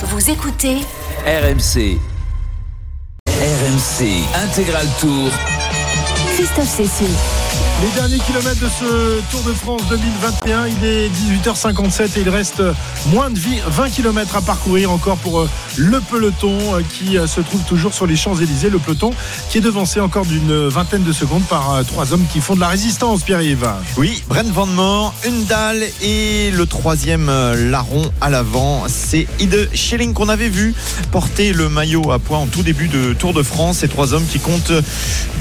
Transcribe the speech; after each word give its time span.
Vous 0.00 0.30
écoutez 0.30 0.76
RMC. 1.26 1.98
RMC 3.26 4.22
Intégral 4.44 4.86
Tour. 5.00 5.28
Christophe 6.36 6.68
Cessieux. 6.68 7.37
Les 7.80 7.90
derniers 7.90 8.18
kilomètres 8.18 8.60
de 8.60 8.68
ce 8.68 9.20
Tour 9.30 9.42
de 9.44 9.52
France 9.52 9.82
2021, 9.88 10.66
il 10.66 10.84
est 10.84 11.08
18h57 11.08 12.18
et 12.18 12.22
il 12.22 12.28
reste 12.28 12.60
moins 13.12 13.30
de 13.30 13.38
20 13.68 13.90
km 13.90 14.34
à 14.34 14.42
parcourir 14.42 14.90
encore 14.90 15.16
pour 15.18 15.38
euh, 15.38 15.48
le 15.76 16.00
peloton 16.00 16.58
euh, 16.74 16.80
qui 16.92 17.16
euh, 17.16 17.28
se 17.28 17.40
trouve 17.40 17.62
toujours 17.62 17.94
sur 17.94 18.06
les 18.06 18.16
Champs-Élysées. 18.16 18.68
Le 18.68 18.80
peloton 18.80 19.10
qui 19.48 19.58
est 19.58 19.60
devancé 19.60 20.00
encore 20.00 20.26
d'une 20.26 20.66
vingtaine 20.66 21.04
de 21.04 21.12
secondes 21.12 21.44
par 21.44 21.84
trois 21.86 22.12
hommes 22.12 22.24
qui 22.32 22.40
font 22.40 22.56
de 22.56 22.60
la 22.60 22.66
résistance, 22.66 23.22
Pierre-Yves. 23.22 23.68
Oui, 23.96 24.24
Brent 24.28 24.50
Van 24.52 24.66
Moor, 24.66 25.14
une 25.24 25.44
dalle 25.44 25.84
et 26.02 26.50
le 26.50 26.66
troisième 26.66 27.30
larron 27.70 28.10
à 28.20 28.28
l'avant. 28.28 28.86
C'est 28.88 29.28
Ide 29.38 29.70
Schilling 29.72 30.14
qu'on 30.14 30.28
avait 30.28 30.48
vu 30.48 30.74
porter 31.12 31.52
le 31.52 31.68
maillot 31.68 32.10
à 32.10 32.18
poids 32.18 32.38
en 32.38 32.46
tout 32.46 32.62
début 32.62 32.88
de 32.88 33.12
Tour 33.12 33.34
de 33.34 33.44
France. 33.44 33.78
Ces 33.78 33.88
trois 33.88 34.14
hommes 34.14 34.26
qui 34.26 34.40
comptent 34.40 34.72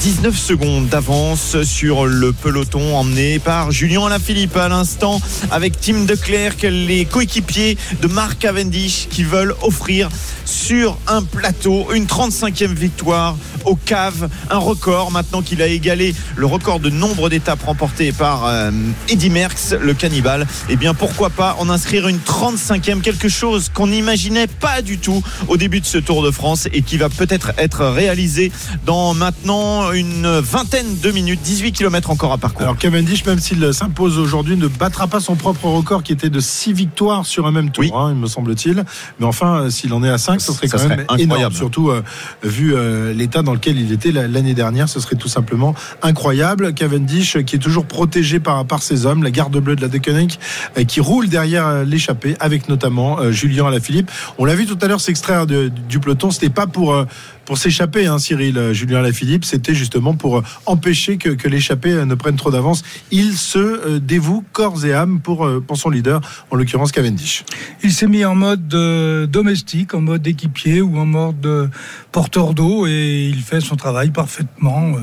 19 0.01 0.37
secondes 0.37 0.87
d'avance 0.87 1.63
sur 1.63 1.96
le 2.05 2.31
peloton 2.33 2.95
emmené 2.95 3.39
par 3.39 3.71
Julien 3.71 4.05
Alaphilippe 4.05 4.55
à 4.57 4.69
l'instant 4.69 5.19
avec 5.51 5.79
Tim 5.79 6.05
Declercq, 6.05 6.63
les 6.63 7.05
coéquipiers 7.05 7.77
de 8.01 8.07
Mark 8.07 8.37
Cavendish 8.39 9.07
qui 9.09 9.23
veulent 9.23 9.55
offrir 9.61 10.09
sur 10.45 10.97
un 11.07 11.23
plateau 11.23 11.87
une 11.93 12.05
35e 12.05 12.73
victoire 12.73 13.35
au 13.65 13.75
cave, 13.75 14.29
un 14.49 14.57
record 14.57 15.11
maintenant 15.11 15.41
qu'il 15.41 15.61
a 15.61 15.67
égalé 15.67 16.15
le 16.35 16.45
record 16.45 16.79
de 16.79 16.89
nombre 16.89 17.29
d'étapes 17.29 17.63
remportées 17.63 18.11
par 18.11 18.45
euh, 18.45 18.71
Eddy 19.09 19.29
Merckx, 19.29 19.75
le 19.79 19.93
cannibale. 19.93 20.43
Et 20.69 20.73
eh 20.73 20.75
bien 20.75 20.93
pourquoi 20.93 21.29
pas 21.29 21.57
en 21.59 21.69
inscrire 21.69 22.07
une 22.07 22.19
35e, 22.19 23.01
quelque 23.01 23.29
chose 23.29 23.69
qu'on 23.73 23.87
n'imaginait 23.87 24.47
pas 24.47 24.81
du 24.81 24.99
tout 24.99 25.23
au 25.47 25.57
début 25.57 25.81
de 25.81 25.85
ce 25.85 25.97
Tour 25.97 26.23
de 26.23 26.31
France 26.31 26.67
et 26.71 26.81
qui 26.81 26.97
va 26.97 27.09
peut-être 27.09 27.51
être 27.57 27.85
réalisé 27.85 28.51
dans 28.85 29.13
maintenant 29.13 29.91
une 29.91 30.39
vingtaine 30.39 30.99
de 30.99 31.11
minutes, 31.11 31.41
18 31.41 31.73
km 31.73 31.86
encore 32.09 32.31
à 32.31 32.37
parcourir. 32.37 32.69
Alors 32.69 32.77
Cavendish, 32.77 33.25
même 33.25 33.39
s'il 33.39 33.73
s'impose 33.73 34.17
aujourd'hui, 34.17 34.55
ne 34.55 34.67
battra 34.67 35.07
pas 35.07 35.19
son 35.19 35.35
propre 35.35 35.65
record 35.65 36.03
qui 36.03 36.11
était 36.11 36.29
de 36.29 36.39
6 36.39 36.73
victoires 36.73 37.25
sur 37.25 37.47
un 37.47 37.51
même 37.51 37.71
tour, 37.71 37.97
hein, 37.97 38.11
il 38.13 38.19
me 38.19 38.27
semble-t-il. 38.27 38.83
Mais 39.19 39.25
enfin, 39.25 39.69
s'il 39.69 39.93
en 39.93 40.03
est 40.03 40.09
à 40.09 40.17
5, 40.17 40.41
ce 40.41 40.53
serait 40.53 40.67
quand 40.67 40.87
même 40.87 41.01
incroyable. 41.01 41.21
énorme, 41.21 41.53
surtout 41.53 41.89
euh, 41.89 42.03
vu 42.43 42.75
euh, 42.75 43.13
l'état 43.13 43.41
dans 43.41 43.53
lequel 43.53 43.79
il 43.79 43.91
était 43.91 44.11
l'année 44.11 44.53
dernière. 44.53 44.89
Ce 44.89 44.99
serait 44.99 45.15
tout 45.15 45.27
simplement 45.27 45.75
incroyable. 46.01 46.73
Cavendish, 46.73 47.43
qui 47.45 47.55
est 47.55 47.59
toujours 47.59 47.85
protégé 47.85 48.39
par, 48.39 48.65
par 48.65 48.81
ses 48.81 49.05
hommes, 49.05 49.23
la 49.23 49.31
garde 49.31 49.57
bleue 49.57 49.75
de 49.75 49.81
la 49.81 49.87
Deceuninck, 49.87 50.37
euh, 50.77 50.83
qui 50.83 50.99
roule 50.99 51.27
derrière 51.27 51.83
l'échappée, 51.83 52.35
avec 52.39 52.69
notamment 52.69 53.31
Julien 53.31 53.67
Alaphilippe. 53.67 54.11
On 54.37 54.45
l'a 54.45 54.55
vu 54.55 54.65
tout 54.65 54.77
à 54.81 54.87
l'heure 54.87 55.01
s'extraire 55.01 55.45
du 55.47 55.99
peloton. 55.99 56.31
C'était 56.31 56.49
pas 56.49 56.67
pour 56.67 57.05
pour 57.47 57.57
s'échapper, 57.57 58.07
hein, 58.07 58.19
Cyril 58.19 58.57
euh, 58.57 58.73
Julien 58.73 59.01
Lafilippe, 59.01 59.45
c'était 59.45 59.73
justement 59.73 60.13
pour 60.13 60.39
euh, 60.39 60.43
empêcher 60.65 61.15
que, 61.17 61.29
que 61.29 61.47
l'échappée 61.47 61.76
euh, 61.85 62.05
ne 62.05 62.15
prenne 62.15 62.35
trop 62.35 62.51
d'avance. 62.51 62.83
Il 63.11 63.33
se 63.37 63.97
dévoue 63.97 64.43
corps 64.51 64.85
et 64.85 64.93
âme 64.93 65.19
pour, 65.19 65.49
pour 65.65 65.77
son 65.77 65.89
leader, 65.89 66.21
en 66.51 66.55
l'occurrence 66.55 66.91
Cavendish. 66.91 67.43
Il 67.83 67.91
s'est 67.91 68.07
mis 68.07 68.25
en 68.25 68.35
mode 68.35 68.67
domestique, 68.67 69.93
en 69.93 70.01
mode 70.01 70.25
équipier 70.27 70.81
ou 70.81 70.97
en 70.97 71.05
mode 71.05 71.69
porteur 72.11 72.53
d'eau 72.53 72.87
et 72.87 73.27
il 73.27 73.41
fait 73.41 73.61
son 73.61 73.75
travail 73.75 74.11
parfaitement, 74.11 74.93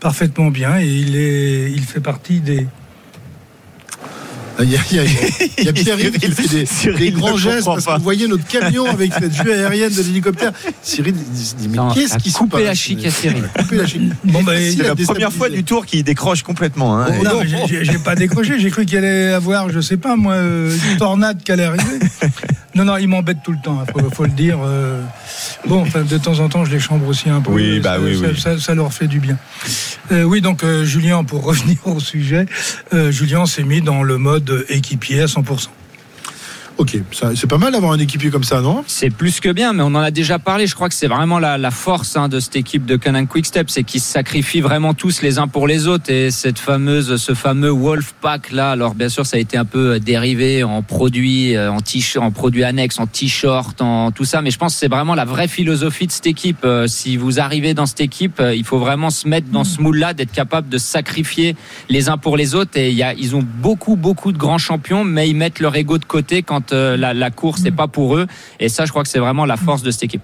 parfaitement 0.00 0.50
bien 0.50 0.78
et 0.78 0.86
il, 0.86 1.16
est, 1.16 1.72
il 1.72 1.82
fait 1.82 2.00
partie 2.00 2.40
des, 2.40 2.66
il 4.62 4.70
y 4.70 4.76
a, 4.76 5.04
il 5.58 5.72
Pierre 5.74 5.96
qui 5.96 6.30
fait 6.30 6.92
des, 6.92 7.10
grands 7.10 7.36
gestes 7.36 7.64
parce 7.64 7.84
que 7.84 7.96
vous 7.96 8.02
voyez 8.02 8.26
notre 8.26 8.46
camion 8.46 8.86
avec 8.86 9.12
cette 9.12 9.32
vue 9.32 9.52
aérienne 9.52 9.92
de 9.92 10.02
l'hélicoptère. 10.02 10.52
Cyril 10.82 11.14
dit 11.14 11.68
mais 11.68 11.78
qu'est-ce 11.94 12.18
qui 12.18 12.30
se 12.30 12.44
passe 12.44 12.62
la 12.62 12.74
chic 12.74 13.04
à 13.04 13.10
Cyril. 13.10 13.48
la 13.72 13.86
chic. 13.86 14.00
Bon, 14.24 14.42
bah, 14.42 14.52
c'est 14.56 14.82
la 14.82 14.94
première 14.94 15.32
fois 15.32 15.48
du 15.48 15.64
tour 15.64 15.86
qu'il 15.86 16.04
décroche 16.04 16.42
complètement. 16.42 16.98
Hein. 16.98 17.08
Oh, 17.20 17.24
non, 17.24 17.40
j'ai 17.44 17.98
pas 17.98 18.14
décroché. 18.14 18.58
J'ai 18.58 18.70
cru 18.70 18.86
qu'il 18.86 18.98
allait 18.98 19.32
avoir, 19.32 19.70
je 19.70 19.80
sais 19.80 19.96
pas 19.96 20.16
moi, 20.16 20.34
euh, 20.34 20.76
une 20.90 20.98
tornade 20.98 21.42
qui 21.42 21.52
allait 21.52 21.64
arriver. 21.64 21.84
Non, 22.76 22.84
non, 22.84 22.98
il 22.98 23.08
m'embête 23.08 23.38
tout 23.42 23.50
le 23.50 23.58
temps, 23.60 23.82
il 23.84 24.00
hein, 24.00 24.08
faut, 24.12 24.22
le 24.22 24.30
dire. 24.30 24.56
Euh. 24.64 25.02
bon, 25.66 25.82
enfin, 25.82 26.02
de 26.02 26.18
temps 26.18 26.38
en 26.38 26.48
temps, 26.48 26.64
je 26.64 26.70
les 26.70 26.78
chambre 26.78 27.08
aussi 27.08 27.28
un 27.28 27.40
peu. 27.40 27.50
Oui, 27.50 27.80
bah 27.80 27.96
ça, 27.96 28.00
oui, 28.00 28.40
ça, 28.40 28.58
Ça, 28.60 28.74
leur 28.76 28.92
fait 28.92 29.08
du 29.08 29.18
bien. 29.18 29.36
Euh, 30.12 30.22
oui, 30.22 30.40
donc, 30.40 30.64
Julien, 30.84 31.24
pour 31.24 31.42
revenir 31.42 31.78
au 31.84 31.98
sujet, 31.98 32.46
Julien 32.92 33.46
s'est 33.46 33.64
mis 33.64 33.82
dans 33.82 34.04
le 34.04 34.18
mode 34.18 34.49
équipier 34.68 35.22
à 35.22 35.26
100%. 35.26 35.68
Ok, 36.80 36.96
c'est 37.12 37.46
pas 37.46 37.58
mal 37.58 37.72
d'avoir 37.72 37.92
un 37.92 37.98
équipier 37.98 38.30
comme 38.30 38.42
ça, 38.42 38.62
non 38.62 38.84
C'est 38.86 39.10
plus 39.10 39.38
que 39.40 39.50
bien, 39.50 39.74
mais 39.74 39.82
on 39.82 39.88
en 39.88 39.96
a 39.96 40.10
déjà 40.10 40.38
parlé. 40.38 40.66
Je 40.66 40.74
crois 40.74 40.88
que 40.88 40.94
c'est 40.94 41.08
vraiment 41.08 41.38
la, 41.38 41.70
force 41.70 42.16
hein, 42.16 42.30
de 42.30 42.40
cette 42.40 42.56
équipe 42.56 42.86
de 42.86 42.96
Canon 42.96 43.26
Quickstep, 43.26 43.68
c'est 43.68 43.84
qu'ils 43.84 44.00
se 44.00 44.10
sacrifient 44.10 44.62
vraiment 44.62 44.94
tous 44.94 45.20
les 45.20 45.38
uns 45.38 45.46
pour 45.46 45.66
les 45.66 45.88
autres. 45.88 46.10
Et 46.10 46.30
cette 46.30 46.58
fameuse, 46.58 47.16
ce 47.16 47.34
fameux 47.34 47.68
Wolf 47.68 48.14
Pack 48.22 48.50
là, 48.50 48.70
alors 48.70 48.94
bien 48.94 49.10
sûr, 49.10 49.26
ça 49.26 49.36
a 49.36 49.40
été 49.40 49.58
un 49.58 49.66
peu 49.66 49.96
euh, 49.96 49.98
dérivé 49.98 50.64
en 50.64 50.80
produits, 50.80 51.54
euh, 51.54 51.70
en 51.70 51.80
t-shirt, 51.80 52.24
en 52.24 52.30
produits 52.30 52.64
annexes, 52.64 52.98
en 52.98 53.06
t-shirt, 53.06 53.82
en 53.82 54.10
tout 54.10 54.24
ça. 54.24 54.40
Mais 54.40 54.50
je 54.50 54.56
pense 54.56 54.72
que 54.72 54.80
c'est 54.80 54.88
vraiment 54.88 55.14
la 55.14 55.26
vraie 55.26 55.48
philosophie 55.48 56.06
de 56.06 56.12
cette 56.12 56.28
équipe. 56.28 56.64
Euh, 56.64 56.86
si 56.86 57.18
vous 57.18 57.40
arrivez 57.40 57.74
dans 57.74 57.84
cette 57.84 58.00
équipe, 58.00 58.42
il 58.54 58.64
faut 58.64 58.78
vraiment 58.78 59.10
se 59.10 59.28
mettre 59.28 59.48
dans 59.50 59.64
ce 59.64 59.82
moule-là, 59.82 60.14
d'être 60.14 60.32
capable 60.32 60.70
de 60.70 60.78
sacrifier 60.78 61.56
les 61.90 62.08
uns 62.08 62.16
pour 62.16 62.38
les 62.38 62.54
autres. 62.54 62.78
Et 62.78 62.88
il 62.88 62.96
y 62.96 63.02
a, 63.02 63.12
ils 63.12 63.36
ont 63.36 63.44
beaucoup, 63.44 63.96
beaucoup 63.96 64.32
de 64.32 64.38
grands 64.38 64.56
champions, 64.56 65.04
mais 65.04 65.28
ils 65.28 65.36
mettent 65.36 65.60
leur 65.60 65.76
ego 65.76 65.98
de 65.98 66.06
côté 66.06 66.42
quand 66.42 66.69
euh, 66.72 66.96
la, 66.96 67.30
course 67.30 67.62
n'est 67.62 67.70
pas 67.70 67.88
pour 67.88 68.16
eux. 68.16 68.26
Et 68.58 68.68
ça, 68.68 68.84
je 68.84 68.90
crois 68.90 69.02
que 69.02 69.08
c'est 69.08 69.18
vraiment 69.18 69.44
la 69.44 69.56
force 69.56 69.82
de 69.82 69.90
cette 69.90 70.04
équipe. 70.04 70.22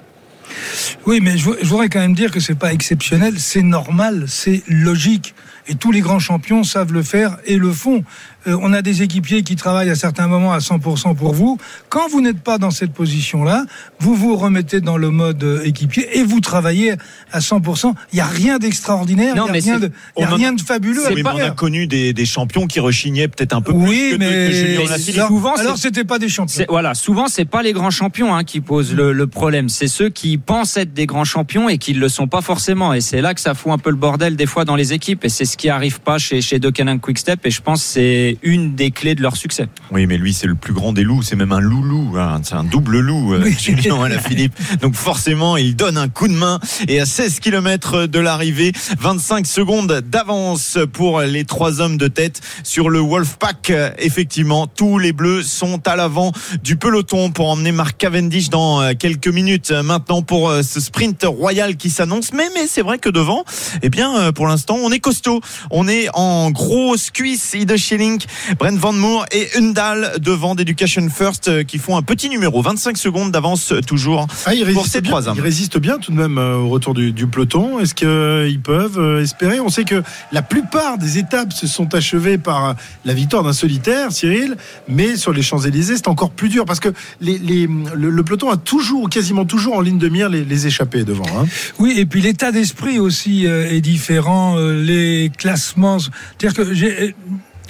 Oui, 1.06 1.20
mais 1.20 1.36
je, 1.36 1.44
voudrais 1.64 1.88
quand 1.88 2.00
même 2.00 2.14
dire 2.14 2.30
que 2.30 2.40
c'est 2.40 2.54
pas 2.54 2.72
exceptionnel, 2.72 3.34
c'est 3.38 3.62
normal, 3.62 4.24
c'est 4.28 4.62
logique. 4.68 5.34
Et 5.68 5.74
tous 5.74 5.90
les 5.90 6.00
grands 6.00 6.20
champions 6.20 6.62
savent 6.62 6.92
le 6.92 7.02
faire 7.02 7.38
et 7.44 7.56
le 7.56 7.72
font. 7.72 8.04
Euh, 8.46 8.58
on 8.60 8.72
a 8.72 8.82
des 8.82 9.02
équipiers 9.02 9.42
qui 9.42 9.56
travaillent 9.56 9.90
à 9.90 9.94
certains 9.94 10.26
moments 10.26 10.52
à 10.52 10.58
100% 10.58 11.14
pour 11.14 11.32
vous. 11.32 11.58
Quand 11.88 12.08
vous 12.08 12.20
n'êtes 12.20 12.40
pas 12.40 12.58
dans 12.58 12.70
cette 12.70 12.92
position-là, 12.92 13.64
vous 14.00 14.14
vous 14.14 14.36
remettez 14.36 14.80
dans 14.80 14.96
le 14.96 15.10
mode 15.10 15.42
euh, 15.42 15.64
équipier 15.64 16.18
et 16.18 16.22
vous 16.22 16.40
travaillez 16.40 16.94
à 17.32 17.40
100%. 17.40 17.94
Il 18.12 18.16
n'y 18.16 18.20
a 18.20 18.26
rien 18.26 18.58
d'extraordinaire, 18.58 19.34
il 19.36 19.42
n'y 19.42 19.48
a, 19.48 19.52
rien 19.52 19.78
de, 19.78 19.90
y 20.18 20.22
a 20.22 20.28
rien 20.28 20.52
de 20.52 20.60
fabuleux. 20.60 21.02
Oui, 21.12 21.22
on 21.24 21.38
a 21.38 21.50
connu 21.50 21.86
des, 21.86 22.12
des 22.12 22.26
champions 22.26 22.66
qui 22.66 22.80
rechignaient 22.80 23.28
peut-être 23.28 23.54
un 23.54 23.62
peu 23.62 23.72
oui, 23.72 24.10
plus 24.10 24.18
mais 24.18 24.50
que, 24.50 25.26
Souvent, 25.26 25.54
alors 25.54 25.78
c'était 25.78 26.04
pas 26.04 26.18
des 26.18 26.28
champions. 26.28 26.64
Voilà, 26.68 26.94
souvent 26.94 27.28
c'est 27.28 27.44
pas 27.44 27.62
les 27.62 27.72
grands 27.72 27.90
champions 27.90 28.34
hein, 28.34 28.44
qui 28.44 28.60
posent 28.60 28.94
le, 28.94 29.12
le, 29.12 29.26
problème, 29.26 29.68
c'est 29.68 29.88
ceux 29.88 30.08
qui 30.08 30.38
pensent 30.38 30.76
être 30.76 30.92
des 30.92 31.06
grands 31.06 31.24
champions 31.24 31.68
et 31.68 31.78
qui 31.78 31.94
ne 31.94 31.98
le 31.98 32.08
sont 32.08 32.28
pas 32.28 32.40
forcément. 32.40 32.92
Et 32.94 33.00
c'est 33.00 33.20
là 33.20 33.34
que 33.34 33.40
ça 33.40 33.54
fout 33.54 33.72
un 33.72 33.78
peu 33.78 33.90
le 33.90 33.96
bordel 33.96 34.36
des 34.36 34.46
fois 34.46 34.64
dans 34.64 34.76
les 34.76 34.92
équipes. 34.92 35.24
Et 35.24 35.28
c'est 35.28 35.44
ce 35.44 35.56
qui 35.56 35.68
arrive 35.68 36.00
pas 36.00 36.18
chez 36.18 36.40
chez 36.40 36.60
Quick 36.60 37.00
Quickstep. 37.00 37.44
Et 37.46 37.50
je 37.50 37.60
pense 37.60 37.82
c'est 37.82 38.35
une 38.42 38.74
des 38.74 38.90
clés 38.90 39.14
de 39.14 39.22
leur 39.22 39.36
succès. 39.36 39.68
Oui, 39.90 40.06
mais 40.06 40.16
lui, 40.16 40.32
c'est 40.32 40.46
le 40.46 40.54
plus 40.54 40.72
grand 40.72 40.92
des 40.92 41.02
loups. 41.04 41.22
C'est 41.22 41.36
même 41.36 41.52
un 41.52 41.60
loulou. 41.60 42.16
Hein. 42.18 42.40
C'est 42.42 42.54
un 42.54 42.64
double 42.64 43.00
loup, 43.00 43.34
euh, 43.34 43.50
Julien 43.50 44.02
Alaphilippe. 44.02 44.54
Donc 44.80 44.94
forcément, 44.94 45.56
il 45.56 45.76
donne 45.76 45.96
un 45.96 46.08
coup 46.08 46.28
de 46.28 46.34
main. 46.34 46.60
Et 46.88 47.00
à 47.00 47.06
16 47.06 47.40
km 47.40 48.06
de 48.06 48.18
l'arrivée, 48.18 48.72
25 48.98 49.46
secondes 49.46 50.02
d'avance 50.06 50.78
pour 50.92 51.20
les 51.20 51.44
trois 51.44 51.80
hommes 51.80 51.96
de 51.96 52.08
tête 52.08 52.40
sur 52.62 52.88
le 52.88 53.00
Wolfpack. 53.00 53.72
Effectivement, 53.98 54.66
tous 54.66 54.98
les 54.98 55.12
bleus 55.12 55.42
sont 55.42 55.86
à 55.86 55.96
l'avant 55.96 56.32
du 56.62 56.76
peloton 56.76 57.30
pour 57.30 57.50
emmener 57.50 57.72
Mark 57.72 57.96
Cavendish 57.96 58.50
dans 58.50 58.82
euh, 58.82 58.92
quelques 58.98 59.28
minutes. 59.28 59.70
Maintenant 59.70 60.22
pour 60.22 60.50
euh, 60.50 60.62
ce 60.62 60.80
sprint 60.80 61.24
royal 61.24 61.76
qui 61.76 61.90
s'annonce. 61.90 62.32
Mais, 62.32 62.48
mais 62.54 62.66
c'est 62.66 62.82
vrai 62.82 62.98
que 62.98 63.08
devant, 63.08 63.44
eh 63.82 63.88
bien, 63.88 64.32
pour 64.32 64.46
l'instant, 64.46 64.76
on 64.82 64.90
est 64.90 65.00
costaud. 65.00 65.40
On 65.70 65.88
est 65.88 66.08
en 66.14 66.50
grosse 66.50 67.10
cuisse. 67.10 67.54
Ida 67.54 67.76
Schilling, 67.76 68.20
Brent 68.58 68.78
Van 68.78 68.92
Moor 68.92 69.26
et 69.32 69.48
Undal 69.56 70.14
devant 70.20 70.54
d'Education 70.54 71.08
First 71.08 71.48
euh, 71.48 71.62
qui 71.62 71.78
font 71.78 71.96
un 71.96 72.02
petit 72.02 72.28
numéro. 72.28 72.62
25 72.62 72.96
secondes 72.96 73.32
d'avance 73.32 73.72
euh, 73.72 73.80
toujours 73.80 74.26
ah, 74.46 74.52
pour 74.72 74.86
ces 74.86 75.02
trois 75.02 75.28
hommes. 75.28 75.36
Ils 75.36 75.42
résistent 75.42 75.78
bien 75.78 75.98
tout 75.98 76.12
de 76.12 76.16
même 76.16 76.38
euh, 76.38 76.56
au 76.56 76.68
retour 76.68 76.94
du, 76.94 77.26
peloton. 77.26 77.80
Est-ce 77.80 77.94
qu'ils 77.94 78.60
peuvent 78.60 79.20
espérer? 79.20 79.60
On 79.60 79.68
sait 79.68 79.84
que 79.84 80.02
la 80.32 80.42
plupart 80.42 80.98
des 80.98 81.18
étapes 81.18 81.52
se 81.52 81.66
sont 81.66 81.94
achevées 81.94 82.38
par 82.38 82.76
la 83.04 83.14
victoire 83.14 83.42
d'un 83.42 83.52
solitaire, 83.52 84.12
Cyril, 84.12 84.56
mais 84.88 85.16
sur 85.16 85.32
les 85.32 85.42
Champs-Élysées, 85.42 85.96
c'est 85.96 86.08
encore 86.08 86.30
plus 86.30 86.48
dur 86.48 86.64
parce 86.64 86.80
que 86.80 86.88
le, 87.20 88.22
peloton 88.22 88.50
a 88.50 88.56
toujours, 88.56 89.10
quasiment 89.10 89.44
toujours 89.44 89.76
en 89.76 89.80
ligne 89.80 89.98
de 89.98 90.08
mire 90.08 90.28
les, 90.28 90.66
échappées 90.66 91.04
devant. 91.04 91.26
Hein. 91.36 91.46
Oui, 91.78 91.94
et 91.96 92.06
puis 92.06 92.22
l'état 92.22 92.52
d'esprit 92.52 92.98
aussi 92.98 93.44
est 93.46 93.80
différent. 93.80 94.56
Les 94.56 95.30
classements. 95.36 95.98
C'est-à-dire 95.98 96.54
que 96.54 96.74
j'ai 96.74 97.14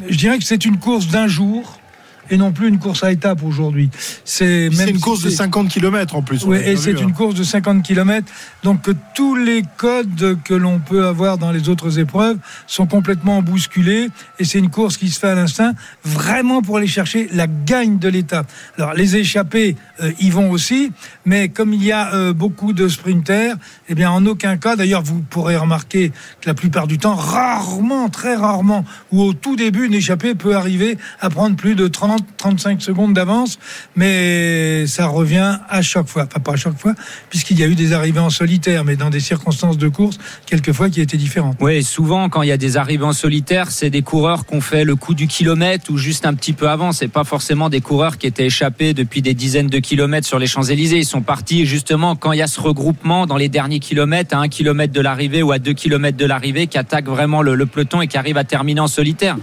je 0.09 0.17
dirais 0.17 0.39
que 0.39 0.45
c'est 0.45 0.65
une 0.65 0.79
course 0.79 1.09
d'un 1.09 1.27
jour 1.27 1.79
et 2.31 2.37
non 2.37 2.53
plus 2.53 2.69
une 2.69 2.79
course 2.79 3.05
à 3.05 3.13
étapes 3.13 3.43
aujourd'hui. 3.43 3.91
C'est 4.25 4.67
une 4.67 5.01
course 5.01 5.23
de 5.23 5.31
50 5.31 5.69
km 5.69 6.17
en 6.17 6.23
plus. 6.23 6.45
Oui, 6.45 6.59
et 6.59 6.77
c'est 6.77 6.93
une 6.93 7.11
hein. 7.11 7.13
course 7.13 7.35
de 7.35 7.45
50 7.45 7.83
km. 7.83 8.27
Donc 8.63 8.89
tous 9.15 9.35
les 9.35 9.63
codes 9.77 10.39
que 10.45 10.55
l'on 10.55 10.79
peut 10.79 11.07
avoir 11.07 11.39
dans 11.39 11.53
les 11.53 11.69
autres 11.69 11.99
épreuves 11.99 12.39
sont 12.67 12.87
complètement 12.87 13.43
bousculés 13.43 14.09
et 14.39 14.45
c'est 14.45 14.59
une 14.59 14.71
course 14.71 14.97
qui 14.97 15.11
se 15.11 15.19
fait 15.19 15.29
à 15.29 15.35
l'instinct 15.35 15.75
vraiment 16.05 16.63
pour 16.63 16.79
aller 16.79 16.87
chercher 16.87 17.29
la 17.33 17.47
gagne 17.47 17.99
de 17.99 18.09
l'étape. 18.09 18.51
Alors 18.77 18.95
les 18.95 19.17
échappés 19.17 19.77
euh, 20.03 20.13
y 20.21 20.31
vont 20.31 20.51
aussi, 20.51 20.93
mais 21.25 21.49
comme 21.49 21.73
il 21.73 21.85
y 21.85 21.93
a 21.93 22.15
euh, 22.15 22.33
beaucoup 22.33 22.73
de 22.73 22.89
sprinters, 22.89 23.57
eh 23.89 23.95
bien 23.95 24.11
en 24.11 24.25
aucun 24.27 24.57
cas, 24.57 24.77
d'ailleurs 24.77 25.03
vous 25.03 25.21
pourrez 25.21 25.57
remarquer 25.57 26.11
que 26.41 26.47
la 26.47 26.55
plupart 26.55 26.87
du 26.87 26.99
temps, 26.99 27.15
rarement, 27.15 28.09
très 28.09 28.35
rarement, 28.35 28.85
ou 29.13 29.23
au 29.23 29.33
tout 29.33 29.57
début, 29.57 29.87
une 29.87 29.95
échappée 29.95 30.35
peut 30.35 30.57
arriver 30.57 30.99
à 31.21 31.31
prendre 31.31 31.57
plus 31.57 31.75
de 31.75 31.89
30-35 32.17 32.81
secondes 32.81 33.15
d'avance, 33.15 33.59
mais 33.95 34.87
ça 34.87 35.07
revient 35.07 35.59
à 35.69 35.83
chaque 35.83 36.09
fois, 36.09 36.25
enfin 36.25 36.41
pas 36.41 36.53
à 36.53 36.57
chaque 36.57 36.79
fois, 36.79 36.95
puisqu'il 37.31 37.59
y 37.59 37.63
a 37.63 37.67
eu 37.67 37.75
des 37.75 37.93
arrivées 37.93 38.21
en 38.21 38.31
solitaire, 38.31 38.85
mais 38.85 38.97
dans 38.97 39.11
des 39.11 39.21
circonstances 39.21 39.79
de 39.79 39.89
course, 39.89 40.19
quelquefois 40.47 40.91
qui 40.91 41.01
étaient 41.01 41.17
différentes. 41.17 41.57
Oui, 41.61 41.83
souvent 41.83 42.29
quand 42.29 42.43
il 42.43 42.49
y 42.49 42.53
a 42.53 42.57
des 42.57 42.77
arrivées 42.77 43.05
en 43.05 43.13
solitaire, 43.13 43.71
c'est 43.71 43.91
des 43.91 44.03
coureurs 44.03 44.47
qu'on 44.47 44.61
fait 44.61 44.85
le 44.85 44.97
coup 44.97 45.15
du 45.15 45.27
kilomètre 45.27 45.91
ou 45.91 45.97
juste 45.97 46.27
un 46.27 46.35
petit 46.35 46.53
peu 46.53 46.69
avant. 46.69 46.93
C'est 46.93 47.09
pas 47.09 47.25
forcément 47.25 47.69
des 47.69 47.81
coureurs 47.81 48.19
qui 48.19 48.27
étaient 48.27 48.47
échappés 48.47 48.95
depuis 48.95 49.23
des 49.23 49.35
dizaines 49.35 49.69
de 49.69 49.79
kilomètres 49.79 50.27
sur 50.27 50.39
les 50.39 50.47
Champs-Élysées. 50.47 50.99
Ils 50.99 51.05
sont 51.05 51.23
partis 51.23 51.67
justement 51.67 52.17
quand 52.17 52.33
il 52.33 52.39
y 52.39 52.43
a 52.43 52.47
ce 52.47 52.61
regroupement 52.61 53.27
dans 53.27 53.37
les 53.37 53.49
derniers 53.49 53.81
kilomètres, 53.81 54.37
à 54.37 54.41
un 54.41 54.49
kilomètre 54.49 54.93
de 54.93 55.01
l'arrivée 55.01 55.43
ou 55.43 55.53
à 55.53 55.59
deux 55.59 55.73
kilomètres 55.73 56.19
de 56.19 56.27
l'arrivée, 56.27 56.67
qui 56.67 56.79
attaque 56.79 57.07
vraiment 57.07 57.43
le, 57.43 57.55
le 57.55 57.67
peloton 57.67 58.01
et 58.01 58.07
qui 58.07 58.17
arrive 58.17 58.37
à 58.37 58.45
terminer 58.45 58.81
en 58.81 58.89
solitaire. 58.89 59.37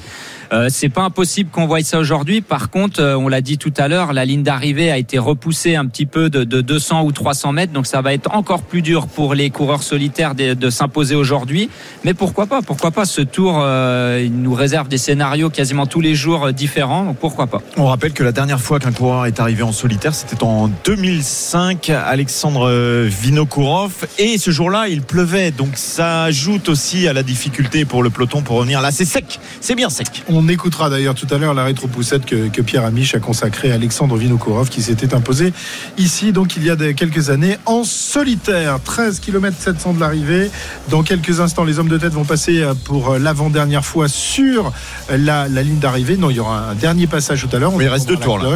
Euh, 0.54 0.68
c'est 0.70 0.90
pas 0.90 1.02
impossible 1.02 1.50
qu'on 1.50 1.66
voie 1.66 1.82
ça 1.82 1.98
aujourd'hui. 1.98 2.42
Par 2.42 2.70
contre, 2.70 3.02
euh, 3.02 3.18
on 3.18 3.28
l'a 3.28 3.42
dit 3.42 3.58
tout 3.58 3.74
à 3.76 3.88
l'heure, 3.88 4.14
la 4.14 4.24
ligne 4.24 4.44
d'arrivée 4.44 4.92
a 4.92 5.00
été 5.00 5.18
repoussée 5.18 5.76
un 5.76 5.88
petit 5.88 6.06
peu 6.06 6.30
de, 6.30 6.44
200 6.44 7.04
ou 7.04 7.12
300 7.12 7.54
mètres, 7.54 7.74
donc 7.74 7.88
ça 7.88 8.02
va 8.02 8.14
être 8.14 8.34
encore 8.36 8.62
plus 8.62 8.84
dur 8.84 9.08
pour 9.08 9.34
les 9.34 9.50
coureurs 9.50 9.82
solitaires 9.82 10.36
de, 10.36 10.70
s'imposer 10.70 11.16
aujourd'hui. 11.16 11.70
Mais 12.04 12.14
pourquoi 12.14 12.46
pas? 12.46 12.62
Pourquoi 12.62 12.92
pas? 12.92 13.06
Ce 13.06 13.22
tour, 13.22 13.60
euh, 13.62 14.22
il 14.24 14.42
nous 14.42 14.54
réserve 14.54 14.88
des 14.88 14.98
scénarios 14.98 15.50
quasiment 15.50 15.88
tous 15.88 16.02
les 16.02 16.16
jours 16.16 16.54
différents. 16.54 17.04
Donc 17.04 17.18
pourquoi 17.18 17.48
pas? 17.48 17.62
On 17.78 17.86
rappelle 17.86 18.14
que 18.14 18.24
la 18.24 18.32
dernière 18.32 18.62
fois 18.62 18.80
qu'un 18.80 18.92
coureur 18.92 19.26
est 19.26 19.40
arrivé 19.40 19.64
en 19.64 19.72
solitaire, 19.72 20.14
c'était 20.14 20.42
en 20.44 20.70
2005, 20.86 21.90
Alexandre 21.90 22.72
Vinokourov, 23.08 24.08
et 24.20 24.38
ce 24.38 24.52
jour-là, 24.52 24.88
il 24.88 25.02
pleuvait, 25.02 25.52
donc 25.52 25.72
ça 25.76 26.24
ajoute 26.24 26.70
aussi 26.70 27.08
à 27.08 27.14
la 27.14 27.24
difficulté 27.24 27.86
pour 27.86 28.04
le 28.04 28.10
peloton 28.10 28.42
pour 28.42 28.58
revenir. 28.58 28.82
Là, 28.82 28.92
c'est 28.92 29.06
sec, 29.06 29.40
c'est 29.60 29.76
bien 29.76 29.90
sec. 29.90 30.24
On 30.28 30.43
écoutera 30.48 30.90
d'ailleurs 30.90 31.16
tout 31.16 31.28
à 31.30 31.38
l'heure 31.38 31.54
la 31.54 31.64
rétro-poussette 31.64 32.26
que, 32.26 32.62
Pierre 32.62 32.86
Amiche 32.86 33.16
a 33.16 33.20
consacrée 33.20 33.72
à 33.72 33.76
Alexandre 33.76 34.16
Vinokourov 34.16 34.70
qui 34.70 34.82
s'était 34.82 35.14
imposé 35.14 35.54
ici, 35.98 36.32
donc 36.32 36.56
il 36.56 36.64
y 36.64 36.70
a 36.70 36.76
quelques 36.94 37.30
années, 37.30 37.58
en 37.66 37.84
solitaire. 37.84 38.80
13 38.84 39.20
km 39.20 39.56
700 39.60 39.94
de 39.94 40.00
l'arrivée. 40.00 40.50
Dans 40.90 41.04
quelques 41.04 41.40
instants, 41.40 41.64
les 41.64 41.80
hommes 41.80 41.90
de 41.90 41.98
tête 41.98 42.14
vont 42.14 42.24
passer 42.24 42.64
pour 42.86 43.18
l'avant-dernière 43.18 43.84
fois 43.84 44.08
sur 44.08 44.72
la, 45.10 45.48
ligne 45.48 45.80
d'arrivée. 45.80 46.18
Non, 46.18 46.30
il 46.30 46.38
y 46.38 46.40
aura 46.40 46.70
un 46.70 46.76
dernier 46.76 47.08
passage 47.08 47.46
tout 47.48 47.56
à 47.56 47.60
l'heure. 47.60 47.74
il 47.80 47.88
reste 47.88 48.08
deux 48.08 48.18
tours 48.18 48.40
là. 48.40 48.56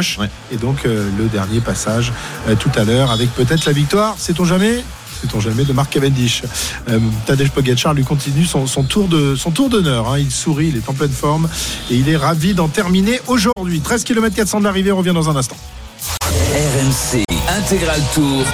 Et 0.52 0.56
donc 0.56 0.84
euh, 0.84 1.08
le 1.18 1.26
dernier 1.26 1.60
passage 1.60 2.12
euh, 2.48 2.54
tout 2.54 2.70
à 2.76 2.84
l'heure 2.84 3.10
avec 3.10 3.30
peut-être 3.34 3.66
la 3.66 3.72
victoire. 3.72 4.14
Sait-on 4.18 4.44
jamais? 4.44 4.82
Sait-on 5.20 5.40
jamais, 5.40 5.64
de 5.64 5.72
Marc 5.72 5.90
Cavendish. 5.92 6.42
Euh, 6.88 6.98
Tadej 7.26 7.50
Pogacar 7.50 7.94
lui 7.94 8.04
continue 8.04 8.44
son, 8.44 8.66
tour 8.84 9.08
de 9.08 9.34
son 9.34 9.50
tour 9.50 9.68
d'honneur. 9.68 10.12
Hein. 10.12 10.18
Il 10.18 10.30
sourit, 10.30 10.68
il 10.68 10.76
est 10.76 10.88
en 10.88 10.94
pleine 10.94 11.10
forme 11.10 11.48
et 11.90 11.94
il 11.94 12.08
est 12.08 12.16
ravi 12.16 12.54
d'en 12.54 12.68
terminer 12.68 13.20
aujourd'hui. 13.26 13.80
13 13.80 14.04
km 14.04 14.34
400 14.34 14.60
de 14.60 14.64
l'arrivée, 14.64 14.92
on 14.92 14.98
revient 14.98 15.12
dans 15.14 15.28
un 15.30 15.36
instant. 15.36 15.56
RMC 16.52 17.24
Intégral 17.48 18.00
Tour. 18.14 18.44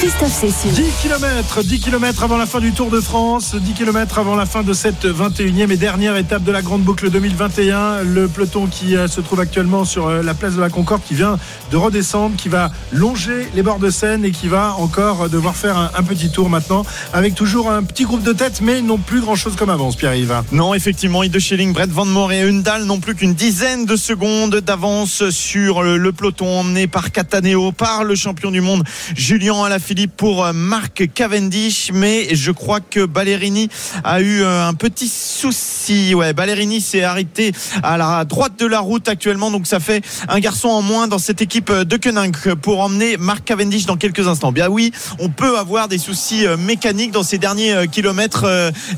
10 0.00 0.92
km, 1.02 1.64
10 1.64 1.80
km 1.80 2.22
avant 2.22 2.36
la 2.36 2.46
fin 2.46 2.60
du 2.60 2.70
Tour 2.70 2.88
de 2.88 3.00
France, 3.00 3.56
10 3.56 3.72
km 3.72 4.20
avant 4.20 4.36
la 4.36 4.46
fin 4.46 4.62
de 4.62 4.72
cette 4.72 5.04
21e 5.04 5.72
et 5.72 5.76
dernière 5.76 6.16
étape 6.16 6.44
de 6.44 6.52
la 6.52 6.62
Grande 6.62 6.82
Boucle 6.82 7.10
2021. 7.10 8.04
Le 8.04 8.28
peloton 8.28 8.68
qui 8.68 8.96
euh, 8.96 9.08
se 9.08 9.20
trouve 9.20 9.40
actuellement 9.40 9.84
sur 9.84 10.06
euh, 10.06 10.22
la 10.22 10.34
place 10.34 10.54
de 10.54 10.60
la 10.60 10.70
Concorde, 10.70 11.02
qui 11.02 11.14
vient 11.14 11.36
de 11.72 11.76
redescendre, 11.76 12.36
qui 12.36 12.48
va 12.48 12.70
longer 12.92 13.48
les 13.56 13.64
bords 13.64 13.80
de 13.80 13.90
Seine 13.90 14.24
et 14.24 14.30
qui 14.30 14.46
va 14.46 14.76
encore 14.78 15.28
devoir 15.28 15.56
faire 15.56 15.90
un, 15.96 16.02
petit 16.04 16.30
tour 16.30 16.48
maintenant, 16.48 16.86
avec 17.12 17.34
toujours 17.34 17.68
un 17.68 17.82
petit 17.82 18.04
groupe 18.04 18.22
de 18.22 18.32
tête, 18.32 18.60
mais 18.62 18.82
non 18.82 18.98
plus 18.98 19.20
grand-chose 19.20 19.56
comme 19.56 19.70
avance, 19.70 19.96
Pierre-Yves. 19.96 20.42
Non, 20.52 20.74
effectivement, 20.74 21.24
Ide 21.24 21.40
Schelling, 21.40 21.72
Brett 21.72 21.90
Van 21.90 22.04
Moor 22.04 22.30
et 22.30 22.42
Undal 22.42 22.84
n'ont 22.84 23.00
plus 23.00 23.16
qu'une 23.16 23.34
dizaine 23.34 23.84
de 23.84 23.96
secondes 23.96 24.54
d'avance 24.60 25.28
sur 25.30 25.82
le, 25.82 26.12
peloton 26.12 26.60
emmené 26.60 26.86
par 26.86 27.10
Cataneo, 27.10 27.72
par 27.72 28.04
le 28.04 28.14
champion 28.14 28.52
du 28.52 28.60
monde 28.60 28.84
Julien 29.16 29.64
Alaphilippe 29.64 29.87
Philippe 29.88 30.18
pour 30.18 30.44
euh, 30.44 30.52
Marc 30.52 31.08
Cavendish, 31.14 31.92
mais 31.94 32.34
je 32.34 32.50
crois 32.50 32.80
que 32.80 33.06
Ballerini 33.06 33.70
a 34.04 34.20
eu 34.20 34.42
euh, 34.42 34.68
un 34.68 34.74
petit 34.74 35.08
souci. 35.08 36.14
Ouais, 36.14 36.34
Ballerini 36.34 36.82
s'est 36.82 37.04
arrêté 37.04 37.52
à 37.82 37.96
la 37.96 38.26
droite 38.26 38.52
de 38.58 38.66
la 38.66 38.80
route 38.80 39.08
actuellement, 39.08 39.50
donc 39.50 39.66
ça 39.66 39.80
fait 39.80 40.04
un 40.28 40.40
garçon 40.40 40.68
en 40.68 40.82
moins 40.82 41.08
dans 41.08 41.16
cette 41.16 41.40
équipe 41.40 41.72
de 41.72 41.96
Koenig 41.96 42.36
pour 42.60 42.80
emmener 42.80 43.16
Marc 43.16 43.44
Cavendish 43.44 43.86
dans 43.86 43.96
quelques 43.96 44.28
instants. 44.28 44.52
Bien 44.52 44.68
oui, 44.68 44.92
on 45.20 45.30
peut 45.30 45.56
avoir 45.56 45.88
des 45.88 45.96
soucis 45.96 46.46
euh, 46.46 46.58
mécaniques 46.58 47.12
dans 47.12 47.22
ces 47.22 47.38
derniers 47.38 47.88
kilomètres, 47.90 48.44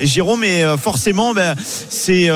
Jérôme, 0.00 0.40
mais 0.40 0.64
forcément, 0.76 1.34
ben, 1.34 1.54
c'est 1.58 2.28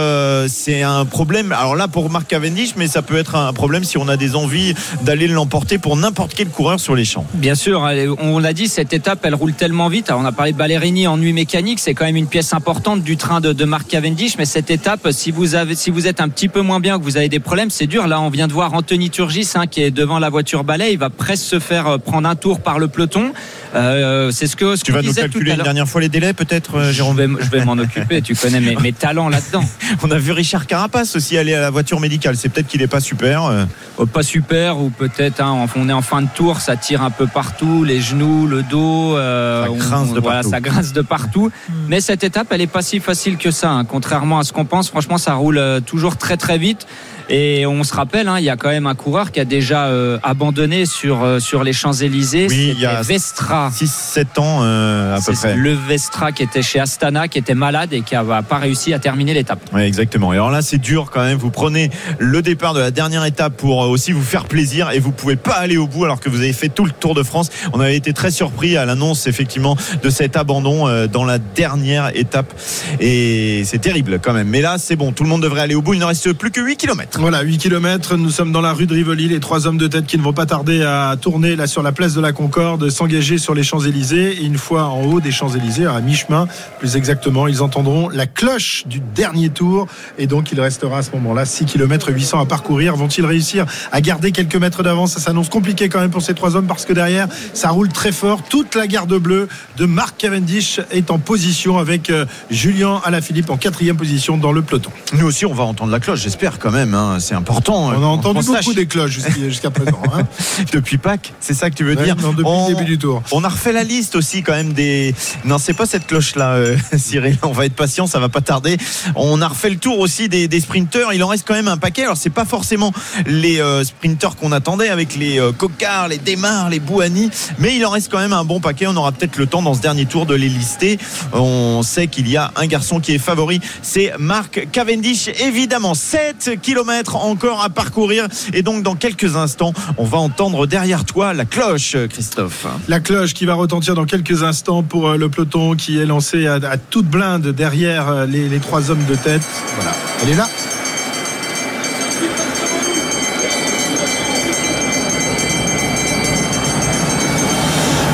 c'est 0.49 0.83
un 0.83 1.05
problème. 1.05 1.51
Alors 1.51 1.75
là 1.75 1.89
pour 1.89 2.09
Marc 2.09 2.29
Cavendish, 2.29 2.77
mais 2.77 2.87
ça 2.87 3.03
peut 3.03 3.17
être 3.17 3.35
un 3.35 3.53
problème 3.53 3.83
si 3.83 3.99
on 3.99 4.07
a 4.07 4.17
des 4.17 4.37
envies 4.37 4.75
d'aller 5.03 5.27
l'emporter 5.27 5.79
pour 5.79 5.97
n'importe 5.97 6.35
quel 6.35 6.51
coureur 6.51 6.79
sur 6.79 6.95
les 6.95 7.05
champs. 7.05 7.27
Bien 7.35 7.57
sûr, 7.57 7.81
on 8.21 8.44
l'a 8.45 8.53
dit, 8.53 8.69
cette 8.69 8.93
étape, 8.93 9.21
elle 9.25 9.35
roule 9.35 9.55
tellement 9.55 9.89
vite. 9.89 10.11
Alors, 10.11 10.23
on 10.23 10.25
a 10.25 10.33
parlé 10.33 10.53
de 10.53 10.57
Ballerini 10.57 11.07
en 11.07 11.17
nuit 11.17 11.33
mécanique, 11.33 11.81
c'est 11.81 11.95
quand 11.95 12.05
même 12.05 12.17
une 12.17 12.27
pièce 12.27 12.53
importante 12.53 13.03
du 13.03 13.17
train 13.17 13.41
de, 13.41 13.53
de 13.53 13.65
Marc 13.65 13.89
Cavendish. 13.89 14.39
Mais 14.39 14.45
cette 14.45 14.71
étape, 14.71 15.09
si 15.11 15.31
vous 15.31 15.55
avez, 15.55 15.75
si 15.75 15.91
vous 15.91 16.07
êtes 16.07 16.21
un 16.21 16.29
petit 16.29 16.49
peu 16.49 16.61
moins 16.61 16.79
bien, 16.79 16.99
que 16.99 17.05
vous 17.05 17.17
avez 17.17 17.29
des 17.29 17.41
problèmes, 17.41 17.71
c'est 17.71 17.87
dur. 17.87 18.07
Là, 18.07 18.21
on 18.21 18.31
vient 18.31 18.47
de 18.47 18.53
voir 18.53 18.75
Anthony 18.75 19.11
Turgis, 19.11 19.49
hein, 19.55 19.67
qui 19.67 19.83
est 19.83 19.91
devant 19.91 20.19
la 20.19 20.29
voiture 20.29 20.63
balai. 20.63 20.93
Il 20.93 20.99
va 20.99 21.11
presque 21.11 21.45
se 21.45 21.59
faire 21.59 21.87
euh, 21.87 21.99
prendre 21.99 22.29
un 22.29 22.37
tour 22.37 22.61
par 22.61 22.79
le 22.79 22.89
peloton. 22.89 23.33
Euh, 23.75 24.31
c'est 24.31 24.47
ce 24.47 24.57
que. 24.57 24.77
Ce 24.77 24.85
tu 24.85 24.93
vas 24.93 25.03
nous 25.03 25.15
calculer 25.15 25.53
une 25.53 25.63
dernière 25.63 25.89
fois 25.89 26.01
les 26.01 26.09
délais, 26.09 26.33
peut-être, 26.33 26.77
euh, 26.77 26.93
Jérôme 26.93 27.39
Je 27.41 27.51
vais, 27.51 27.65
m'en 27.65 27.73
occuper. 27.73 28.23
Tu 28.23 28.35
connais 28.35 28.61
mes, 28.61 28.77
mes 28.77 28.93
talents 28.93 29.29
là-dedans. 29.29 29.65
on 30.03 30.11
a 30.11 30.19
vu 30.19 30.33
Richard 30.33 30.67
Carapace 30.67 31.17
aussi 31.17 31.37
aller 31.37 31.55
à 31.55 31.61
la 31.61 31.71
voiture 31.71 32.01
médicale. 32.01 32.37
C'est 32.37 32.49
peut-être 32.51 32.69
qu'il 32.69 32.81
n'est 32.81 32.87
pas 32.87 33.01
super. 33.01 33.67
Oh, 33.97 34.07
pas 34.07 34.25
super, 34.25 34.79
ou 34.79 34.91
peut-être 34.91 35.41
hein, 35.41 35.67
on 35.77 35.89
est 35.89 35.93
en 35.93 36.03
fin 36.03 36.21
de 36.21 36.29
tour, 36.35 36.61
ça 36.61 36.77
tire 36.77 37.03
un 37.03 37.11
peu 37.11 37.29
partout, 37.29 37.85
les 37.85 38.01
genoux, 38.01 38.34
le 38.47 38.63
dos. 38.63 39.17
Euh, 39.17 39.67
ça 39.67 39.71
grince 39.71 40.13
de 40.13 40.21
partout. 40.21 40.51
ça 40.51 40.61
grince 40.61 40.93
de 40.93 41.03
partout. 41.03 41.51
Mm. 41.69 41.73
Mais 41.89 42.01
cette 42.01 42.25
étape, 42.25 42.49
elle 42.51 42.61
est 42.61 42.67
pas 42.67 42.83
si 42.83 43.01
facile 43.01 43.37
que 43.37 43.51
ça. 43.51 43.71
Hein. 43.71 43.85
Contrairement 43.85 44.39
à 44.39 44.45
ce 44.45 44.53
qu'on 44.53 44.65
pense, 44.65 44.89
franchement, 44.91 45.19
ça 45.19 45.35
roule 45.35 45.59
euh, 45.59 45.81
toujours 45.81 46.17
très 46.17 46.37
très 46.37 46.59
vite. 46.59 46.87
Et 47.29 47.65
on 47.67 47.85
se 47.85 47.95
rappelle, 47.95 48.29
hein, 48.29 48.39
il 48.39 48.45
y 48.45 48.51
a 48.51 48.57
quand 48.57 48.69
même 48.69 48.87
un 48.87 48.95
coureur 48.95 49.33
qui 49.33 49.41
a 49.41 49.45
déjà 49.45 49.87
euh, 49.87 50.19
abandonné 50.23 50.85
sur, 50.85 51.23
euh, 51.23 51.39
sur 51.39 51.65
les 51.65 51.73
Champs-Élysées. 51.73 52.49
Oui, 52.51 52.73
il 52.75 52.81
y 52.81 52.87
a 52.87 53.01
Vestra. 53.01 53.71
6-7 53.71 54.41
ans 54.41 54.61
euh, 54.63 55.17
à 55.17 55.21
peu 55.21 55.33
près. 55.33 55.57
Le 55.57 55.73
Vestra 55.73 56.33
qui 56.33 56.43
était 56.43 56.63
chez 56.63 56.81
Astana, 56.81 57.29
qui 57.29 57.39
était 57.39 57.55
malade 57.55 57.93
et 57.93 58.03
qui 58.03 58.15
n'a 58.15 58.43
pas 58.43 58.59
réussi 58.59 58.93
à 58.93 58.99
terminer 58.99 59.33
l'étape. 59.33 59.61
Oui, 59.73 59.83
exactement. 59.83 60.33
Et 60.33 60.37
alors 60.37 60.51
là, 60.51 60.61
c'est 60.61 60.79
dur 60.79 61.11
quand 61.11 61.23
même. 61.23 61.39
Vous 61.39 61.51
prenez 61.51 61.91
le 62.19 62.43
départ 62.43 62.75
de 62.75 62.81
la 62.81 62.91
dernière 62.91 63.25
étape 63.25 63.57
pour 63.57 63.79
aussi 63.79 64.13
vous 64.13 64.23
faire 64.23 64.45
plaisir 64.45 64.91
et 64.91 64.99
vous 64.99 65.13
pouvez 65.13 65.37
pas 65.37 65.55
aller 65.55 65.79
au 65.79 65.87
bout 65.87 66.05
alors 66.05 66.21
que 66.21 66.29
vous 66.29 66.41
avez 66.41 66.53
fait 66.53 66.69
tout 66.69 66.85
le 66.85 66.93
Tour 66.93 67.15
de 67.15 67.23
France. 67.23 67.49
On 67.73 67.81
avait 67.81 67.97
été 67.97 68.13
très 68.13 68.31
surpris 68.31 68.77
à 68.77 68.85
l'annonce 68.85 69.27
effectivement 69.27 69.77
de 70.03 70.11
cet 70.11 70.37
abandon 70.37 71.07
dans 71.09 71.25
la 71.25 71.39
dernière 71.39 72.11
étape. 72.15 72.53
Et 73.01 73.63
c'est 73.65 73.81
terrible 73.81 74.21
quand 74.23 74.33
même. 74.33 74.49
Mais 74.49 74.61
là, 74.61 74.77
c'est 74.79 74.97
bon. 74.97 75.13
Tout 75.13 75.25
le 75.25 75.29
monde 75.29 75.43
devrait 75.43 75.63
aller 75.63 75.75
au 75.75 75.83
bout. 75.83 75.95
Il 75.95 76.01
ne 76.01 76.05
reste 76.05 76.33
plus 76.35 76.51
que 76.51 76.61
8 76.61 76.77
km. 76.77 77.14
Voilà, 77.19 77.43
8 77.43 77.59
km. 77.59 78.17
Nous 78.17 78.31
sommes 78.31 78.51
dans 78.51 78.61
la 78.61 78.73
rue 78.73 78.87
de 78.87 78.95
Rivoli. 78.95 79.29
Les 79.29 79.39
trois 79.39 79.69
hommes 79.69 79.79
de 79.79 79.87
tête 79.87 80.05
qui 80.05 80.19
ne 80.19 80.23
vont 80.23 80.33
pas 80.33 80.47
tarder 80.47 80.83
à 80.83 81.15
tourner 81.21 81.55
là 81.55 81.69
sur 81.69 81.83
la 81.83 81.93
place 81.93 82.13
de 82.15 82.21
la 82.21 82.33
Concorde, 82.33 82.91
s'engager 82.91 83.39
sur 83.39 83.55
les 83.55 83.63
Champs-Élysées. 83.63 84.43
Et 84.43 84.45
une 84.45 84.59
fois 84.59 84.87
en 84.87 85.03
haut 85.03 85.21
des 85.21 85.31
Champs-Élysées, 85.31 85.87
à 85.87 86.01
mi-chemin, 86.01 86.49
plus 86.81 86.97
exactement, 86.97 87.47
ils 87.47 87.63
entendront 87.63 88.09
la 88.09 88.27
cloche 88.27 88.85
du 88.87 89.01
dernier 89.01 89.51
tour. 89.51 89.87
Et 90.19 90.27
donc, 90.27 90.51
il 90.51 90.61
restera 90.61 90.99
à 90.99 91.03
ce 91.03 91.13
moment-là 91.13 91.45
6 91.45 91.67
km 91.67 92.11
800 92.11 92.41
à 92.41 92.47
parcourir. 92.47 92.97
Vont-ils 92.97 93.25
réussir 93.25 93.65
à 93.93 94.01
garder 94.01 94.33
quelques 94.33 94.57
mètres 94.57 94.83
d'avance? 94.83 95.13
Ça 95.13 95.21
s'annonce 95.21 95.49
compliqué 95.49 95.89
quand 95.89 96.01
même 96.01 96.11
pour 96.11 96.23
ces 96.23 96.35
trois 96.35 96.57
hommes 96.57 96.67
parce 96.67 96.85
que 96.85 96.93
derrière, 96.93 97.29
ça 97.53 97.71
roule 97.71 97.91
très 97.91 98.13
fort. 98.13 98.43
Toute 98.43 98.75
la 98.75 98.89
garde 98.89 99.15
bleue 99.15 99.49
de 99.77 99.87
Marc 99.87 100.17
Cavendish 100.19 100.81
est 100.91 101.11
en 101.13 101.19
position 101.19 101.79
avec 101.79 102.11
euh, 102.11 102.25
Julien 102.51 103.01
Alaphilippe 103.05 103.51
en 103.51 103.57
quatrième 103.57 103.97
position 103.97 104.37
dans 104.37 104.53
le 104.53 104.63
peloton. 104.63 104.91
Nous 105.13 105.27
aussi, 105.27 105.47
on 105.47 105.55
va 105.55 105.63
entendre 105.63 105.93
la 105.93 106.01
cloche, 106.01 106.23
j'espère 106.23 106.59
quand 106.59 106.73
même. 106.73 106.95
Hein. 106.95 107.04
Hein. 107.05 107.21
C'est 107.21 107.35
important. 107.35 107.87
On 107.87 108.03
a 108.03 108.07
entendu 108.07 108.41
beaucoup 108.45 108.75
des 108.75 108.87
cloches 108.87 109.21
jusqu'à 109.39 109.71
présent. 109.71 110.01
Hein. 110.13 110.23
depuis 110.73 110.99
Pâques, 110.99 111.33
c'est 111.41 111.55
ça 111.55 111.71
que 111.71 111.75
tu 111.75 111.85
veux 111.85 111.97
dire 111.97 112.17
depuis 112.17 112.43
on, 112.45 112.69
le 112.69 112.75
début 112.75 112.87
du 112.87 112.99
tour. 112.99 113.23
On 113.33 113.45
a 113.45 113.49
refait 113.49 113.73
la 113.73 113.85
liste 113.85 114.17
aussi 114.17 114.43
quand 114.43 114.53
même 114.53 114.73
des. 114.73 115.15
Non, 115.45 115.59
c'est 115.59 115.75
pas 115.75 115.87
cette 115.87 116.07
cloche-là, 116.07 116.55
euh, 116.55 116.77
Cyril. 116.97 117.39
On 117.43 117.53
va 117.53 117.67
être 117.67 117.75
patient, 117.75 118.07
ça 118.07 118.19
va 118.19 118.29
pas 118.29 118.41
tarder. 118.41 118.77
On 119.15 119.41
a 119.43 119.49
refait 119.49 119.71
le 119.71 119.77
tour 119.77 119.99
aussi 119.99 120.29
des, 120.29 120.49
des 120.49 120.61
sprinteurs. 120.61 121.13
Il 121.13 121.23
en 121.23 121.29
reste 121.29 121.45
quand 121.47 121.55
même 121.55 121.69
un 121.69 121.77
paquet. 121.77 122.03
Alors 122.03 122.17
c'est 122.17 122.31
pas 122.31 122.45
forcément 122.45 122.93
les 123.27 123.61
euh, 123.61 123.85
sprinteurs 123.85 124.37
qu'on 124.37 124.53
attendait 124.53 124.89
avec 124.89 125.17
les 125.17 125.39
euh, 125.39 125.53
Cocard, 125.53 126.09
les 126.09 126.19
Démarres, 126.19 126.71
les 126.71 126.81
Bouhani, 126.81 127.31
mais 127.59 127.77
il 127.77 127.85
en 127.85 127.91
reste 127.91 128.11
quand 128.11 128.19
même 128.19 128.33
un 128.33 128.45
bon 128.45 128.61
paquet. 128.61 128.87
On 128.87 128.97
aura 128.97 129.13
peut-être 129.13 129.37
le 129.37 129.47
temps 129.47 129.63
dans 129.63 129.75
ce 129.75 129.81
dernier 129.81 130.07
tour 130.07 130.27
de 130.27 130.35
les 130.35 130.49
lister. 130.49 130.99
On 131.33 131.83
sait 131.83 132.07
qu'il 132.07 132.29
y 132.29 132.37
a 132.37 132.53
un 132.57 132.67
garçon 132.67 133.01
qui 133.01 133.15
est 133.15 133.19
favori, 133.19 133.61
c'est 133.83 134.13
Marc 134.19 134.69
Cavendish. 134.73 135.29
Évidemment, 135.41 135.95
7 135.95 136.59
km 136.63 136.94
encore 137.15 137.63
à 137.63 137.69
parcourir 137.69 138.27
et 138.53 138.63
donc 138.63 138.83
dans 138.83 138.95
quelques 138.95 139.37
instants, 139.37 139.73
on 139.97 140.05
va 140.05 140.19
entendre 140.19 140.67
derrière 140.67 141.05
toi 141.05 141.35
la 141.35 141.45
cloche, 141.45 141.97
Christophe. 142.09 142.67
La 142.89 143.01
cloche 143.01 143.35
qui 143.35 143.47
va 143.47 143.55
retentir 143.55 143.95
dans 143.95 144.05
quelques 144.05 144.43
instants 144.43 144.83
pour 144.83 145.09
euh, 145.09 145.17
le 145.17 145.29
peloton 145.29 145.75
qui 145.75 145.99
est 145.99 146.07
lancé 146.07 146.47
à, 146.47 146.77
toute 146.77 147.07
blinde 147.07 147.49
derrière 147.49 148.27
les, 148.27 148.49
les 148.49 148.59
trois 148.59 148.91
hommes 148.91 149.05
de 149.09 149.15
tête. 149.15 149.43
Voilà, 149.77 149.93
elle 150.23 150.31
est 150.31 150.37
là. 150.37 150.49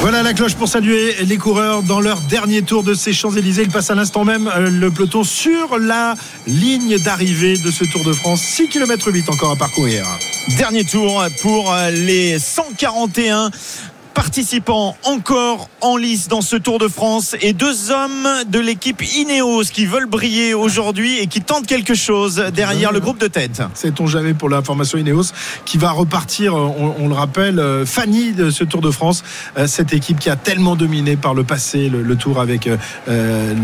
Voilà 0.00 0.18
la 0.30 0.34
cloche 0.34 0.54
pour 0.54 0.68
saluer 0.68 1.16
les 1.24 1.38
coureurs 1.38 1.82
dans 1.82 1.98
leur 1.98 2.20
dernier 2.20 2.62
tour 2.62 2.84
de 2.84 2.94
ces 2.94 3.12
Champs-Élysées. 3.12 3.62
Il 3.62 3.68
passe 3.68 3.90
à 3.90 3.96
l'instant 3.96 4.24
même 4.24 4.46
euh, 4.46 4.70
le 4.70 4.88
peloton 4.92 5.24
sur 5.24 5.76
la 5.76 6.14
ligne 6.46 6.98
d'arrivée 6.98 7.56
de 7.58 7.68
ce 7.72 7.82
Tour 7.82 8.04
de 8.04 8.12
France. 8.12 8.40
6 8.40 8.68
km 8.68 9.10
8 9.10 9.28
encore 9.28 9.50
à 9.50 9.56
parcourir. 9.56 10.06
Dernier 10.56 10.84
tour 10.84 11.24
pour 11.42 11.74
les 11.90 12.38
141 12.38 13.50
participants 14.14 14.96
encore 15.04 15.68
en 15.80 15.96
lice 15.96 16.28
dans 16.28 16.40
ce 16.40 16.56
Tour 16.56 16.78
de 16.78 16.88
France 16.88 17.36
et 17.40 17.52
deux 17.52 17.90
hommes 17.90 18.28
de 18.48 18.58
l'équipe 18.58 19.02
Ineos 19.02 19.64
qui 19.72 19.86
veulent 19.86 20.06
briller 20.06 20.54
aujourd'hui 20.54 21.18
et 21.18 21.26
qui 21.26 21.40
tentent 21.40 21.66
quelque 21.66 21.94
chose 21.94 22.36
derrière 22.54 22.92
le 22.92 23.00
groupe 23.00 23.18
de 23.18 23.26
tête. 23.26 23.62
Sait-on 23.74 24.06
jamais 24.06 24.34
pour 24.34 24.48
la 24.48 24.62
formation 24.62 24.98
Ineos 24.98 25.32
qui 25.64 25.78
va 25.78 25.90
repartir, 25.90 26.54
on, 26.54 27.08
le 27.08 27.14
rappelle, 27.14 27.58
euh, 27.58 27.86
Fanny 27.86 28.32
de 28.32 28.50
ce 28.50 28.64
Tour 28.64 28.80
de 28.80 28.90
France, 28.90 29.22
euh, 29.56 29.66
cette 29.66 29.92
équipe 29.92 30.18
qui 30.18 30.30
a 30.30 30.36
tellement 30.36 30.76
dominé 30.76 31.16
par 31.16 31.34
le 31.34 31.44
passé 31.44 31.88
le, 31.88 32.16
Tour 32.16 32.40
avec 32.40 32.68
euh, 32.68 33.54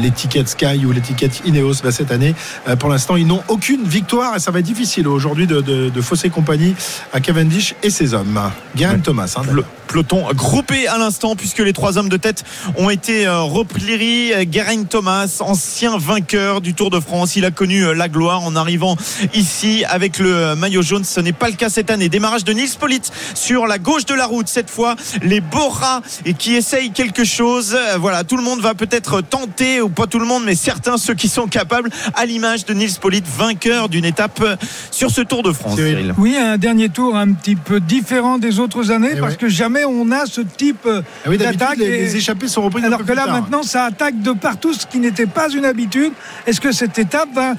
l'étiquette 0.00 0.48
Sky 0.48 0.84
ou 0.84 0.92
l'étiquette 0.92 1.42
Ineos 1.46 1.82
bah, 1.82 1.92
cette 1.92 2.12
année. 2.12 2.34
pour 2.78 2.88
l'instant, 2.88 3.16
ils 3.16 3.26
n'ont 3.26 3.42
aucune 3.48 3.84
victoire 3.84 4.36
et 4.36 4.38
ça 4.38 4.50
va 4.50 4.58
être 4.58 4.64
difficile 4.66 5.08
aujourd'hui 5.08 5.46
de, 5.46 5.60
de, 5.60 6.00
fausser 6.00 6.28
compagnie 6.28 6.74
à 7.12 7.20
Cavendish 7.20 7.74
et 7.82 7.90
ses 7.90 8.14
hommes. 8.14 8.38
Garen 8.76 9.00
Thomas. 9.00 9.34
Hein, 9.36 9.42
peloton 9.86 10.26
groupé 10.34 10.88
à 10.88 10.98
l'instant 10.98 11.36
puisque 11.36 11.58
les 11.58 11.72
trois 11.72 11.98
hommes 11.98 12.08
de 12.08 12.16
tête 12.16 12.44
ont 12.76 12.90
été 12.90 13.26
euh, 13.26 13.40
repliés. 13.40 14.34
Geraint 14.50 14.84
Thomas, 14.84 15.38
ancien 15.40 15.98
vainqueur 15.98 16.60
du 16.60 16.74
Tour 16.74 16.90
de 16.90 17.00
France, 17.00 17.36
il 17.36 17.44
a 17.44 17.50
connu 17.50 17.84
euh, 17.84 17.94
la 17.94 18.08
gloire 18.08 18.42
en 18.42 18.56
arrivant 18.56 18.96
ici 19.34 19.84
avec 19.88 20.18
le 20.18 20.54
maillot 20.54 20.82
jaune. 20.82 21.04
Ce 21.04 21.20
n'est 21.20 21.32
pas 21.32 21.48
le 21.48 21.56
cas 21.56 21.68
cette 21.68 21.90
année. 21.90 22.08
Démarrage 22.08 22.44
de 22.44 22.52
Nils 22.52 22.76
Polit 22.78 23.02
sur 23.34 23.66
la 23.66 23.78
gauche 23.78 24.06
de 24.06 24.14
la 24.14 24.26
route. 24.26 24.48
Cette 24.48 24.70
fois, 24.70 24.96
les 25.22 25.40
Bora 25.40 26.02
et 26.24 26.34
qui 26.34 26.54
essayent 26.54 26.90
quelque 26.90 27.24
chose. 27.24 27.76
Euh, 27.78 27.96
voilà, 27.98 28.24
tout 28.24 28.36
le 28.36 28.42
monde 28.42 28.60
va 28.60 28.74
peut-être 28.74 29.20
tenter, 29.20 29.80
ou 29.80 29.88
pas 29.88 30.06
tout 30.06 30.18
le 30.18 30.26
monde, 30.26 30.44
mais 30.44 30.54
certains, 30.54 30.96
ceux 30.96 31.14
qui 31.14 31.28
sont 31.28 31.46
capables, 31.46 31.90
à 32.14 32.26
l'image 32.26 32.64
de 32.64 32.74
Nils 32.74 32.98
Polit, 33.00 33.22
vainqueur 33.38 33.88
d'une 33.88 34.04
étape 34.04 34.42
sur 34.90 35.10
ce 35.10 35.20
Tour 35.20 35.42
de 35.42 35.52
France. 35.52 35.78
Oui, 36.18 36.36
un 36.36 36.58
dernier 36.58 36.88
tour 36.88 37.16
un 37.16 37.32
petit 37.32 37.56
peu 37.56 37.80
différent 37.80 38.38
des 38.38 38.58
autres 38.58 38.90
années 38.90 39.12
eh 39.16 39.20
parce 39.20 39.36
que 39.36 39.48
jamais 39.48 39.73
on 39.84 40.10
a 40.12 40.26
ce 40.26 40.42
type 40.42 40.86
ah 40.86 41.36
d'attaque. 41.36 41.78
Les, 41.78 42.16
échappées 42.16 42.48
sont 42.48 42.62
reprises. 42.62 42.84
Alors 42.84 43.04
que 43.04 43.12
là, 43.12 43.26
maintenant, 43.26 43.62
ça 43.62 43.84
attaque 43.84 44.20
de 44.20 44.32
partout, 44.32 44.74
ce 44.74 44.86
qui 44.86 44.98
n'était 44.98 45.26
pas 45.26 45.48
une 45.50 45.64
habitude. 45.64 46.12
Est-ce 46.46 46.60
que 46.60 46.70
cette 46.70 46.98
étape 46.98 47.30
va 47.34 47.54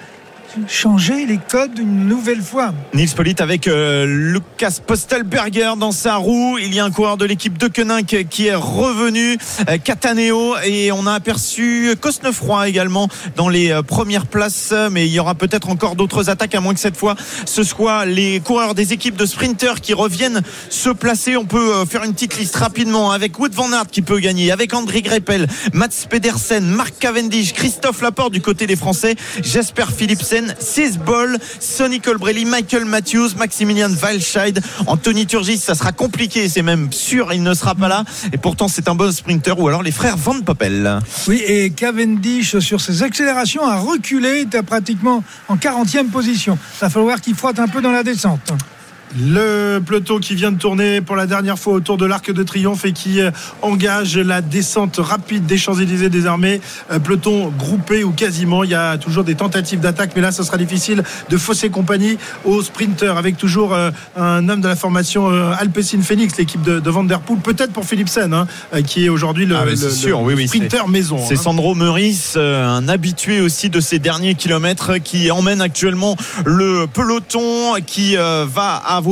changer 0.67 1.25
les 1.25 1.37
codes 1.37 1.77
une 1.79 2.07
nouvelle 2.07 2.41
fois. 2.41 2.73
Nils 2.93 3.09
Polit 3.15 3.35
avec 3.39 3.67
euh, 3.67 4.05
Lucas 4.05 4.79
Postelberger 4.85 5.73
dans 5.77 5.91
sa 5.91 6.15
roue. 6.15 6.57
Il 6.57 6.73
y 6.73 6.79
a 6.79 6.85
un 6.85 6.91
coureur 6.91 7.17
de 7.17 7.25
l'équipe 7.25 7.57
de 7.57 7.67
Koenig 7.67 8.27
qui 8.29 8.47
est 8.47 8.55
revenu, 8.55 9.37
euh, 9.69 9.77
Cataneo, 9.77 10.55
et 10.65 10.91
on 10.91 11.07
a 11.07 11.13
aperçu 11.13 11.93
Cosnefroy 11.99 12.69
également 12.69 13.07
dans 13.35 13.49
les 13.49 13.71
euh, 13.71 13.81
premières 13.81 14.25
places. 14.25 14.73
Mais 14.91 15.07
il 15.07 15.13
y 15.13 15.19
aura 15.19 15.35
peut-être 15.35 15.69
encore 15.69 15.95
d'autres 15.95 16.29
attaques, 16.29 16.55
à 16.55 16.61
moins 16.61 16.73
que 16.73 16.79
cette 16.79 16.97
fois 16.97 17.15
ce 17.45 17.63
soit 17.63 18.05
les 18.05 18.39
coureurs 18.39 18.75
des 18.75 18.93
équipes 18.93 19.15
de 19.15 19.25
sprinters 19.25 19.81
qui 19.81 19.93
reviennent 19.93 20.41
se 20.69 20.89
placer. 20.89 21.37
On 21.37 21.45
peut 21.45 21.85
faire 21.85 22.03
une 22.03 22.13
petite 22.13 22.37
liste 22.37 22.55
rapidement 22.55 23.11
avec 23.11 23.37
Wood 23.39 23.53
Van 23.53 23.71
Aert 23.71 23.87
qui 23.91 24.01
peut 24.01 24.19
gagner, 24.19 24.51
avec 24.51 24.73
André 24.73 25.01
Greppel, 25.01 25.47
Mats 25.73 26.05
Pedersen, 26.09 26.65
Marc 26.65 26.97
Cavendish, 26.99 27.53
Christophe 27.53 28.01
Laporte 28.01 28.33
du 28.33 28.41
côté 28.41 28.67
des 28.67 28.75
Français, 28.75 29.15
Jasper 29.41 29.85
Philipsen 29.95 30.44
Sis 30.59 30.97
Ball, 30.97 31.37
Sonny 31.59 31.99
Colbrelli, 31.99 32.45
Michael 32.45 32.85
Matthews, 32.85 33.29
Maximilian 33.37 33.91
Walscheid, 34.01 34.61
Anthony 34.87 35.25
Turgis. 35.25 35.57
Ça 35.57 35.75
sera 35.75 35.91
compliqué, 35.91 36.49
c'est 36.49 36.61
même 36.61 36.91
sûr, 36.91 37.33
il 37.33 37.43
ne 37.43 37.53
sera 37.53 37.75
pas 37.75 37.87
là. 37.87 38.03
Et 38.33 38.37
pourtant, 38.37 38.67
c'est 38.67 38.87
un 38.87 38.95
bon 38.95 39.11
sprinter. 39.11 39.59
Ou 39.59 39.67
alors 39.67 39.83
les 39.83 39.91
frères 39.91 40.17
Van 40.17 40.39
Poppel. 40.41 40.99
Oui, 41.27 41.41
et 41.45 41.69
Cavendish, 41.71 42.59
sur 42.59 42.81
ses 42.81 43.03
accélérations, 43.03 43.65
a 43.65 43.77
reculé, 43.77 44.41
était 44.41 44.63
pratiquement 44.63 45.23
en 45.47 45.55
40e 45.55 46.09
position. 46.09 46.57
Il 46.77 46.81
va 46.81 46.89
falloir 46.89 47.21
qu'il 47.21 47.35
frotte 47.35 47.59
un 47.59 47.67
peu 47.67 47.81
dans 47.81 47.91
la 47.91 48.03
descente. 48.03 48.53
Le 49.17 49.79
peloton 49.79 50.19
qui 50.19 50.35
vient 50.35 50.51
de 50.51 50.57
tourner 50.57 50.99
pour 50.99 51.15
la 51.15 51.25
dernière 51.25 51.57
fois 51.57 51.73
autour 51.73 51.95
de 51.97 52.05
l'Arc 52.05 52.31
de 52.31 52.43
Triomphe 52.43 52.83
et 52.83 52.91
qui 52.91 53.21
euh, 53.21 53.31
engage 53.61 54.17
la 54.17 54.41
descente 54.41 54.97
rapide 54.97 55.45
des 55.45 55.57
Champs-Élysées 55.57 56.09
désarmés. 56.09 56.59
Euh, 56.91 56.99
peloton 56.99 57.47
groupé 57.57 58.03
ou 58.03 58.11
quasiment. 58.11 58.65
Il 58.65 58.71
y 58.71 58.75
a 58.75 58.97
toujours 58.97 59.23
des 59.23 59.35
tentatives 59.35 59.79
d'attaque, 59.79 60.11
mais 60.15 60.21
là, 60.21 60.33
ce 60.33 60.43
sera 60.43 60.57
difficile 60.57 61.01
de 61.29 61.37
fausser 61.37 61.69
compagnie 61.69 62.17
aux 62.43 62.61
sprinters 62.61 63.17
avec 63.17 63.37
toujours 63.37 63.73
euh, 63.73 63.89
un 64.17 64.49
homme 64.49 64.59
de 64.59 64.67
la 64.67 64.75
formation 64.75 65.27
Alpecin 65.27 66.01
Phoenix, 66.01 66.35
l'équipe 66.37 66.61
de, 66.61 66.79
de 66.79 66.89
Vanderpool, 66.89 67.39
peut-être 67.39 67.71
pour 67.71 67.85
Philipsen, 67.85 68.33
hein, 68.33 68.47
qui 68.85 69.05
est 69.05 69.09
aujourd'hui 69.09 69.45
le, 69.45 69.55
ah, 69.55 69.75
sprinter 70.45 70.89
maison. 70.89 71.19
C'est 71.25 71.35
hein. 71.35 71.41
Sandro 71.41 71.73
Meurice, 71.73 72.35
un 72.35 72.87
habitué 72.89 73.39
aussi 73.39 73.69
de 73.69 73.79
ces 73.79 73.99
derniers 73.99 74.35
kilomètres 74.35 74.97
qui 74.97 75.31
emmène 75.31 75.61
actuellement 75.61 76.17
le 76.45 76.85
peloton 76.91 77.75
qui 77.85 78.15
va 78.15 78.75
avoir 78.75 79.04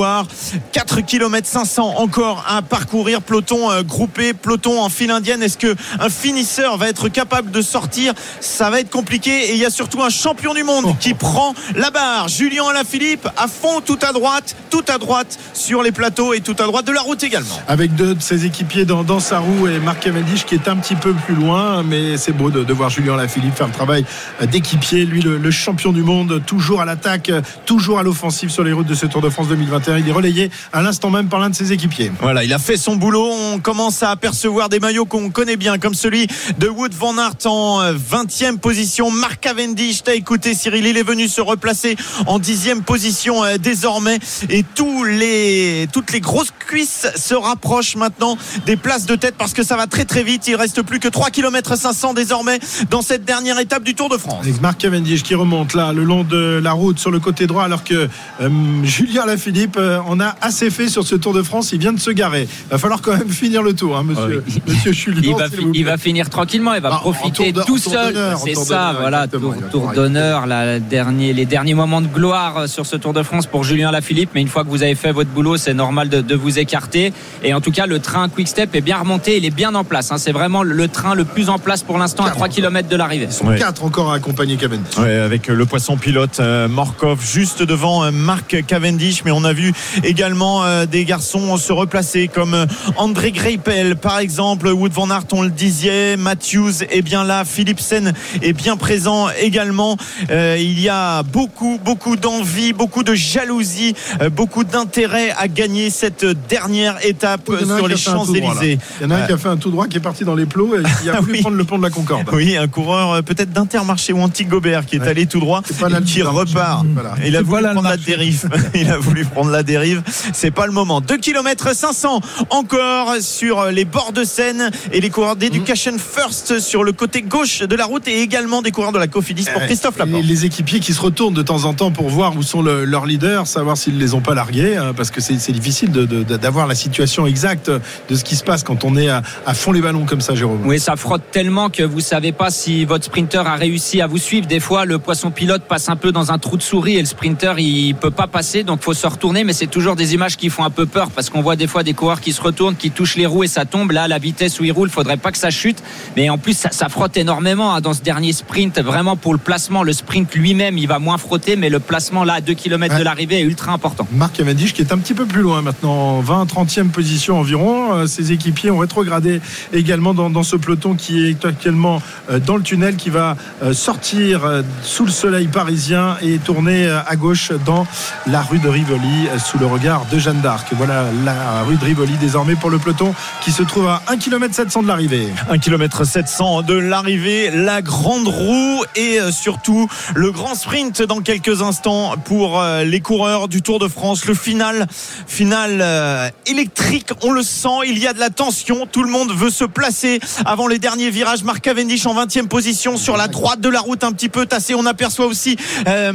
4 0.72 1.02
km 1.02 1.48
500 1.48 1.96
encore 1.98 2.44
à 2.48 2.62
parcourir. 2.62 3.22
Peloton 3.22 3.72
euh, 3.72 3.84
groupé, 3.84 4.34
peloton 4.34 4.82
en 4.82 4.90
file 4.90 5.12
indienne. 5.12 5.44
Est-ce 5.44 5.58
que 5.58 5.76
un 6.00 6.10
finisseur 6.10 6.78
va 6.78 6.90
être 6.90 7.10
capable 7.10 7.52
de 7.52 7.62
sortir? 7.62 8.14
Ça 8.40 8.70
va 8.70 8.80
être 8.80 8.90
compliqué. 8.90 9.50
Et 9.50 9.54
il 9.54 9.58
y 9.58 9.66
a 9.66 9.70
surtout 9.70 10.02
un 10.02 10.10
champion 10.10 10.54
du 10.54 10.64
monde 10.64 10.98
qui 11.00 11.14
prend 11.14 11.54
la 11.76 11.92
barre. 11.92 12.28
Julien 12.28 12.66
Alaphilippe 12.70 13.28
à 13.38 13.48
fond, 13.48 13.82
tout 13.86 14.00
à 14.02 14.14
droite, 14.14 14.56
tout 14.70 14.84
à 14.88 14.98
droite 14.98 15.38
sur 15.54 15.84
les 15.84 15.92
plateaux 15.92 16.34
et 16.34 16.42
tout 16.42 16.56
à 16.60 16.64
droite 16.64 16.86
de 16.86 16.92
la 16.92 17.02
route 17.02 17.24
également. 17.24 17.60
Avec 17.68 17.94
deux 17.96 18.16
de 18.16 18.22
ses 18.22 18.46
équipiers 18.46 18.86
dans, 18.86 19.20
sa 19.20 19.40
roue 19.40 19.68
et 19.68 19.80
Marc 19.80 20.00
Cavendish 20.02 20.46
qui 20.46 20.56
est 20.56 20.68
un 20.68 20.78
petit 20.78 20.96
peu 20.96 21.14
plus 21.14 21.36
loin. 21.36 21.84
Mais 21.84 22.18
c'est 22.18 22.34
beau 22.34 22.50
de, 22.50 22.74
voir 22.74 22.90
Julien 22.90 23.14
Alaphilippe 23.14 23.56
faire 23.56 23.68
le 23.68 23.74
travail 23.74 24.06
d'équipier. 24.52 25.06
Lui, 25.06 25.22
le, 25.22 25.38
le 25.38 25.52
champion 25.52 25.92
du 25.92 26.02
monde, 26.02 26.42
toujours 26.46 26.82
à 26.82 26.86
l'attaque, 26.86 27.32
toujours 27.66 28.00
à 28.00 28.04
l'offensive 28.04 28.50
sur 28.50 28.64
les 28.64 28.74
routes 28.74 28.88
de 28.88 28.96
ce 28.96 29.06
Tour 29.06 29.22
de 29.22 29.30
France 29.30 29.48
2021. 29.50 29.83
Il 29.88 30.08
est 30.08 30.12
relayé 30.12 30.50
à 30.72 30.82
l'instant 30.82 31.10
même 31.10 31.28
par 31.28 31.40
l'un 31.40 31.50
de 31.50 31.56
ses 31.56 31.72
équipiers. 31.72 32.12
Voilà, 32.22 32.44
il 32.44 32.54
a 32.54 32.60
fait 32.60 32.78
son 32.78 32.96
boulot. 32.96 33.30
On 33.54 33.60
commence 33.60 34.04
à 34.04 34.12
apercevoir 34.12 34.70
des 34.70 34.80
maillots 34.80 35.06
qu'on 35.06 35.30
connaît 35.30 35.58
bien, 35.58 35.78
comme 35.78 35.94
celui 35.94 36.28
de 36.58 36.68
Wood 36.68 36.94
Van 36.94 37.18
Aert 37.18 37.46
en 37.46 37.82
20e 37.92 38.54
euh, 38.54 38.58
position. 38.58 39.12
Marc 39.12 39.42
Cavendish, 39.42 40.04
t'as 40.04 40.16
écouté 40.16 40.54
Cyril, 40.54 40.86
il 40.86 40.98
est 40.98 41.04
venu 41.04 41.28
se 41.28 41.42
replacer 41.42 41.96
en 42.28 42.40
10e 42.40 42.82
position 42.82 43.44
euh, 43.44 43.58
désormais. 43.58 44.20
Et 44.50 44.64
tous 44.64 45.04
les, 45.04 45.88
toutes 45.92 46.12
les 46.12 46.20
grosses 46.20 46.54
cuisses 46.60 47.08
se 47.16 47.34
rapprochent 47.34 47.96
maintenant 47.96 48.38
des 48.66 48.78
places 48.78 49.06
de 49.06 49.16
tête 49.16 49.36
parce 49.38 49.54
que 49.54 49.64
ça 49.64 49.76
va 49.76 49.88
très 49.88 50.06
très 50.06 50.24
vite. 50.24 50.48
Il 50.48 50.56
reste 50.56 50.82
plus 50.82 51.00
que 51.00 51.08
3 51.08 51.30
km 51.30 51.78
500 51.78 52.14
désormais 52.14 52.60
dans 52.90 53.02
cette 53.02 53.26
dernière 53.26 53.60
étape 53.60 53.84
du 53.84 53.96
Tour 53.96 54.10
de 54.10 54.18
France. 54.18 54.46
Marc 54.62 54.80
Cavendish 54.80 55.24
qui 55.24 55.36
remonte 55.36 55.74
là 55.74 55.94
le 55.94 56.04
long 56.04 56.24
de 56.24 56.60
la 56.62 56.72
route 56.72 57.00
sur 57.00 57.12
le 57.12 57.20
côté 57.20 57.48
droit 57.48 57.64
alors 57.64 57.84
que 57.84 58.08
euh, 58.42 58.50
Julien 58.84 59.26
Lafilippe 59.26 59.63
Philippe, 59.64 59.78
euh, 59.78 60.00
on 60.10 60.20
a 60.20 60.36
assez 60.42 60.70
fait 60.70 60.90
sur 60.90 61.08
ce 61.08 61.16
Tour 61.16 61.34
de 61.34 61.42
France. 61.42 61.72
Il 61.72 61.80
vient 61.80 61.94
de 61.94 62.00
se 62.00 62.12
garer. 62.12 62.50
Va 62.70 62.78
falloir 62.78 63.02
quand 63.02 63.16
même 63.16 63.30
finir 63.44 63.64
le 63.64 63.74
tour, 63.74 63.96
hein, 63.96 64.04
monsieur, 64.04 64.44
oh, 64.46 64.60
monsieur 64.68 65.14
Il 65.24 65.36
va, 65.36 65.46
il 65.74 65.86
va 65.86 65.98
finir 65.98 66.30
tranquillement. 66.30 66.74
Il 66.74 66.82
va 66.82 66.90
ah, 66.92 66.98
profiter 66.98 67.54
tout 67.66 67.78
seul. 67.78 68.14
C'est 68.44 68.56
ça, 68.56 68.94
voilà, 69.00 69.28
tour, 69.28 69.94
d'honneur, 69.96 70.46
dernier, 70.90 71.32
les 71.32 71.46
derniers 71.46 71.76
moments 71.76 72.02
de 72.02 72.08
gloire 72.08 72.68
sur 72.68 72.86
ce 72.86 72.98
Tour 72.98 73.14
de 73.14 73.24
France 73.24 73.46
pour 73.46 73.64
Julien 73.64 73.90
Lafilippe. 73.92 74.32
Mais 74.36 74.42
une 74.42 74.50
fois 74.50 74.66
que 74.66 74.70
vous 74.70 74.84
avez 74.84 74.96
fait 74.96 75.14
votre 75.14 75.30
boulot, 75.30 75.56
c'est 75.56 75.74
normal 75.74 76.10
de, 76.10 76.36
vous 76.36 76.60
écarter. 76.60 77.14
Et 77.42 77.54
en 77.54 77.62
tout 77.62 77.72
cas, 77.72 77.86
le 77.86 78.00
train 78.00 78.28
Quick 78.28 78.50
Step 78.50 78.76
est 78.76 78.82
bien 78.82 78.98
remonté. 78.98 79.38
Il 79.38 79.46
est 79.46 79.56
bien 79.56 79.76
en 79.76 79.86
place. 79.86 80.12
Hein. 80.12 80.18
C'est 80.18 80.34
vraiment 80.34 80.64
le 80.64 80.88
train 80.90 81.16
le 81.16 81.24
plus 81.24 81.48
en 81.48 81.58
place 81.58 81.84
pour 81.84 81.98
l'instant 81.98 82.26
à 82.26 82.32
3 82.32 82.50
km 82.50 82.90
de 82.90 82.96
l'arrivée. 82.98 83.28
Ils 83.30 83.34
sont 83.34 83.56
4 83.56 83.86
encore 83.86 84.12
à 84.12 84.16
accompagner 84.16 84.58
Cavendish. 84.58 84.98
avec 84.98 85.48
le 85.48 85.66
poisson 85.66 85.96
pilote 85.96 86.42
euh, 86.42 86.68
Morkov 86.68 87.26
juste 87.26 87.64
devant 87.64 88.04
euh, 88.04 88.12
Marc 88.12 88.66
Cavendish. 88.66 89.24
Mais 89.24 89.32
on 89.32 89.44
a 89.44 89.53
vu 89.54 89.74
également 90.04 90.64
euh, 90.64 90.86
des 90.86 91.06
garçons 91.06 91.58
se 91.58 91.72
replacer 91.72 92.28
comme 92.28 92.66
André 92.98 93.32
Greipel, 93.32 93.96
par 93.96 94.20
exemple. 94.20 94.68
Wood 94.68 94.92
Van 94.92 95.10
Aert, 95.10 95.26
on 95.32 95.44
le 95.44 95.50
disait. 95.50 96.18
Matthews 96.18 96.84
est 96.90 97.02
bien 97.02 97.24
là. 97.24 97.46
Philipsen 97.46 98.14
est 98.42 98.54
bien 98.54 98.78
présent 98.78 99.28
également. 99.42 99.98
il 100.30 100.80
y 100.80 100.90
a 100.90 101.24
beaucoup, 101.24 101.80
beaucoup 101.84 102.16
d'envie, 102.16 102.74
beaucoup 102.74 103.04
de 103.04 103.14
jalousie, 103.14 103.96
beaucoup 104.32 104.64
d'intérêt 104.64 105.32
à 105.38 105.48
gagner 105.48 105.90
cette 105.90 106.26
dernière 106.50 106.98
étape 107.06 107.50
sur 107.66 107.88
les 107.88 107.98
Champs-Élysées. 107.98 108.80
Il 109.00 109.04
y 109.04 109.06
en 109.06 109.12
a 109.12 109.18
un 109.18 109.26
qui 109.26 109.34
a 109.34 109.38
fait 109.38 109.50
un 109.50 109.58
tout 109.58 109.72
droit 109.72 109.88
qui 109.88 109.98
est 109.98 110.02
parti 110.02 110.24
dans 110.24 110.36
les 110.36 110.46
plots 110.46 110.76
et 110.76 110.84
qui 111.02 111.10
a 111.10 111.20
voulu 111.20 111.40
prendre 111.42 111.58
le 111.58 111.64
pont 111.64 111.78
de 111.78 111.84
la 111.84 111.90
Concorde. 111.90 112.28
Oui, 112.34 112.58
un 112.58 112.68
coureur 112.68 113.24
peut-être 113.24 113.52
d'Intermarché 113.52 114.14
ou 114.14 114.22
Antigobert 114.22 114.86
qui 114.86 114.96
est 114.96 115.08
allé 115.08 115.26
tout 115.26 115.40
droit 115.40 115.62
et 115.62 116.04
qui 116.04 116.22
repart. 116.22 116.86
Il 117.26 117.36
a 117.36 117.42
voulu 117.42 117.64
prendre 117.64 117.84
la 117.84 117.98
dérive. 117.98 118.50
Il 118.74 118.90
a 118.90 118.98
voulu 118.98 119.26
prendre 119.26 119.43
la 119.52 119.64
dérive. 119.64 120.04
C'est 120.34 120.52
pas 120.52 120.66
le 120.66 120.72
moment. 120.72 121.02
2 121.02 121.18
km 121.18 121.76
500 121.76 122.22
encore 122.50 123.16
sur 123.22 123.66
les 123.66 123.86
bords 123.86 124.14
de 124.14 124.24
Seine 124.24 124.72
et 124.92 125.02
les 125.02 125.10
coureurs 125.10 125.36
d'Education 125.36 125.94
First 125.98 126.60
sur 126.60 126.84
le 126.84 126.92
côté 126.92 127.22
gauche 127.22 127.60
de 127.60 127.76
la 127.76 127.86
route 127.86 128.08
et 128.08 128.22
également 128.22 128.62
des 128.62 128.72
coureurs 128.72 128.92
de 128.92 129.00
la 129.00 129.08
Cofidis 129.08 129.46
pour 129.52 129.62
Christophe 129.64 129.98
Laporte. 129.98 130.24
les 130.24 130.46
équipiers 130.46 130.80
qui 130.80 130.94
se 130.94 131.02
retournent 131.02 131.34
de 131.34 131.42
temps 131.42 131.66
en 131.66 131.74
temps 131.74 131.92
pour 131.92 132.10
voir 132.10 132.36
où 132.38 132.44
sont 132.44 132.62
leurs 132.62 133.06
leaders, 133.06 133.48
savoir 133.48 133.78
s'ils 133.78 133.98
les 133.98 134.14
ont 134.14 134.22
pas 134.22 134.34
largués, 134.34 134.78
hein, 134.78 134.94
parce 134.96 135.12
que 135.12 135.22
c'est 135.22 135.52
difficile 135.52 135.92
d'avoir 135.92 136.68
la 136.68 136.76
situation 136.76 137.26
exacte 137.26 137.72
de 138.10 138.16
ce 138.16 138.24
qui 138.24 138.36
se 138.36 138.44
passe 138.44 138.64
quand 138.64 138.84
on 138.84 138.96
est 138.96 139.10
à, 139.10 139.22
fond 139.54 139.72
les 139.72 139.82
ballons 139.82 140.06
comme 140.06 140.22
ça, 140.22 140.36
Jérôme. 140.36 140.62
Oui, 140.66 140.80
ça 140.80 140.96
frotte 140.96 141.24
tellement 141.32 141.70
que 141.70 141.84
vous 141.84 142.00
savez 142.00 142.32
pas 142.32 142.50
si 142.50 142.86
votre 142.86 143.06
sprinter 143.06 143.46
a 143.48 143.56
réussi 143.56 144.02
à 144.02 144.08
vous 144.08 144.18
suivre. 144.18 144.48
Des 144.48 144.60
fois, 144.60 144.86
le 144.86 145.00
poisson 145.00 145.32
pilote 145.32 145.64
passe 145.64 145.90
un 145.90 145.96
peu 145.96 146.12
dans 146.12 146.32
un 146.32 146.38
trou 146.38 146.58
de 146.58 146.64
souris 146.64 146.98
et 146.98 147.00
le 147.00 147.08
sprinter 147.08 147.60
il 147.60 147.96
peut 147.96 148.12
pas 148.12 148.28
passer, 148.28 148.64
donc 148.64 148.82
faut 148.82 148.94
se 148.94 149.08
retourner. 149.08 149.33
Mais 149.44 149.54
c'est 149.54 149.68
toujours 149.68 149.96
des 149.96 150.14
images 150.14 150.38
qui 150.38 150.50
font 150.50 150.64
un 150.64 150.70
peu 150.70 150.86
peur 150.86 151.10
parce 151.10 151.30
qu'on 151.30 151.42
voit 151.42 151.56
des 151.56 151.68
fois 151.68 151.82
des 151.84 151.94
coureurs 151.94 152.22
qui 152.22 152.34
se 152.34 152.42
retournent, 152.42 152.76
qui 152.76 152.92
touchent 152.92 153.16
les 153.16 153.26
roues 153.26 153.44
et 153.44 153.48
ça 153.48 153.66
tombe. 153.66 153.92
Là, 153.92 154.08
la 154.08 154.20
vitesse 154.20 154.60
où 154.60 154.64
il 154.64 154.72
roule, 154.72 154.90
faudrait 154.90 155.18
pas 155.18 155.32
que 155.32 155.38
ça 155.40 155.50
chute. 155.50 155.82
Mais 156.16 156.30
en 156.30 156.38
plus, 156.38 156.56
ça, 156.56 156.90
frotte 156.90 157.18
énormément 157.18 157.74
hein, 157.74 157.82
dans 157.82 157.94
ce 157.94 158.02
dernier 158.02 158.34
sprint. 158.34 158.80
Vraiment 158.80 159.16
pour 159.16 159.34
le 159.34 159.40
placement, 159.40 159.82
le 159.82 159.94
sprint 159.94 160.36
lui-même, 160.36 160.78
il 160.78 160.88
va 160.88 161.00
moins 161.00 161.18
frotter, 161.18 161.56
mais 161.56 161.70
le 161.70 161.80
placement 161.80 162.24
là 162.24 162.36
à 162.36 162.42
2 162.42 162.54
km 162.54 162.98
de 162.98 163.04
l'arrivée 163.04 163.40
est 163.40 163.44
ultra 163.44 163.72
important. 163.72 164.08
Marc 164.12 164.34
Cavendish 164.34 164.74
qui 164.74 164.82
est 164.82 164.92
un 164.92 164.98
petit 164.98 165.14
peu 165.14 165.26
plus 165.26 165.42
loin 165.42 165.62
maintenant, 165.62 166.20
20 166.20 166.46
30e 166.46 166.90
position 166.90 167.40
environ. 167.40 167.94
Euh, 167.94 168.08
ses 168.08 168.32
équipiers 168.32 168.72
ont 168.72 168.80
rétrogradé 168.80 169.42
également 169.72 170.14
dans, 170.14 170.44
ce 170.44 170.56
peloton 170.56 170.96
qui 170.96 171.28
est 171.28 171.46
actuellement 171.46 172.02
euh, 172.30 172.40
dans 172.40 172.58
le 172.58 172.64
tunnel 172.64 172.96
qui 172.96 173.10
va 173.10 173.38
euh, 173.62 173.74
sortir 173.74 174.42
sous 174.82 175.06
le 175.06 175.12
soleil 175.12 175.48
parisien 175.48 176.18
et 176.22 176.38
tourner 176.38 176.90
à 176.90 177.16
gauche 177.16 177.52
dans 177.66 177.88
la 178.28 178.42
rue 178.42 178.60
de 178.60 178.68
Rivoli 178.68 179.23
sous 179.38 179.58
le 179.58 179.66
regard 179.66 180.06
de 180.12 180.20
Jeanne 180.20 180.42
d'Arc. 180.42 180.68
Voilà 180.74 181.06
la 181.24 181.64
rue 181.64 181.76
de 181.76 181.86
Rivoli 181.86 182.14
désormais 182.18 182.56
pour 182.56 182.70
le 182.70 182.80
peloton 182.80 183.14
qui 183.42 183.52
se 183.52 183.64
trouve 183.64 183.88
à 183.88 184.02
1 184.08 184.18
km 184.18 184.54
700 184.54 184.84
de 184.84 184.88
l'arrivée. 184.88 185.28
1 185.50 185.58
km 185.58 186.06
700 186.06 186.62
de 186.64 186.74
l'arrivée, 186.74 187.52
la 187.52 187.82
grande 187.82 188.28
roue 188.28 188.84
et 188.96 189.20
surtout 189.32 189.88
le 190.16 190.32
grand 190.32 190.56
sprint 190.56 191.02
dans 191.02 191.22
quelques 191.22 191.62
instants 191.62 192.16
pour 192.26 192.62
les 192.84 193.00
coureurs 193.02 193.48
du 193.48 193.62
Tour 193.62 193.80
de 193.80 193.88
France. 193.88 194.26
Le 194.26 194.34
final, 194.34 194.88
final 195.28 196.34
électrique, 196.46 197.10
on 197.22 197.32
le 197.32 197.44
sent, 197.44 197.88
il 197.88 197.98
y 198.00 198.08
a 198.08 198.14
de 198.14 198.20
la 198.20 198.30
tension, 198.30 198.86
tout 198.86 199.04
le 199.04 199.10
monde 199.10 199.32
veut 199.32 199.50
se 199.50 199.66
placer 199.66 200.20
avant 200.46 200.68
les 200.68 200.80
derniers 200.80 201.10
virages. 201.10 201.44
Marc 201.44 201.62
Cavendish 201.62 202.06
en 202.06 202.16
20e 202.16 202.48
position 202.48 202.98
sur 202.98 203.18
la 203.18 203.28
droite 203.28 203.62
de 203.62 203.70
la 203.70 203.80
route 203.80 204.04
un 204.04 204.12
petit 204.12 204.30
peu 204.30 204.46
tassé. 204.46 204.76
On 204.76 204.86
aperçoit 204.86 205.26
aussi 205.26 205.58
euh, 205.88 206.12